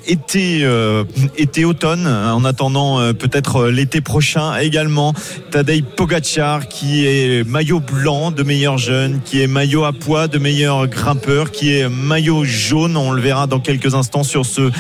été, 0.07 0.38
euh, 0.39 1.05
été 1.37 1.65
automne 1.65 2.07
en 2.07 2.45
attendant 2.45 3.01
euh, 3.01 3.13
peut-être 3.13 3.57
euh, 3.57 3.71
l'été 3.71 4.01
prochain 4.01 4.57
également 4.57 5.13
Tadej 5.51 5.83
Pogacar 5.83 6.69
qui 6.69 7.07
est 7.07 7.45
maillot 7.47 7.81
blanc 7.81 8.31
de 8.31 8.43
meilleur 8.43 8.79
jeune 8.79 9.21
qui 9.25 9.43
est 9.43 9.47
maillot 9.47 9.85
à 9.85 9.93
poids 9.93 10.29
de 10.29 10.39
meilleur 10.39 10.87
grimpeur 10.87 11.51
qui 11.51 11.75
est 11.75 11.89
maillot 11.89 12.45
jaune. 12.45 12.97
On 12.97 13.11
le 13.11 13.21
verra 13.21 13.47
dans 13.47 13.61
quelques 13.61 13.95
instants 13.95 14.23
sur 14.23 14.47
ce 14.47 14.71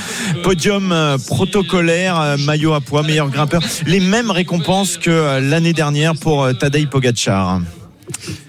podium 0.42 0.94
protocolaire 1.26 2.36
maillot 2.38 2.74
à 2.74 2.80
poids 2.80 3.02
meilleur 3.02 3.28
grimpeur 3.28 3.62
les 3.86 4.00
mêmes 4.00 4.30
récompenses 4.30 4.96
que 4.96 5.40
l'année 5.40 5.72
dernière 5.72 6.14
pour 6.14 6.48
Tadej 6.58 6.88
Pogacar 6.88 7.60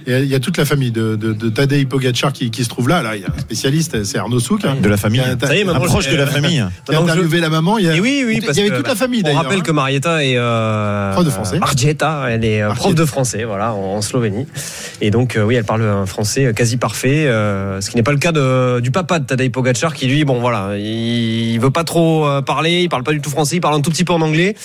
il 0.08 0.26
y 0.26 0.36
a 0.36 0.40
toute 0.40 0.58
la 0.58 0.66
famille 0.66 0.92
de, 0.92 1.16
de, 1.16 1.34
de 1.34 1.50
Tadej 1.50 1.88
Pogacar 1.88 2.34
qui, 2.34 2.52
qui, 2.52 2.64
se 2.64 2.70
trouve 2.70 2.90
là. 2.90 3.02
Là, 3.02 3.16
il 3.16 3.22
y 3.22 3.26
a 3.26 3.28
un 3.36 3.40
spécialiste, 3.40 4.04
c'est 4.04 4.18
Arnaud 4.18 4.40
Souk. 4.40 4.66
Hein. 4.66 4.78
de 4.82 4.90
la 4.90 4.98
famille. 4.98 5.22
Ça 5.42 5.56
y 5.56 5.60
est, 5.60 5.66
proche 5.66 6.10
de 6.10 6.16
la 6.16 6.28
famille. 6.28 6.66
Qui 6.86 6.96
a 6.96 7.00
interviewé 7.00 7.40
la 7.40 7.50
maman. 7.50 7.78
Il 7.78 7.86
y, 7.86 7.90
a, 7.90 7.94
oui, 8.00 8.24
oui, 8.26 8.42
parce 8.42 8.58
il 8.58 8.66
y 8.66 8.68
avait 8.68 8.78
toute 8.78 8.88
la 8.88 8.96
famille. 8.96 9.24
On 9.26 9.34
rappelle 9.34 9.64
que 9.64 9.72
Marietta 9.72 10.24
est 10.24 10.36
euh, 10.38 11.14
prof 11.14 11.26
de 11.26 11.30
français. 11.30 11.60
Margieta, 11.60 12.26
elle 12.30 12.46
est 12.46 12.62
euh, 12.62 12.74
prof 12.74 12.96
de 12.96 13.06
français, 13.06 13.44
voilà, 13.44 13.74
en, 13.74 14.02
Slovénie. 14.02 14.48
Et 15.02 15.12
donc, 15.12 15.36
euh, 15.36 15.44
oui, 15.44 15.56
elle 15.56 15.64
parle 15.64 15.84
un 15.84 16.06
français 16.06 16.54
quasi 16.56 16.78
parfait, 16.78 17.28
euh, 17.28 17.82
ce 17.82 17.90
qui 17.90 17.96
n'est 17.96 18.04
pas 18.04 18.12
le 18.12 18.18
cas 18.18 18.32
de, 18.32 18.80
du 18.80 18.92
papa 18.92 19.20
de 19.20 19.26
Tadej 19.26 19.52
Pogacar, 19.52 19.94
qui 19.94 20.08
lui, 20.08 20.26
bon, 20.26 20.40
voilà, 20.40 20.78
il, 20.78 21.54
il 21.54 21.60
veut 21.60 21.72
pas 21.72 21.84
trop 21.84 22.28
parler, 22.46 22.82
il 22.84 22.90
parle 22.90 23.04
pas 23.04 23.12
du 23.12 23.22
tout 23.22 23.30
français, 23.30 23.58
il 23.58 23.62
parle 23.62 23.76
un 23.76 23.82
tout 23.82 23.92
petit 23.92 24.04
peu 24.04 24.14
en 24.14 24.22
anglais. 24.22 24.56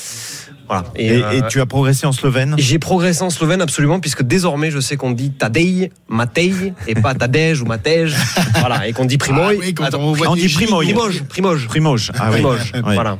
Voilà. 0.66 0.84
Et, 0.96 1.18
et, 1.18 1.42
tu 1.48 1.60
as 1.60 1.66
progressé 1.66 2.06
en 2.06 2.12
slovène 2.12 2.54
J'ai 2.58 2.78
progressé 2.78 3.22
en 3.22 3.30
slovène 3.30 3.60
absolument, 3.60 4.00
puisque 4.00 4.22
désormais 4.22 4.70
je 4.70 4.80
sais 4.80 4.96
qu'on 4.96 5.10
dit 5.10 5.30
Tadej, 5.30 5.90
Matej, 6.08 6.74
et 6.86 6.94
pas 6.94 7.14
Tadej 7.14 7.60
ou 7.60 7.66
Matej. 7.66 8.14
voilà, 8.60 8.88
et 8.88 8.92
qu'on 8.92 9.04
dit 9.04 9.18
Primoy. 9.18 9.56
Ah 9.56 9.60
oui, 9.60 9.74
quand 9.74 9.94
on, 9.94 10.14
on, 10.26 10.34
dit 10.34 10.48
Primoy. 10.48 10.86
Primoge. 11.28 11.68
Primoge. 11.68 12.12
Ah, 12.18 12.30
Primoge. 12.30 12.72
Voilà. 12.82 13.18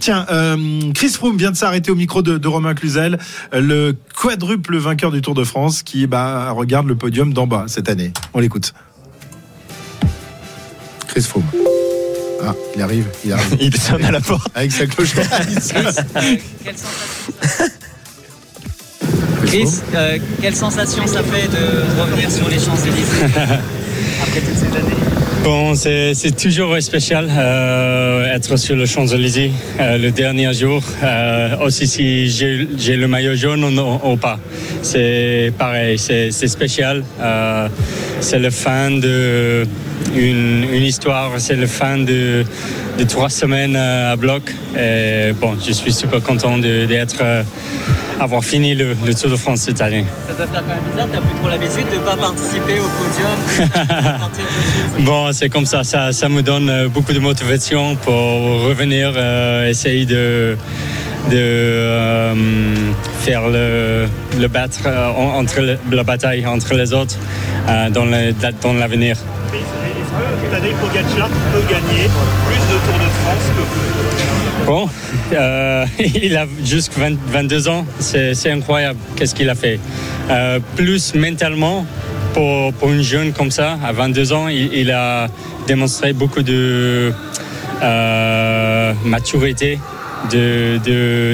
Tiens, 0.00 0.26
euh, 0.30 0.92
Chris 0.94 1.10
Froome 1.10 1.36
vient 1.36 1.50
de 1.50 1.56
s'arrêter 1.56 1.90
au 1.90 1.94
micro 1.94 2.22
de, 2.22 2.38
de, 2.38 2.48
Romain 2.48 2.74
Cluzel, 2.74 3.18
le 3.52 3.96
quadruple 4.14 4.76
vainqueur 4.76 5.10
du 5.10 5.22
Tour 5.22 5.34
de 5.34 5.44
France, 5.44 5.82
qui 5.82 6.06
bah, 6.06 6.50
regarde 6.50 6.86
le 6.86 6.96
podium 6.96 7.32
d'en 7.32 7.46
bas 7.46 7.64
cette 7.66 7.88
année. 7.88 8.12
On 8.34 8.40
l'écoute. 8.40 8.74
Chris 11.08 11.22
Froome. 11.22 11.44
Ah, 12.42 12.54
il 12.74 12.82
arrive, 12.82 13.06
il 13.24 13.32
arrive. 13.32 13.56
il 13.60 13.76
sonne 13.76 14.04
à 14.04 14.10
la 14.10 14.20
porte. 14.20 14.48
Avec 14.54 14.72
sa 14.72 14.86
cloche. 14.86 15.14
Chris, 19.46 19.68
euh, 19.94 20.18
quelle 20.40 20.56
sensation 20.56 21.06
ça 21.06 21.22
fait 21.22 21.46
de 21.48 22.00
revenir 22.00 22.30
sur 22.30 22.48
les 22.48 22.58
Champs-Élysées 22.58 23.24
après 24.22 24.40
toutes 24.40 24.58
ces 24.58 24.66
années? 24.66 25.15
Bon, 25.46 25.76
c'est 25.76 26.34
toujours 26.36 26.76
spécial 26.82 27.28
euh, 27.30 28.34
être 28.34 28.56
sur 28.56 28.74
les 28.74 28.86
Champs-Élysées 28.86 29.52
euh, 29.78 29.96
le 29.96 30.10
dernier 30.10 30.52
jour. 30.52 30.82
Euh, 31.04 31.56
aussi 31.60 31.86
si 31.86 32.28
j'ai 32.28 32.96
le 32.96 33.06
maillot 33.06 33.36
jaune 33.36 33.62
ou, 33.62 34.16
pas. 34.16 34.40
C'est 34.82 35.52
pareil, 35.56 36.00
c'est 36.00 36.32
spécial. 36.32 37.04
Euh, 37.20 37.68
c'est 38.18 38.40
le 38.40 38.50
fin 38.50 38.90
de 38.90 39.64
une, 40.16 40.82
histoire, 40.82 41.30
c'est 41.38 41.54
le 41.54 41.68
fin 41.68 41.98
de, 41.98 42.44
trois 43.06 43.30
semaines 43.30 43.76
à 43.76 44.16
bloc. 44.16 44.52
Bon, 45.40 45.54
je 45.64 45.72
suis 45.72 45.92
super 45.92 46.22
content 46.22 46.58
d'être, 46.58 47.18
euh, 47.20 47.42
avoir 48.20 48.44
fini 48.44 48.74
le, 48.74 48.96
le, 49.04 49.14
Tour 49.14 49.30
de 49.30 49.36
France 49.36 49.60
cette 49.60 49.80
année. 49.80 50.04
Ça 50.28 50.34
doit 50.34 50.46
faire 50.46 50.62
quand 50.62 50.68
même 50.68 50.84
bizarre, 50.90 51.08
t'as 51.12 51.20
plus 51.20 51.38
trop 51.38 51.48
l'habitude 51.48 51.90
de 51.90 51.96
ne 51.96 52.00
pas 52.00 52.16
participer 52.16 52.80
au 52.80 52.88
podium. 52.98 54.08
bon, 55.04 55.32
c'est 55.32 55.48
comme 55.48 55.66
ça, 55.66 55.84
ça, 55.84 56.12
ça 56.12 56.28
me 56.28 56.42
donne 56.42 56.68
euh, 56.68 56.88
beaucoup 56.88 57.12
de 57.12 57.18
motivation 57.18 57.96
pour 57.96 58.14
revenir, 58.14 59.12
euh, 59.16 59.68
essayer 59.68 60.06
de 60.06 60.56
de 61.30 61.36
euh, 61.36 62.34
faire 63.20 63.48
le, 63.48 64.06
le 64.38 64.48
battre 64.48 64.80
euh, 64.86 65.08
entre 65.08 65.60
le, 65.60 65.78
la 65.90 66.04
bataille 66.04 66.46
entre 66.46 66.74
les 66.74 66.92
autres 66.92 67.16
euh, 67.68 67.90
dans 67.90 68.04
l'avenir. 68.74 69.16
Est-ce 69.16 70.48
que 70.48 70.54
Tadej 70.54 70.74
Pogacar 70.74 71.28
peut 71.52 71.62
gagner 71.68 72.08
plus 72.46 72.62
de 72.70 72.78
Tour 72.86 72.98
de 72.98 73.10
France 73.10 73.46
que 73.56 73.62
vous 73.62 74.45
Bon, 74.66 74.88
euh, 75.32 75.86
il 76.00 76.36
a 76.36 76.44
juste 76.64 76.92
20, 76.98 77.16
22 77.28 77.68
ans, 77.68 77.86
c'est 78.00 78.50
incroyable 78.50 78.98
qu'est-ce 79.14 79.32
qu'il 79.32 79.48
a 79.48 79.54
fait. 79.54 79.78
Euh, 80.28 80.58
plus 80.74 81.14
mentalement, 81.14 81.86
pour, 82.34 82.72
pour 82.72 82.92
une 82.92 83.02
jeune 83.02 83.32
comme 83.32 83.52
ça, 83.52 83.78
à 83.84 83.92
22 83.92 84.32
ans, 84.32 84.48
il, 84.48 84.90
a 84.90 85.28
démontré 85.68 86.12
beaucoup 86.12 86.42
de 86.42 87.12
euh, 87.80 88.92
maturité 89.04 89.78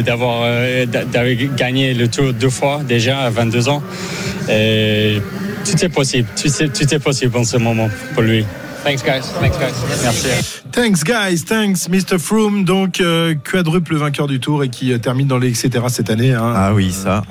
d'avoir 0.05 0.47
gagné 1.57 1.95
le 1.95 2.09
tour 2.09 2.35
deux 2.35 2.51
fois 2.51 2.83
déjà 2.87 3.21
à 3.21 3.31
22 3.31 3.69
ans. 3.71 3.83
Tout 4.45 5.85
est 5.85 5.89
possible, 5.89 6.29
tout 6.37 6.49
est, 6.49 6.69
tout 6.69 6.95
est 6.95 6.99
possible 6.99 7.39
en 7.39 7.45
ce 7.45 7.57
moment 7.57 7.89
pour 8.13 8.25
lui. 8.25 8.45
Thanks 8.85 9.03
guys. 9.05 9.23
Thanks 9.41 9.59
guys. 9.59 9.73
Merci. 10.03 10.29
Thanks 10.73 11.05
guys, 11.05 11.45
thanks 11.45 11.89
Mr. 11.89 12.19
Froome, 12.19 12.65
donc 12.65 13.01
euh, 13.01 13.35
quadruple 13.35 13.95
vainqueur 13.95 14.27
du 14.27 14.41
Tour 14.41 14.65
et 14.65 14.71
qui 14.71 14.93
euh, 14.93 14.99
termine 14.99 15.29
dans 15.29 15.39
les 15.39 15.51
etc 15.51 15.85
cette 15.89 16.11
année. 16.11 16.33
Hein. 16.33 16.53
Ah 16.57 16.73
oui, 16.75 16.91
ça, 16.91 17.23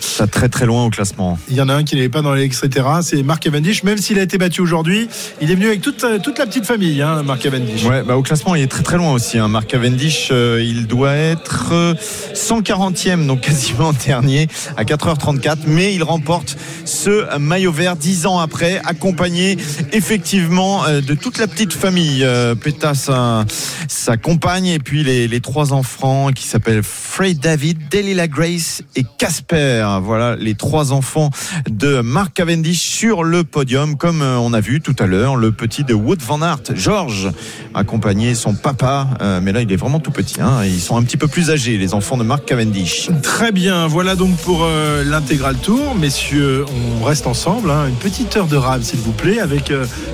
ça 0.00 0.26
très 0.26 0.48
très 0.48 0.66
loin 0.66 0.86
au 0.86 0.90
classement. 0.90 1.38
Il 1.48 1.56
y 1.56 1.60
en 1.60 1.68
a 1.68 1.74
un 1.74 1.84
qui 1.84 1.96
n'est 1.96 2.08
pas 2.08 2.22
dans 2.22 2.32
les 2.32 2.44
etc, 2.44 2.86
c'est 3.02 3.22
Mark 3.22 3.42
Cavendish. 3.42 3.84
Même 3.84 3.98
s'il 3.98 4.18
a 4.18 4.22
été 4.22 4.38
battu 4.38 4.60
aujourd'hui, 4.60 5.08
il 5.40 5.50
est 5.50 5.54
venu 5.54 5.66
avec 5.66 5.82
toute, 5.82 6.02
euh, 6.02 6.18
toute 6.18 6.38
la 6.38 6.46
petite 6.46 6.66
famille, 6.66 7.00
hein, 7.00 7.22
Mark 7.22 7.40
Cavendish. 7.40 7.84
Ouais, 7.84 8.02
bah, 8.02 8.16
au 8.16 8.22
classement 8.22 8.54
il 8.54 8.62
est 8.62 8.68
très 8.68 8.82
très 8.82 8.96
loin 8.96 9.12
aussi. 9.12 9.38
Hein. 9.38 9.48
Mark 9.48 9.66
Cavendish, 9.66 10.30
il 10.30 10.86
doit 10.86 11.14
être 11.14 11.94
140e, 12.34 13.26
donc 13.26 13.42
quasiment 13.42 13.92
dernier 14.06 14.48
à 14.76 14.84
4h34, 14.84 15.58
mais 15.66 15.94
il 15.94 16.02
remporte 16.02 16.56
ce 16.84 17.38
maillot 17.38 17.72
vert 17.72 17.96
dix 17.96 18.26
ans 18.26 18.38
après, 18.38 18.80
accompagné 18.84 19.58
effectivement 19.92 20.86
euh, 20.87 20.87
de 20.88 21.14
toute 21.14 21.38
la 21.38 21.46
petite 21.46 21.72
famille. 21.72 22.24
Euh, 22.24 22.54
Péta, 22.54 22.94
sa, 22.94 23.44
sa 23.88 24.16
compagne, 24.16 24.66
et 24.66 24.78
puis 24.78 25.04
les, 25.04 25.40
trois 25.40 25.72
enfants 25.72 26.30
qui 26.32 26.44
s'appellent 26.44 26.82
Fred 26.82 27.38
David, 27.38 27.78
Delilah 27.90 28.28
Grace 28.28 28.82
et 28.96 29.04
Casper. 29.18 29.86
Voilà 30.02 30.36
les 30.36 30.54
trois 30.54 30.92
enfants 30.92 31.30
de 31.68 32.00
Mark 32.00 32.34
Cavendish 32.34 32.80
sur 32.80 33.24
le 33.24 33.44
podium, 33.44 33.96
comme 33.96 34.22
euh, 34.22 34.36
on 34.38 34.52
a 34.52 34.60
vu 34.60 34.80
tout 34.80 34.96
à 34.98 35.06
l'heure, 35.06 35.36
le 35.36 35.52
petit 35.52 35.84
de 35.84 35.94
Wood 35.94 36.22
Van 36.22 36.42
Aert, 36.42 36.74
George, 36.74 37.30
accompagné 37.74 38.34
son 38.34 38.54
papa, 38.54 39.08
mais 39.42 39.52
là 39.52 39.62
il 39.62 39.72
est 39.72 39.76
vraiment 39.76 40.00
tout 40.00 40.10
petit. 40.10 40.40
Hein. 40.40 40.64
Ils 40.64 40.80
sont 40.80 40.96
un 40.96 41.02
petit 41.02 41.16
peu 41.16 41.28
plus 41.28 41.50
âgés, 41.50 41.78
les 41.78 41.94
enfants 41.94 42.16
de 42.16 42.24
Mark 42.24 42.44
Cavendish. 42.44 43.10
Très 43.22 43.52
bien, 43.52 43.86
voilà 43.86 44.16
donc 44.16 44.36
pour 44.38 44.66
l'intégral 45.04 45.56
tour. 45.56 45.94
Messieurs, 45.94 46.64
on 47.00 47.04
reste 47.04 47.26
ensemble. 47.26 47.70
Hein. 47.70 47.86
Une 47.88 47.96
petite 47.96 48.36
heure 48.36 48.46
de 48.46 48.56
rame, 48.56 48.82
s'il 48.82 49.00
vous 49.00 49.12
plaît, 49.12 49.40
avec 49.40 49.72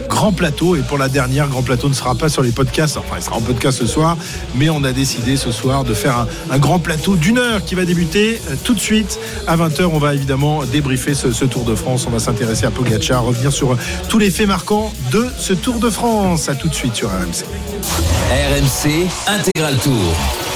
grand 0.09 0.33
plateau. 0.33 0.64
Et 0.75 0.81
pour 0.81 0.99
la 0.99 1.09
dernière, 1.09 1.49
grand 1.49 1.63
plateau 1.63 1.89
ne 1.89 1.95
sera 1.95 2.15
pas 2.15 2.29
sur 2.29 2.43
les 2.43 2.53
podcasts. 2.53 2.97
Enfin, 2.97 3.17
il 3.19 3.23
sera 3.23 3.37
en 3.37 3.41
podcast 3.41 3.79
ce 3.79 3.87
soir. 3.87 4.17
Mais 4.55 4.71
on 4.71 4.83
a 4.85 4.93
décidé 4.93 5.37
ce 5.37 5.53
soir 5.53 5.85
de 5.85 5.93
faire 5.93 6.27
un, 6.51 6.59
grand 6.59 6.79
plateau 6.79 7.17
d'une 7.17 7.39
heure 7.39 7.63
qui 7.65 7.75
va 7.75 7.85
débuter 7.85 8.41
euh, 8.49 8.55
tout 8.65 8.75
de 8.75 8.81
suite 8.81 9.19
à 9.47 9.57
20h. 9.57 9.85
On 9.93 9.99
va 9.99 10.15
évidemment 10.15 10.65
débriefer 10.65 11.15
ce, 11.15 11.45
Tour 11.45 11.65
de 11.65 11.75
France. 11.75 12.07
On 12.07 12.11
va 12.11 12.19
s'intéresser 12.19 12.65
à 12.65 12.71
Pogacar, 12.71 13.25
revenir 13.25 13.53
sur 13.53 13.73
euh, 13.73 13.79
tous 14.09 14.19
les 14.19 14.31
faits 14.31 14.49
marquants 14.49 14.93
de 15.13 15.27
ce 15.37 15.53
Tour 15.53 15.79
de 15.79 15.91
France. 15.91 16.49
À 16.49 16.55
tout 16.55 16.69
de 16.69 16.75
suite 16.75 16.95
sur 16.95 17.11
RMC. 17.11 17.45
RMC 18.31 19.09
Intégral 19.27 19.77
Tour. 19.79 20.54